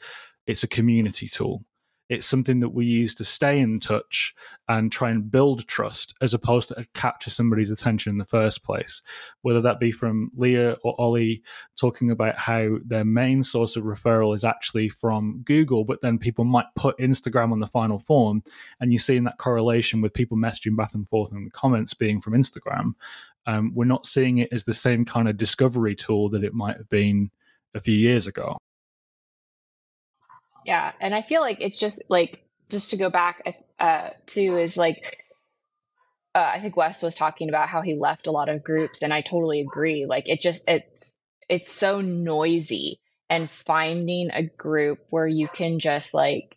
it's 0.47 0.63
a 0.63 0.69
community 0.69 1.29
tool. 1.29 1.65
It's 2.11 2.27
something 2.27 2.61
that 2.61 2.69
we 2.69 2.85
use 2.85 3.15
to 3.15 3.25
stay 3.25 3.59
in 3.59 3.81
touch 3.81 4.35
and 4.69 4.93
try 4.93 5.11
and 5.11 5.31
build 5.31 5.67
trust 5.67 6.15
as 6.21 6.35
opposed 6.35 6.69
to 6.69 6.87
capture 6.93 7.31
somebody's 7.31 7.71
attention 7.71 8.11
in 8.11 8.19
the 8.19 8.27
first 8.27 8.63
place. 8.63 9.01
Whether 9.41 9.63
that 9.63 9.81
be 9.81 9.91
from 9.91 10.31
Leah 10.37 10.77
or 10.85 10.95
Ollie 11.01 11.43
talking 11.81 12.11
about 12.11 12.37
how 12.37 12.77
their 12.85 13.07
main 13.07 13.43
source 13.43 13.75
of 13.75 13.85
referral 13.85 14.37
is 14.37 14.45
actually 14.45 14.91
from 14.91 15.41
Google, 15.45 15.85
but 15.85 16.03
then 16.03 16.19
people 16.19 16.45
might 16.45 16.67
put 16.77 16.99
Instagram 16.99 17.53
on 17.53 17.61
the 17.61 17.67
final 17.67 17.99
form, 17.99 18.43
and 18.81 18.93
you're 18.93 18.99
seeing 18.99 19.25
that 19.25 19.39
correlation 19.39 20.03
with 20.03 20.13
people 20.13 20.37
messaging 20.37 20.77
back 20.77 20.95
and 20.95 21.09
forth 21.09 21.33
in 21.33 21.45
the 21.45 21.51
comments 21.51 21.95
being 21.95 22.21
from 22.21 22.35
Instagram. 22.35 22.93
Um, 23.47 23.73
we're 23.75 23.87
not 23.87 24.05
seeing 24.05 24.39
it 24.39 24.53
as 24.53 24.65
the 24.65 24.75
same 24.75 25.07
kind 25.07 25.27
of 25.27 25.39
discovery 25.39 25.95
tool 25.95 26.29
that 26.31 26.45
it 26.45 26.53
might 26.53 26.77
have 26.77 26.89
been 26.91 27.31
a 27.75 27.81
few 27.81 27.97
years 27.97 28.27
ago. 28.27 28.57
Yeah, 30.65 30.93
and 31.01 31.15
I 31.15 31.23
feel 31.23 31.41
like 31.41 31.59
it's 31.61 31.79
just 31.79 32.03
like 32.09 32.43
just 32.71 32.91
to 32.91 32.97
go 32.97 33.11
back 33.11 33.43
uh, 33.79 34.11
to 34.29 34.57
is 34.59 34.77
like 34.77 35.19
uh, 36.35 36.51
I 36.55 36.61
think 36.61 36.77
Wes 36.77 37.03
was 37.03 37.15
talking 37.15 37.49
about 37.49 37.69
how 37.69 37.81
he 37.83 37.95
left 37.95 38.27
a 38.27 38.33
lot 38.33 38.49
of 38.49 38.65
groups, 38.65 39.03
and 39.03 39.13
I 39.13 39.21
totally 39.21 39.61
agree. 39.61 40.07
Like 40.07 40.29
it 40.29 40.41
just 40.41 40.65
it's 40.69 41.15
it's 41.49 41.71
so 41.71 42.01
noisy, 42.01 43.01
and 43.31 43.49
finding 43.49 44.31
a 44.33 44.43
group 44.43 44.99
where 45.11 45.27
you 45.27 45.49
can 45.49 45.79
just 45.79 46.13
like 46.15 46.57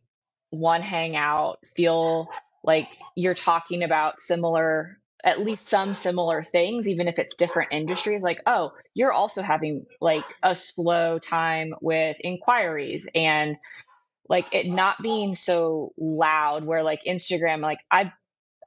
one 0.50 0.82
hang 0.82 1.16
out, 1.16 1.60
feel 1.66 2.30
like 2.64 2.98
you're 3.16 3.36
talking 3.36 3.84
about 3.84 4.20
similar 4.20 5.00
at 5.24 5.42
least 5.42 5.68
some 5.68 5.94
similar 5.94 6.42
things, 6.44 6.88
even 6.88 7.08
if 7.08 7.20
it's 7.20 7.36
different 7.36 7.74
industries. 7.74 8.24
Like, 8.24 8.42
oh, 8.46 8.72
you're 8.94 9.12
also 9.12 9.42
having 9.42 9.86
like 10.00 10.24
a 10.44 10.56
slow 10.56 11.20
time 11.20 11.74
with 11.82 12.18
inquiries 12.22 13.08
and 13.14 13.58
like 14.30 14.48
it 14.54 14.68
not 14.68 14.98
being 15.02 15.34
so 15.34 15.94
loud 15.98 16.66
where 16.66 16.84
like 16.84 17.02
Instagram 17.08 17.62
like 17.62 17.80
I 17.92 18.12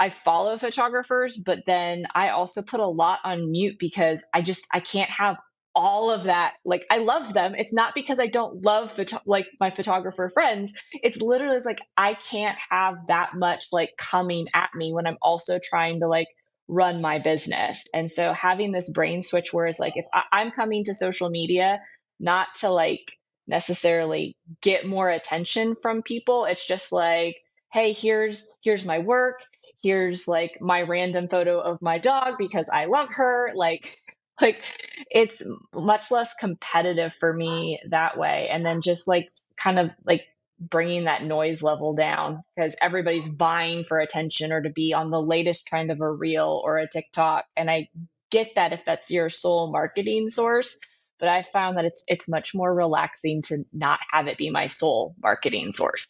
I 0.01 0.11
follow 0.11 0.57
photographers 0.59 1.37
but 1.37 1.61
then 1.67 2.05
I 2.15 2.31
also 2.31 2.63
put 2.63 2.81
a 2.81 2.87
lot 2.87 3.21
on 3.25 3.51
mute 3.51 3.77
because 3.79 4.25
I 4.35 4.43
just 4.43 4.67
I 4.73 4.81
can't 4.81 5.11
have 5.11 5.37
all 5.75 6.11
of 6.11 6.25
that 6.25 6.55
like 6.65 6.87
I 6.91 6.99
love 6.99 7.35
them. 7.35 7.55
It's 7.57 7.73
not 7.73 7.95
because 7.95 8.21
I 8.21 8.27
don't 8.29 8.65
love 8.65 8.93
photo- 8.93 9.21
like 9.27 9.47
my 9.61 9.71
photographer 9.71 10.31
friends. 10.33 10.73
It's 10.93 11.21
literally 11.21 11.57
it's 11.57 11.67
like 11.67 11.83
I 11.97 12.15
can't 12.15 12.59
have 12.71 12.97
that 13.09 13.33
much 13.35 13.67
like 13.73 13.93
coming 13.99 14.49
at 14.55 14.71
me 14.75 14.93
when 14.95 15.07
I'm 15.07 15.19
also 15.23 15.59
trying 15.63 16.01
to 16.01 16.09
like 16.09 16.29
run 16.69 17.01
my 17.01 17.19
business. 17.19 17.83
And 17.95 18.11
so 18.11 18.33
having 18.33 18.73
this 18.73 18.91
brain 18.91 19.23
switch 19.23 19.53
where 19.53 19.67
it's 19.67 19.79
like 19.79 19.95
if 19.97 20.07
I- 20.13 20.25
I'm 20.33 20.51
coming 20.51 20.85
to 20.85 20.95
social 20.95 21.31
media 21.31 21.81
not 22.21 22.49
to 22.61 22.71
like 22.71 23.13
necessarily 23.47 24.36
get 24.61 24.86
more 24.86 25.11
attention 25.11 25.74
from 25.74 26.03
people. 26.03 26.45
It's 26.45 26.66
just 26.66 26.93
like, 26.93 27.36
hey, 27.72 27.93
here's 27.93 28.57
here's 28.62 28.84
my 28.84 28.99
work. 29.01 29.43
Here's 29.82 30.28
like 30.28 30.59
my 30.61 30.82
random 30.82 31.28
photo 31.28 31.61
of 31.61 31.82
my 31.82 31.99
dog 31.99 32.34
because 32.38 32.68
I 32.72 32.86
love 32.86 33.11
her. 33.12 33.53
Like 33.55 33.99
like 34.41 34.62
it's 35.11 35.43
much 35.74 36.11
less 36.11 36.34
competitive 36.34 37.12
for 37.12 37.32
me 37.32 37.78
that 37.91 38.18
way 38.18 38.49
and 38.51 38.64
then 38.64 38.80
just 38.80 39.07
like 39.07 39.28
kind 39.57 39.78
of 39.78 39.95
like 40.05 40.22
bringing 40.59 41.05
that 41.05 41.24
noise 41.24 41.62
level 41.62 41.95
down 41.95 42.43
because 42.57 42.74
everybody's 42.80 43.26
vying 43.28 43.84
for 43.84 43.99
attention 43.99 44.53
or 44.53 44.62
to 44.62 44.70
be 44.70 44.95
on 44.95 45.11
the 45.11 45.20
latest 45.20 45.66
trend 45.66 45.91
of 45.91 46.01
a 46.01 46.11
reel 46.11 46.61
or 46.64 46.78
a 46.78 46.88
TikTok 46.88 47.45
and 47.57 47.70
I 47.70 47.88
get 48.30 48.55
that 48.57 48.72
if 48.72 48.80
that's 48.86 49.11
your 49.11 49.28
sole 49.30 49.70
marketing 49.72 50.30
source 50.30 50.78
but 51.21 51.29
I 51.29 51.43
found 51.43 51.77
that 51.77 51.85
it's 51.85 52.03
it's 52.09 52.29
much 52.29 52.55
more 52.55 52.75
relaxing 52.75 53.43
to 53.43 53.64
not 53.73 54.01
have 54.11 54.27
it 54.27 54.39
be 54.39 54.51
my 54.51 54.66
sole 54.66 55.14
marketing 55.23 55.73
source. 55.73 56.09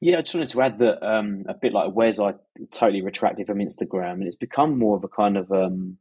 Yeah, 0.00 0.18
I 0.18 0.22
just 0.22 0.34
wanted 0.34 0.50
to 0.50 0.62
add 0.62 0.78
that 0.80 1.06
um, 1.06 1.44
a 1.48 1.54
bit 1.54 1.72
like 1.72 1.94
Wes, 1.94 2.18
I 2.18 2.34
totally 2.72 3.02
retracted 3.02 3.46
from 3.46 3.58
Instagram, 3.58 4.14
and 4.14 4.24
it's 4.26 4.36
become 4.36 4.78
more 4.78 4.96
of 4.96 5.04
a 5.04 5.08
kind 5.08 5.36
of 5.36 5.50
um, 5.50 5.98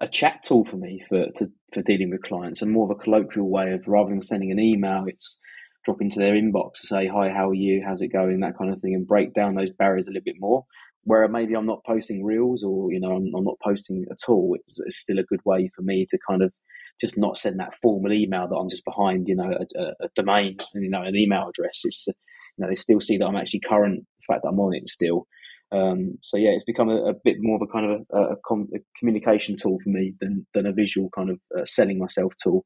a 0.00 0.08
chat 0.08 0.42
tool 0.44 0.64
for 0.64 0.76
me 0.76 1.04
for 1.08 1.26
to, 1.36 1.50
for 1.72 1.82
dealing 1.82 2.10
with 2.10 2.22
clients, 2.22 2.62
and 2.62 2.70
more 2.70 2.90
of 2.90 2.98
a 2.98 3.02
colloquial 3.02 3.50
way 3.50 3.72
of 3.72 3.86
rather 3.86 4.10
than 4.10 4.22
sending 4.22 4.50
an 4.50 4.58
email, 4.58 5.04
it's 5.06 5.38
dropping 5.84 6.10
to 6.10 6.18
their 6.18 6.34
inbox 6.34 6.80
to 6.80 6.86
say 6.86 7.06
hi, 7.06 7.28
how 7.30 7.50
are 7.50 7.54
you, 7.54 7.82
how's 7.86 8.02
it 8.02 8.08
going, 8.08 8.40
that 8.40 8.56
kind 8.56 8.72
of 8.72 8.80
thing, 8.80 8.94
and 8.94 9.06
break 9.06 9.34
down 9.34 9.54
those 9.54 9.70
barriers 9.72 10.06
a 10.06 10.10
little 10.10 10.24
bit 10.24 10.36
more. 10.38 10.64
Where 11.04 11.26
maybe 11.28 11.54
I'm 11.54 11.66
not 11.66 11.84
posting 11.84 12.24
reels, 12.24 12.62
or 12.62 12.92
you 12.92 13.00
know, 13.00 13.12
I'm, 13.12 13.32
I'm 13.36 13.44
not 13.44 13.60
posting 13.62 14.04
at 14.10 14.28
all. 14.28 14.56
It's, 14.58 14.80
it's 14.80 14.98
still 14.98 15.18
a 15.18 15.24
good 15.24 15.40
way 15.44 15.70
for 15.74 15.82
me 15.82 16.06
to 16.10 16.18
kind 16.28 16.42
of 16.42 16.52
just 17.00 17.16
not 17.16 17.38
send 17.38 17.60
that 17.60 17.74
formal 17.80 18.12
email 18.12 18.48
that 18.48 18.56
I'm 18.56 18.70
just 18.70 18.84
behind, 18.84 19.28
you 19.28 19.36
know, 19.36 19.52
a, 19.76 19.82
a 20.04 20.08
domain, 20.14 20.56
and 20.74 20.84
you 20.84 20.90
know, 20.90 21.02
an 21.02 21.16
email 21.16 21.48
address. 21.48 21.82
It's, 21.84 22.06
you 22.08 22.14
know, 22.58 22.68
they 22.68 22.74
still 22.74 23.00
see 23.00 23.16
that 23.18 23.26
I'm 23.26 23.36
actually 23.36 23.60
current, 23.60 24.04
the 24.18 24.32
fact 24.32 24.42
that 24.42 24.50
I'm 24.50 24.60
on 24.60 24.74
it 24.74 24.88
still. 24.88 25.26
Um, 25.70 26.18
so 26.22 26.36
yeah, 26.38 26.50
it's 26.50 26.64
become 26.64 26.88
a, 26.88 27.10
a, 27.10 27.14
bit 27.24 27.36
more 27.40 27.56
of 27.56 27.62
a 27.62 27.70
kind 27.70 27.90
of 27.90 28.00
a, 28.10 28.32
a, 28.32 28.36
com- 28.46 28.70
a, 28.74 28.78
communication 28.98 29.56
tool 29.56 29.78
for 29.84 29.90
me 29.90 30.14
than 30.18 30.46
than 30.54 30.64
a 30.64 30.72
visual 30.72 31.10
kind 31.14 31.28
of 31.28 31.38
uh, 31.56 31.66
selling 31.66 31.98
myself 31.98 32.32
tool. 32.42 32.64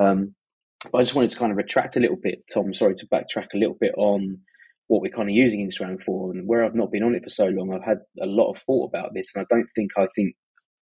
Um, 0.00 0.34
but 0.90 0.98
I 0.98 1.02
just 1.02 1.14
wanted 1.14 1.30
to 1.30 1.38
kind 1.38 1.52
of 1.52 1.56
retract 1.56 1.96
a 1.96 2.00
little 2.00 2.18
bit, 2.20 2.42
Tom. 2.52 2.74
Sorry 2.74 2.96
to 2.96 3.06
backtrack 3.06 3.54
a 3.54 3.58
little 3.58 3.76
bit 3.80 3.92
on 3.96 4.38
what 4.88 5.00
we're 5.00 5.12
kind 5.12 5.28
of 5.28 5.34
using 5.34 5.66
Instagram 5.66 6.02
for, 6.02 6.32
and 6.32 6.46
where 6.46 6.64
I've 6.64 6.74
not 6.74 6.90
been 6.90 7.04
on 7.04 7.14
it 7.14 7.22
for 7.22 7.30
so 7.30 7.46
long. 7.46 7.72
I've 7.72 7.84
had 7.84 7.98
a 8.20 8.26
lot 8.26 8.52
of 8.52 8.60
thought 8.62 8.88
about 8.88 9.14
this, 9.14 9.32
and 9.34 9.42
I 9.44 9.54
don't 9.54 9.68
think 9.74 9.92
I 9.96 10.08
think 10.16 10.34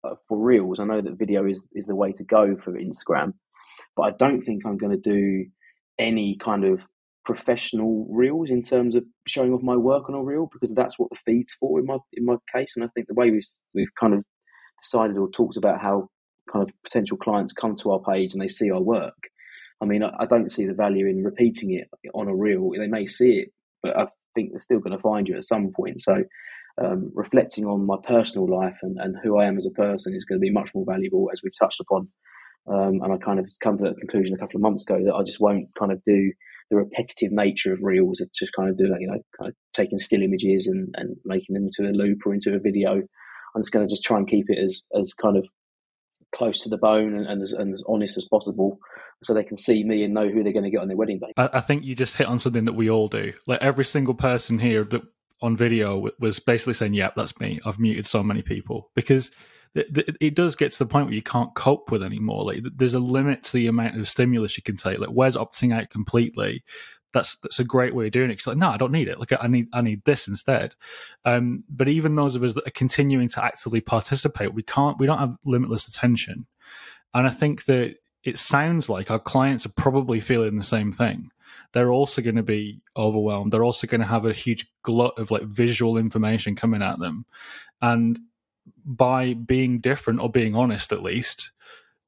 uh, 0.05 0.15
for 0.29 0.39
reels. 0.39 0.81
I 0.81 0.85
know 0.85 1.01
that 1.01 1.19
video 1.19 1.47
is 1.47 1.67
is 1.73 1.87
the 1.87 1.95
way 1.95 2.13
to 2.13 2.25
go 2.25 2.57
for 2.65 2.73
Instagram, 2.73 3.33
but 3.97 4.03
I 4.03 4.11
don't 4.19 4.43
think 4.43 4.65
I'm 4.65 4.79
going 4.79 5.01
to 5.01 5.11
do 5.11 5.47
any 5.99 6.37
kind 6.43 6.65
of 6.65 6.81
professional 7.25 8.07
reels 8.11 8.51
in 8.51 8.63
terms 8.63 8.95
of 8.95 9.05
showing 9.27 9.53
off 9.53 9.63
my 9.63 9.77
work 9.77 10.09
on 10.09 10.15
a 10.15 10.23
reel 10.23 10.49
because 10.53 10.75
that's 10.75 10.99
what 10.99 11.11
the 11.11 11.19
feed's 11.25 11.53
for 11.53 11.79
in 11.79 11.87
my 11.87 11.99
in 12.15 12.25
my 12.25 12.37
case. 12.55 12.73
And 12.77 12.85
I 12.85 12.89
think 12.95 13.07
the 13.07 13.15
way 13.15 13.31
we've 13.31 13.47
we've 13.75 13.95
kind 13.99 14.15
of 14.15 14.25
decided 14.83 15.17
or 15.17 15.31
talked 15.31 15.57
about 15.57 15.81
how 15.81 16.09
kind 16.51 16.67
of 16.67 16.75
potential 16.85 17.17
clients 17.17 17.53
come 17.53 17.77
to 17.77 17.91
our 17.93 18.01
page 18.01 18.33
and 18.33 18.43
they 18.43 18.49
see 18.49 18.71
our 18.71 18.81
work. 18.81 19.15
I 19.83 19.87
mean, 19.87 20.03
I, 20.03 20.11
I 20.21 20.27
don't 20.27 20.51
see 20.51 20.67
the 20.67 20.75
value 20.75 21.07
in 21.07 21.23
repeating 21.23 21.73
it 21.75 21.89
on 22.15 22.29
a 22.29 22.35
reel. 22.35 22.71
They 22.71 22.87
may 22.87 23.07
see 23.07 23.41
it, 23.41 23.49
but 23.83 23.97
I 23.97 24.07
think 24.35 24.51
they're 24.51 24.59
still 24.59 24.81
going 24.81 24.97
to 24.97 25.03
find 25.03 25.29
you 25.29 25.37
at 25.37 25.45
some 25.45 25.73
point. 25.75 26.01
So 26.01 26.25
um, 26.83 27.11
reflecting 27.15 27.67
on 27.67 27.87
my 27.87 27.97
personal 28.03 28.49
life 28.49 28.77
and, 28.83 28.97
and 28.99 29.17
who 29.23 29.39
I 29.39 29.47
am 29.47 29.59
as 29.59 29.67
a 29.67 29.71
person 29.71 30.15
is 30.15 30.25
going 30.25 30.41
to 30.41 30.45
be 30.45 30.51
much 30.51 30.71
more 30.75 30.85
valuable, 30.87 31.29
as 31.33 31.41
we've 31.43 31.59
touched 31.59 31.81
upon. 31.81 32.09
Um, 32.67 33.01
and 33.03 33.13
I 33.13 33.17
kind 33.19 33.39
of 33.39 33.51
come 33.63 33.77
to 33.79 33.85
that 33.85 33.99
conclusion 33.99 34.35
a 34.35 34.39
couple 34.39 34.57
of 34.57 34.63
months 34.63 34.85
ago 34.85 35.03
that 35.05 35.15
I 35.15 35.23
just 35.23 35.41
won't 35.41 35.69
kind 35.79 35.93
of 35.93 36.01
do 36.07 36.33
the 36.71 36.77
repetitive 36.77 37.33
nature 37.33 37.73
of 37.73 37.83
reels, 37.83 38.21
of 38.21 38.33
just 38.33 38.53
kind 38.53 38.71
of 38.71 38.77
do 38.77 38.87
like, 38.87 39.01
you 39.01 39.09
know, 39.09 39.21
kind 39.39 39.49
of 39.49 39.55
taking 39.75 39.99
still 39.99 40.23
images 40.23 40.67
and, 40.67 40.95
and 40.97 41.17
making 41.25 41.55
them 41.55 41.65
into 41.67 41.91
a 41.91 41.93
loop 41.93 42.19
or 42.25 42.33
into 42.33 42.55
a 42.55 42.61
video. 42.61 43.03
I'm 43.55 43.63
just 43.63 43.73
going 43.73 43.87
to 43.87 43.93
just 43.93 44.05
try 44.05 44.19
and 44.19 44.29
keep 44.29 44.47
it 44.49 44.59
as, 44.59 44.81
as 44.99 45.13
kind 45.13 45.37
of 45.37 45.47
close 46.33 46.63
to 46.63 46.69
the 46.69 46.79
bone 46.79 47.15
and, 47.15 47.27
and, 47.27 47.43
as, 47.43 47.53
and 47.53 47.73
as 47.73 47.83
honest 47.89 48.17
as 48.17 48.27
possible 48.31 48.79
so 49.25 49.35
they 49.35 49.43
can 49.43 49.57
see 49.57 49.83
me 49.83 50.05
and 50.05 50.15
know 50.15 50.29
who 50.29 50.43
they're 50.45 50.53
going 50.53 50.65
to 50.65 50.71
get 50.71 50.81
on 50.81 50.89
their 50.89 50.97
wedding 50.97 51.19
day. 51.19 51.33
I, 51.37 51.51
I 51.55 51.61
think 51.61 51.85
you 51.85 51.97
just 51.97 52.17
hit 52.17 52.29
on 52.29 52.39
something 52.39 52.67
that 52.67 52.75
we 52.75 52.89
all 52.89 53.09
do. 53.09 53.33
Like 53.47 53.63
every 53.63 53.85
single 53.85 54.15
person 54.15 54.61
here 54.61 54.85
that 54.85 55.03
on 55.43 55.57
video 55.57 56.09
was 56.19 56.39
basically 56.39 56.75
saying, 56.75 56.95
"Yeah, 56.95 57.11
that's 57.17 57.39
me. 57.41 57.61
I've 57.65 57.81
muted 57.81 58.07
so 58.07 58.23
many 58.23 58.43
people 58.43 58.91
because." 58.95 59.31
It, 59.73 60.17
it, 60.21 60.35
does 60.35 60.57
get 60.57 60.73
to 60.73 60.79
the 60.81 60.87
point 60.87 61.07
where 61.07 61.15
you 61.15 61.23
can't 61.23 61.55
cope 61.55 61.93
with 61.93 62.03
anymore. 62.03 62.43
Like 62.43 62.65
there's 62.75 62.95
a 62.95 62.99
limit 62.99 63.45
to 63.45 63.53
the 63.53 63.69
amount 63.69 64.01
of 64.01 64.09
stimulus 64.09 64.57
you 64.57 64.65
can 64.65 64.75
take. 64.75 64.99
Like 64.99 65.11
where's 65.11 65.37
opting 65.37 65.73
out 65.73 65.91
completely? 65.91 66.65
That's 67.13 67.37
that's 67.37 67.61
a 67.61 67.65
great 67.65 67.95
way 67.95 68.07
of 68.07 68.11
doing 68.11 68.31
it. 68.31 68.33
It's 68.33 68.49
like, 68.49 68.57
no, 68.57 68.71
I 68.71 68.77
don't 68.77 68.91
need 68.91 69.07
it. 69.07 69.21
Like 69.21 69.33
I 69.41 69.47
need 69.47 69.69
I 69.73 69.81
need 69.81 70.03
this 70.05 70.27
instead. 70.27 70.75
Um, 71.25 71.63
but 71.71 71.89
even 71.89 72.17
those 72.17 72.35
of 72.35 72.43
us 72.43 72.55
that 72.55 72.67
are 72.67 72.73
continuing 72.73 73.29
to 73.29 73.45
actively 73.45 73.81
participate, 73.81 74.55
we 74.55 74.65
can't. 74.65 74.99
We 74.99 75.07
don't 75.07 75.21
have 75.21 75.37
limitless 75.45 75.87
attention, 75.87 76.49
and 77.15 77.29
I 77.29 77.31
think 77.31 77.67
that 77.67 77.95
it 78.25 78.39
sounds 78.39 78.89
like 78.89 79.11
our 79.13 79.21
clients 79.21 79.67
are 79.67 79.73
probably 79.77 80.19
feeling 80.19 80.57
the 80.57 80.65
same 80.65 80.93
thing 80.93 81.31
they're 81.73 81.93
also 81.93 82.23
going 82.23 82.37
to 82.37 82.43
be 82.43 82.81
overwhelmed. 82.97 83.53
They're 83.53 83.65
also 83.65 83.87
going 83.87 84.01
to 84.01 84.07
have 84.07 84.27
a 84.27 84.33
huge 84.33 84.67
glut 84.83 85.19
of 85.19 85.31
like 85.31 85.43
visual 85.43 85.97
information 85.97 86.57
coming 86.57 86.83
at 86.83 86.99
them. 86.99 87.27
And 87.81 88.19
by 88.85 89.35
being 89.35 89.81
different 89.81 90.21
or 90.21 90.31
being 90.31 90.55
honest, 90.55 90.93
at 90.93 91.03
least, 91.03 91.53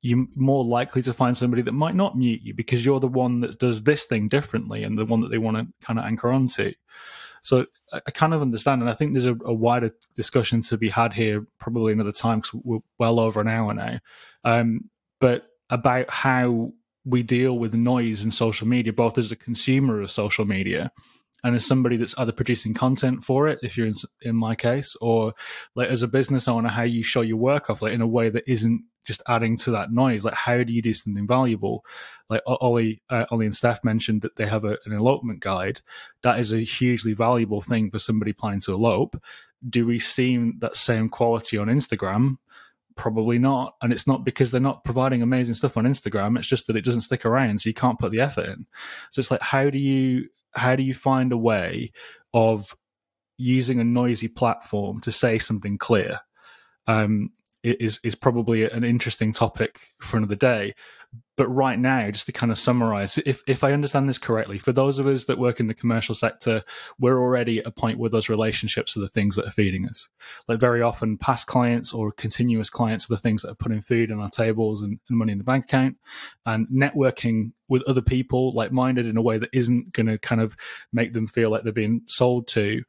you're 0.00 0.26
more 0.34 0.64
likely 0.64 1.00
to 1.02 1.12
find 1.12 1.36
somebody 1.36 1.62
that 1.62 1.72
might 1.72 1.94
not 1.94 2.18
mute 2.18 2.42
you 2.42 2.54
because 2.54 2.84
you're 2.84 3.00
the 3.00 3.06
one 3.06 3.40
that 3.40 3.58
does 3.58 3.84
this 3.84 4.04
thing 4.04 4.28
differently 4.28 4.82
and 4.82 4.98
the 4.98 5.04
one 5.04 5.20
that 5.20 5.30
they 5.30 5.38
want 5.38 5.56
to 5.56 5.66
kind 5.84 5.98
of 5.98 6.04
anchor 6.04 6.30
onto. 6.30 6.72
So 7.42 7.66
I 7.92 8.10
kind 8.12 8.34
of 8.34 8.42
understand, 8.42 8.82
and 8.82 8.90
I 8.90 8.94
think 8.94 9.12
there's 9.12 9.26
a, 9.26 9.36
a 9.44 9.52
wider 9.52 9.92
discussion 10.14 10.62
to 10.62 10.76
be 10.76 10.88
had 10.88 11.12
here, 11.12 11.46
probably 11.58 11.92
another 11.92 12.12
time 12.12 12.40
because 12.40 12.60
we're 12.64 12.78
well 12.98 13.20
over 13.20 13.40
an 13.40 13.48
hour 13.48 13.74
now. 13.74 13.98
Um, 14.44 14.90
but 15.20 15.46
about 15.70 16.10
how 16.10 16.72
we 17.04 17.22
deal 17.22 17.58
with 17.58 17.74
noise 17.74 18.24
in 18.24 18.30
social 18.30 18.66
media, 18.66 18.92
both 18.92 19.18
as 19.18 19.32
a 19.32 19.36
consumer 19.36 20.00
of 20.00 20.10
social 20.10 20.44
media 20.44 20.92
and 21.44 21.56
as 21.56 21.66
somebody 21.66 21.96
that's 21.96 22.16
either 22.18 22.32
producing 22.32 22.72
content 22.72 23.24
for 23.24 23.48
it, 23.48 23.58
if 23.62 23.76
you're 23.76 23.86
in, 23.86 23.94
in 24.20 24.36
my 24.36 24.54
case, 24.54 24.96
or 25.00 25.34
like 25.74 25.88
as 25.88 26.02
a 26.02 26.08
business 26.08 26.46
owner, 26.46 26.68
how 26.68 26.84
you 26.84 27.02
show 27.02 27.20
your 27.20 27.36
work 27.36 27.68
off 27.68 27.82
like 27.82 27.92
in 27.92 28.00
a 28.00 28.06
way 28.06 28.28
that 28.30 28.44
isn't 28.46 28.84
just 29.04 29.22
adding 29.26 29.56
to 29.56 29.72
that 29.72 29.90
noise. 29.90 30.24
Like, 30.24 30.34
how 30.34 30.62
do 30.62 30.72
you 30.72 30.80
do 30.80 30.94
something 30.94 31.26
valuable? 31.26 31.84
Like 32.30 32.42
Ollie, 32.46 33.02
uh, 33.10 33.26
Ollie 33.30 33.46
and 33.46 33.56
Steph 33.56 33.82
mentioned 33.82 34.22
that 34.22 34.36
they 34.36 34.46
have 34.46 34.64
a, 34.64 34.78
an 34.86 34.92
elopement 34.92 35.40
guide. 35.40 35.80
That 36.22 36.38
is 36.38 36.52
a 36.52 36.60
hugely 36.60 37.12
valuable 37.12 37.60
thing 37.60 37.90
for 37.90 37.98
somebody 37.98 38.32
planning 38.32 38.60
to 38.60 38.74
elope. 38.74 39.16
Do 39.68 39.84
we 39.84 39.98
see 39.98 40.52
that 40.58 40.76
same 40.76 41.08
quality 41.08 41.58
on 41.58 41.66
Instagram? 41.66 42.36
Probably 42.96 43.38
not. 43.38 43.74
And 43.82 43.92
it's 43.92 44.06
not 44.06 44.24
because 44.24 44.50
they're 44.50 44.60
not 44.60 44.84
providing 44.84 45.22
amazing 45.22 45.54
stuff 45.54 45.76
on 45.76 45.84
Instagram. 45.84 46.38
It's 46.38 46.48
just 46.48 46.66
that 46.66 46.76
it 46.76 46.84
doesn't 46.84 47.02
stick 47.02 47.24
around. 47.24 47.60
So 47.60 47.68
you 47.68 47.74
can't 47.74 47.98
put 47.98 48.12
the 48.12 48.20
effort 48.20 48.48
in. 48.48 48.66
So 49.10 49.20
it's 49.20 49.30
like, 49.30 49.42
how 49.42 49.70
do 49.70 49.78
you, 49.78 50.28
how 50.54 50.76
do 50.76 50.82
you 50.82 50.94
find 50.94 51.32
a 51.32 51.36
way 51.36 51.92
of 52.34 52.76
using 53.38 53.80
a 53.80 53.84
noisy 53.84 54.28
platform 54.28 55.00
to 55.00 55.12
say 55.12 55.38
something 55.38 55.78
clear? 55.78 56.20
Um, 56.86 57.30
is 57.62 58.00
is 58.02 58.14
probably 58.14 58.68
an 58.68 58.84
interesting 58.84 59.32
topic 59.32 59.80
for 60.00 60.16
another 60.16 60.34
day. 60.34 60.74
But 61.34 61.48
right 61.48 61.78
now, 61.78 62.10
just 62.10 62.26
to 62.26 62.32
kind 62.32 62.52
of 62.52 62.58
summarize, 62.58 63.18
if 63.24 63.42
if 63.46 63.64
I 63.64 63.72
understand 63.72 64.06
this 64.06 64.18
correctly, 64.18 64.58
for 64.58 64.72
those 64.72 64.98
of 64.98 65.06
us 65.06 65.24
that 65.24 65.38
work 65.38 65.60
in 65.60 65.66
the 65.66 65.74
commercial 65.74 66.14
sector, 66.14 66.62
we're 67.00 67.18
already 67.18 67.58
at 67.58 67.66
a 67.66 67.70
point 67.70 67.98
where 67.98 68.10
those 68.10 68.28
relationships 68.28 68.96
are 68.96 69.00
the 69.00 69.08
things 69.08 69.36
that 69.36 69.46
are 69.46 69.52
feeding 69.52 69.86
us. 69.86 70.10
Like 70.46 70.60
very 70.60 70.82
often, 70.82 71.16
past 71.16 71.46
clients 71.46 71.92
or 71.94 72.12
continuous 72.12 72.68
clients 72.68 73.06
are 73.06 73.14
the 73.14 73.20
things 73.20 73.42
that 73.42 73.50
are 73.50 73.56
putting 73.56 73.80
food 73.80 74.12
on 74.12 74.20
our 74.20 74.28
tables 74.28 74.82
and, 74.82 75.00
and 75.08 75.18
money 75.18 75.32
in 75.32 75.38
the 75.38 75.44
bank 75.44 75.64
account. 75.64 75.96
And 76.44 76.68
networking 76.68 77.52
with 77.66 77.82
other 77.88 78.02
people, 78.02 78.52
like 78.54 78.70
minded, 78.70 79.06
in 79.06 79.16
a 79.16 79.22
way 79.22 79.38
that 79.38 79.50
isn't 79.54 79.92
going 79.92 80.08
to 80.08 80.18
kind 80.18 80.40
of 80.40 80.54
make 80.92 81.14
them 81.14 81.26
feel 81.26 81.48
like 81.48 81.62
they're 81.62 81.72
being 81.72 82.02
sold 82.06 82.46
to, 82.48 82.82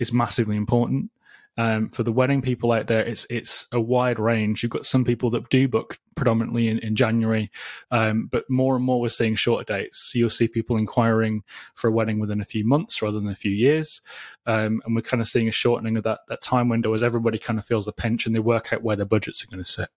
is 0.00 0.12
massively 0.12 0.56
important. 0.56 1.10
Um, 1.58 1.88
for 1.88 2.02
the 2.02 2.12
wedding 2.12 2.42
people 2.42 2.72
out 2.72 2.86
there, 2.86 3.04
it's 3.04 3.26
it's 3.30 3.66
a 3.72 3.80
wide 3.80 4.18
range. 4.18 4.62
You've 4.62 4.70
got 4.70 4.84
some 4.84 5.04
people 5.04 5.30
that 5.30 5.48
do 5.48 5.68
book 5.68 5.98
predominantly 6.14 6.68
in, 6.68 6.78
in 6.80 6.94
January, 6.94 7.50
um, 7.90 8.28
but 8.30 8.48
more 8.50 8.76
and 8.76 8.84
more 8.84 9.00
we're 9.00 9.08
seeing 9.08 9.34
shorter 9.34 9.64
dates. 9.64 9.98
So 9.98 10.18
you'll 10.18 10.30
see 10.30 10.48
people 10.48 10.76
inquiring 10.76 11.42
for 11.74 11.88
a 11.88 11.92
wedding 11.92 12.18
within 12.18 12.40
a 12.40 12.44
few 12.44 12.64
months 12.64 13.00
rather 13.00 13.18
than 13.18 13.30
a 13.30 13.34
few 13.34 13.52
years, 13.52 14.02
um, 14.44 14.82
and 14.84 14.94
we're 14.94 15.02
kind 15.02 15.20
of 15.20 15.28
seeing 15.28 15.48
a 15.48 15.52
shortening 15.52 15.96
of 15.96 16.04
that 16.04 16.20
that 16.28 16.42
time 16.42 16.68
window 16.68 16.92
as 16.92 17.02
everybody 17.02 17.38
kind 17.38 17.58
of 17.58 17.64
feels 17.64 17.86
the 17.86 17.92
pinch 17.92 18.26
and 18.26 18.34
they 18.34 18.40
work 18.40 18.72
out 18.72 18.82
where 18.82 18.96
their 18.96 19.06
budgets 19.06 19.42
are 19.42 19.48
going 19.48 19.62
to 19.62 19.70
sit. 19.70 19.88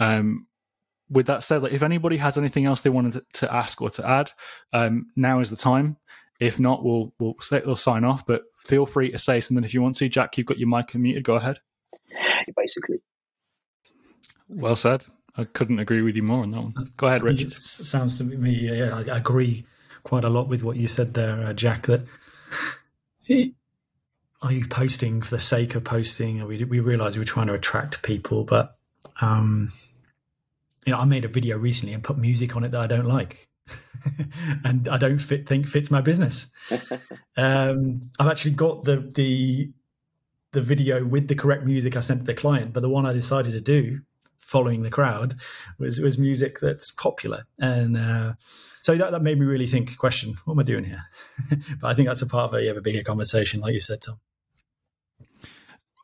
Um, 0.00 0.48
with 1.10 1.26
that 1.26 1.42
said, 1.42 1.62
like 1.62 1.72
if 1.72 1.82
anybody 1.82 2.16
has 2.16 2.38
anything 2.38 2.64
else 2.64 2.80
they 2.80 2.90
wanted 2.90 3.22
to, 3.34 3.54
ask 3.54 3.80
or 3.80 3.90
to 3.90 4.06
add, 4.06 4.32
um, 4.72 5.06
now 5.16 5.40
is 5.40 5.50
the 5.50 5.56
time. 5.56 5.96
If 6.40 6.58
not, 6.58 6.84
we'll 6.84 7.12
we'll, 7.18 7.36
we'll 7.64 7.76
sign 7.76 8.04
off. 8.04 8.26
But 8.26 8.42
feel 8.56 8.86
free 8.86 9.10
to 9.12 9.18
say 9.18 9.40
something 9.40 9.64
if 9.64 9.74
you 9.74 9.82
want 9.82 9.96
to. 9.96 10.08
Jack, 10.08 10.36
you've 10.36 10.46
got 10.46 10.58
your 10.58 10.68
mic 10.68 10.88
unmuted. 10.88 11.22
Go 11.22 11.34
ahead. 11.34 11.58
Basically. 12.56 13.00
Well 14.48 14.76
said. 14.76 15.04
I 15.36 15.44
couldn't 15.44 15.80
agree 15.80 16.02
with 16.02 16.16
you 16.16 16.22
more 16.22 16.42
on 16.42 16.52
that 16.52 16.60
one. 16.60 16.92
Go 16.96 17.08
ahead, 17.08 17.22
Richard. 17.22 17.48
It 17.48 17.52
sounds 17.52 18.18
to 18.18 18.24
me, 18.24 18.52
yeah, 18.52 19.02
I 19.10 19.16
agree 19.16 19.66
quite 20.04 20.24
a 20.24 20.28
lot 20.28 20.48
with 20.48 20.62
what 20.62 20.76
you 20.76 20.86
said 20.86 21.14
there, 21.14 21.44
uh, 21.44 21.52
Jack. 21.52 21.86
That 21.86 22.06
are 23.28 24.52
you 24.52 24.68
posting 24.68 25.22
for 25.22 25.30
the 25.30 25.40
sake 25.40 25.74
of 25.74 25.82
posting? 25.82 26.46
We 26.46 26.62
we 26.64 26.80
realize 26.80 27.16
we 27.16 27.22
are 27.22 27.26
trying 27.26 27.48
to 27.48 27.54
attract 27.54 28.02
people, 28.02 28.44
but 28.44 28.76
um, 29.20 29.72
you 30.86 30.92
know, 30.92 30.98
I 30.98 31.04
made 31.04 31.24
a 31.24 31.28
video 31.28 31.58
recently 31.58 31.94
and 31.94 32.04
put 32.04 32.18
music 32.18 32.54
on 32.54 32.62
it 32.62 32.70
that 32.70 32.80
I 32.80 32.86
don't 32.86 33.06
like. 33.06 33.48
and 34.64 34.88
I 34.88 34.98
don't 34.98 35.18
fit, 35.18 35.48
think 35.48 35.66
fits 35.66 35.90
my 35.90 36.00
business. 36.00 36.48
um, 37.36 38.10
I've 38.18 38.28
actually 38.28 38.52
got 38.52 38.84
the 38.84 38.96
the 39.14 39.70
the 40.52 40.62
video 40.62 41.04
with 41.04 41.28
the 41.28 41.34
correct 41.34 41.64
music 41.64 41.96
I 41.96 42.00
sent 42.00 42.20
to 42.20 42.26
the 42.26 42.34
client, 42.34 42.72
but 42.72 42.80
the 42.80 42.88
one 42.88 43.06
I 43.06 43.12
decided 43.12 43.52
to 43.52 43.60
do 43.60 44.00
following 44.38 44.82
the 44.82 44.90
crowd 44.90 45.34
was 45.78 46.00
was 46.00 46.18
music 46.18 46.60
that's 46.60 46.90
popular. 46.90 47.44
And 47.58 47.96
uh, 47.96 48.34
so 48.82 48.94
that, 48.96 49.12
that 49.12 49.22
made 49.22 49.38
me 49.38 49.46
really 49.46 49.66
think 49.66 49.96
question 49.96 50.34
what 50.44 50.54
am 50.54 50.60
i 50.60 50.62
doing 50.62 50.84
here? 50.84 51.04
But 51.80 51.88
i 51.88 51.94
think 51.94 52.06
that's 52.06 52.22
a 52.22 52.26
part 52.26 52.52
of 52.52 52.54
a, 52.54 52.68
a 52.68 52.80
bigger 52.80 53.02
conversation 53.02 53.60
like 53.60 53.72
you 53.72 53.80
said 53.80 54.02
tom. 54.02 54.20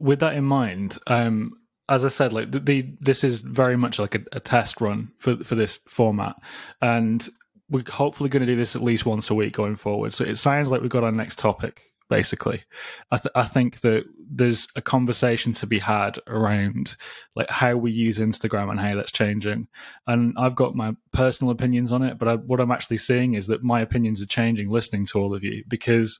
With 0.01 0.21
that 0.21 0.35
in 0.35 0.45
mind 0.45 0.99
um, 1.07 1.59
as 1.91 2.05
I 2.05 2.09
said, 2.09 2.33
like 2.33 2.53
the, 2.53 2.61
the, 2.61 2.95
this 3.01 3.25
is 3.25 3.41
very 3.41 3.77
much 3.77 3.99
like 3.99 4.15
a, 4.15 4.21
a, 4.31 4.39
test 4.39 4.81
run 4.81 5.13
for 5.19 5.43
for 5.43 5.57
this 5.57 5.81
format, 5.89 6.37
and 6.81 7.29
we're 7.71 7.85
hopefully 7.89 8.29
going 8.29 8.45
to 8.45 8.53
do 8.53 8.57
this 8.57 8.77
at 8.77 8.83
least 8.83 9.07
once 9.07 9.31
a 9.31 9.35
week 9.35 9.55
going 9.55 9.77
forward. 9.77 10.13
So 10.13 10.25
it 10.25 10.37
sounds 10.37 10.71
like 10.71 10.81
we've 10.81 10.91
got 10.91 11.05
our 11.05 11.13
next 11.13 11.39
topic. 11.39 11.85
Basically, 12.09 12.65
I, 13.13 13.19
th- 13.19 13.31
I 13.37 13.45
think 13.45 13.83
that 13.83 14.05
there's 14.29 14.67
a 14.75 14.83
conversation 14.83 15.53
to 15.53 15.67
be 15.69 15.79
had 15.79 16.19
around 16.27 16.97
like 17.37 17.49
how 17.49 17.77
we 17.77 17.93
use 17.93 18.19
Instagram 18.19 18.69
and 18.69 18.81
how 18.81 18.97
that's 18.97 19.13
changing. 19.13 19.69
And 20.09 20.35
I've 20.37 20.57
got 20.57 20.75
my 20.75 20.97
personal 21.13 21.53
opinions 21.53 21.93
on 21.93 22.03
it, 22.03 22.19
but 22.19 22.27
I, 22.27 22.35
what 22.35 22.61
I'm 22.61 22.73
actually 22.73 22.99
seeing 22.99 23.35
is 23.35 23.47
that 23.47 23.63
my 23.63 23.81
opinions 23.81 24.21
are 24.21 24.27
changing 24.27 24.71
listening 24.71 25.07
to 25.07 25.21
all 25.21 25.33
of 25.33 25.45
you 25.45 25.63
because 25.69 26.19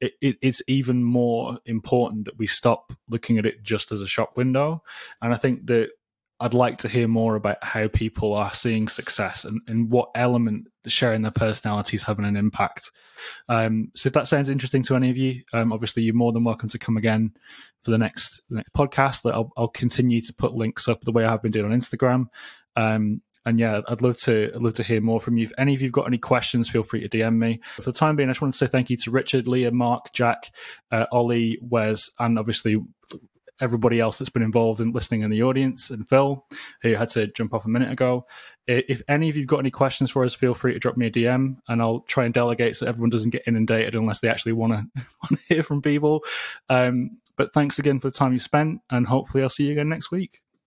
it, 0.00 0.12
it, 0.20 0.36
it's 0.42 0.62
even 0.66 1.02
more 1.02 1.58
important 1.64 2.26
that 2.26 2.38
we 2.38 2.46
stop 2.46 2.92
looking 3.08 3.38
at 3.38 3.46
it 3.46 3.62
just 3.62 3.92
as 3.92 4.02
a 4.02 4.06
shop 4.06 4.36
window. 4.36 4.82
And 5.22 5.32
I 5.32 5.38
think 5.38 5.66
that 5.68 5.90
I'd 6.40 6.54
like 6.54 6.78
to 6.78 6.88
hear 6.88 7.06
more 7.06 7.36
about 7.36 7.62
how 7.62 7.88
people 7.88 8.34
are 8.34 8.52
seeing 8.54 8.88
success 8.88 9.44
and, 9.44 9.60
and 9.66 9.90
what 9.90 10.10
element 10.14 10.68
sharing 10.86 11.20
their 11.20 11.30
personalities 11.30 12.02
having 12.02 12.24
an 12.24 12.36
impact. 12.36 12.90
Um, 13.48 13.92
so 13.94 14.06
if 14.06 14.14
that 14.14 14.26
sounds 14.26 14.48
interesting 14.48 14.82
to 14.84 14.96
any 14.96 15.10
of 15.10 15.18
you, 15.18 15.42
um, 15.52 15.72
obviously 15.72 16.02
you're 16.02 16.14
more 16.14 16.32
than 16.32 16.44
welcome 16.44 16.70
to 16.70 16.78
come 16.78 16.96
again 16.96 17.32
for 17.82 17.90
the 17.90 17.98
next 17.98 18.42
the 18.48 18.56
next 18.56 18.72
podcast. 18.72 19.22
That 19.22 19.34
I'll, 19.34 19.52
I'll 19.56 19.68
continue 19.68 20.20
to 20.22 20.32
put 20.32 20.54
links 20.54 20.88
up 20.88 21.02
the 21.02 21.12
way 21.12 21.24
I 21.24 21.30
have 21.30 21.42
been 21.42 21.52
doing 21.52 21.70
on 21.70 21.78
Instagram. 21.78 22.26
Um, 22.74 23.20
and 23.44 23.58
yeah, 23.58 23.80
I'd 23.88 24.02
love 24.02 24.18
to 24.20 24.50
I'd 24.54 24.62
love 24.62 24.74
to 24.74 24.82
hear 24.82 25.00
more 25.00 25.20
from 25.20 25.38
you. 25.38 25.44
If 25.44 25.52
any 25.58 25.74
of 25.74 25.82
you've 25.82 25.92
got 25.92 26.06
any 26.06 26.18
questions, 26.18 26.68
feel 26.68 26.82
free 26.82 27.06
to 27.06 27.08
DM 27.08 27.36
me. 27.36 27.60
For 27.76 27.82
the 27.82 27.92
time 27.92 28.16
being, 28.16 28.28
I 28.28 28.32
just 28.32 28.42
want 28.42 28.54
to 28.54 28.58
say 28.58 28.66
thank 28.66 28.90
you 28.90 28.96
to 28.98 29.10
Richard, 29.10 29.48
Leah, 29.48 29.72
Mark, 29.72 30.12
Jack, 30.12 30.50
uh, 30.90 31.06
Ollie, 31.10 31.58
Wes, 31.62 32.10
and 32.18 32.38
obviously 32.38 32.82
everybody 33.60 34.00
else 34.00 34.18
that's 34.18 34.30
been 34.30 34.42
involved 34.42 34.80
in 34.80 34.92
listening 34.92 35.22
in 35.22 35.30
the 35.30 35.42
audience, 35.42 35.90
and 35.90 36.08
Phil, 36.08 36.44
who 36.82 36.94
had 36.94 37.08
to 37.10 37.26
jump 37.28 37.54
off 37.54 37.64
a 37.64 37.68
minute 37.68 37.92
ago. 37.92 38.26
If 38.66 39.02
any 39.08 39.28
of 39.28 39.36
you've 39.36 39.46
got 39.46 39.58
any 39.58 39.70
questions 39.70 40.10
for 40.10 40.24
us, 40.24 40.34
feel 40.34 40.54
free 40.54 40.72
to 40.72 40.78
drop 40.78 40.96
me 40.96 41.06
a 41.06 41.10
DM, 41.10 41.56
and 41.68 41.82
I'll 41.82 42.00
try 42.00 42.24
and 42.24 42.34
delegate 42.34 42.76
so 42.76 42.86
everyone 42.86 43.10
doesn't 43.10 43.30
get 43.30 43.42
inundated 43.46 43.94
unless 43.94 44.20
they 44.20 44.28
actually 44.28 44.52
want 44.52 44.72
to 45.28 45.38
hear 45.48 45.62
from 45.62 45.82
people. 45.82 46.24
Um, 46.68 47.18
but 47.36 47.52
thanks 47.52 47.78
again 47.78 47.98
for 47.98 48.10
the 48.10 48.16
time 48.16 48.32
you 48.32 48.38
spent, 48.38 48.80
and 48.90 49.06
hopefully 49.06 49.42
I'll 49.42 49.48
see 49.48 49.64
you 49.64 49.72
again 49.72 49.88
next 49.88 50.10
week. 50.10 50.40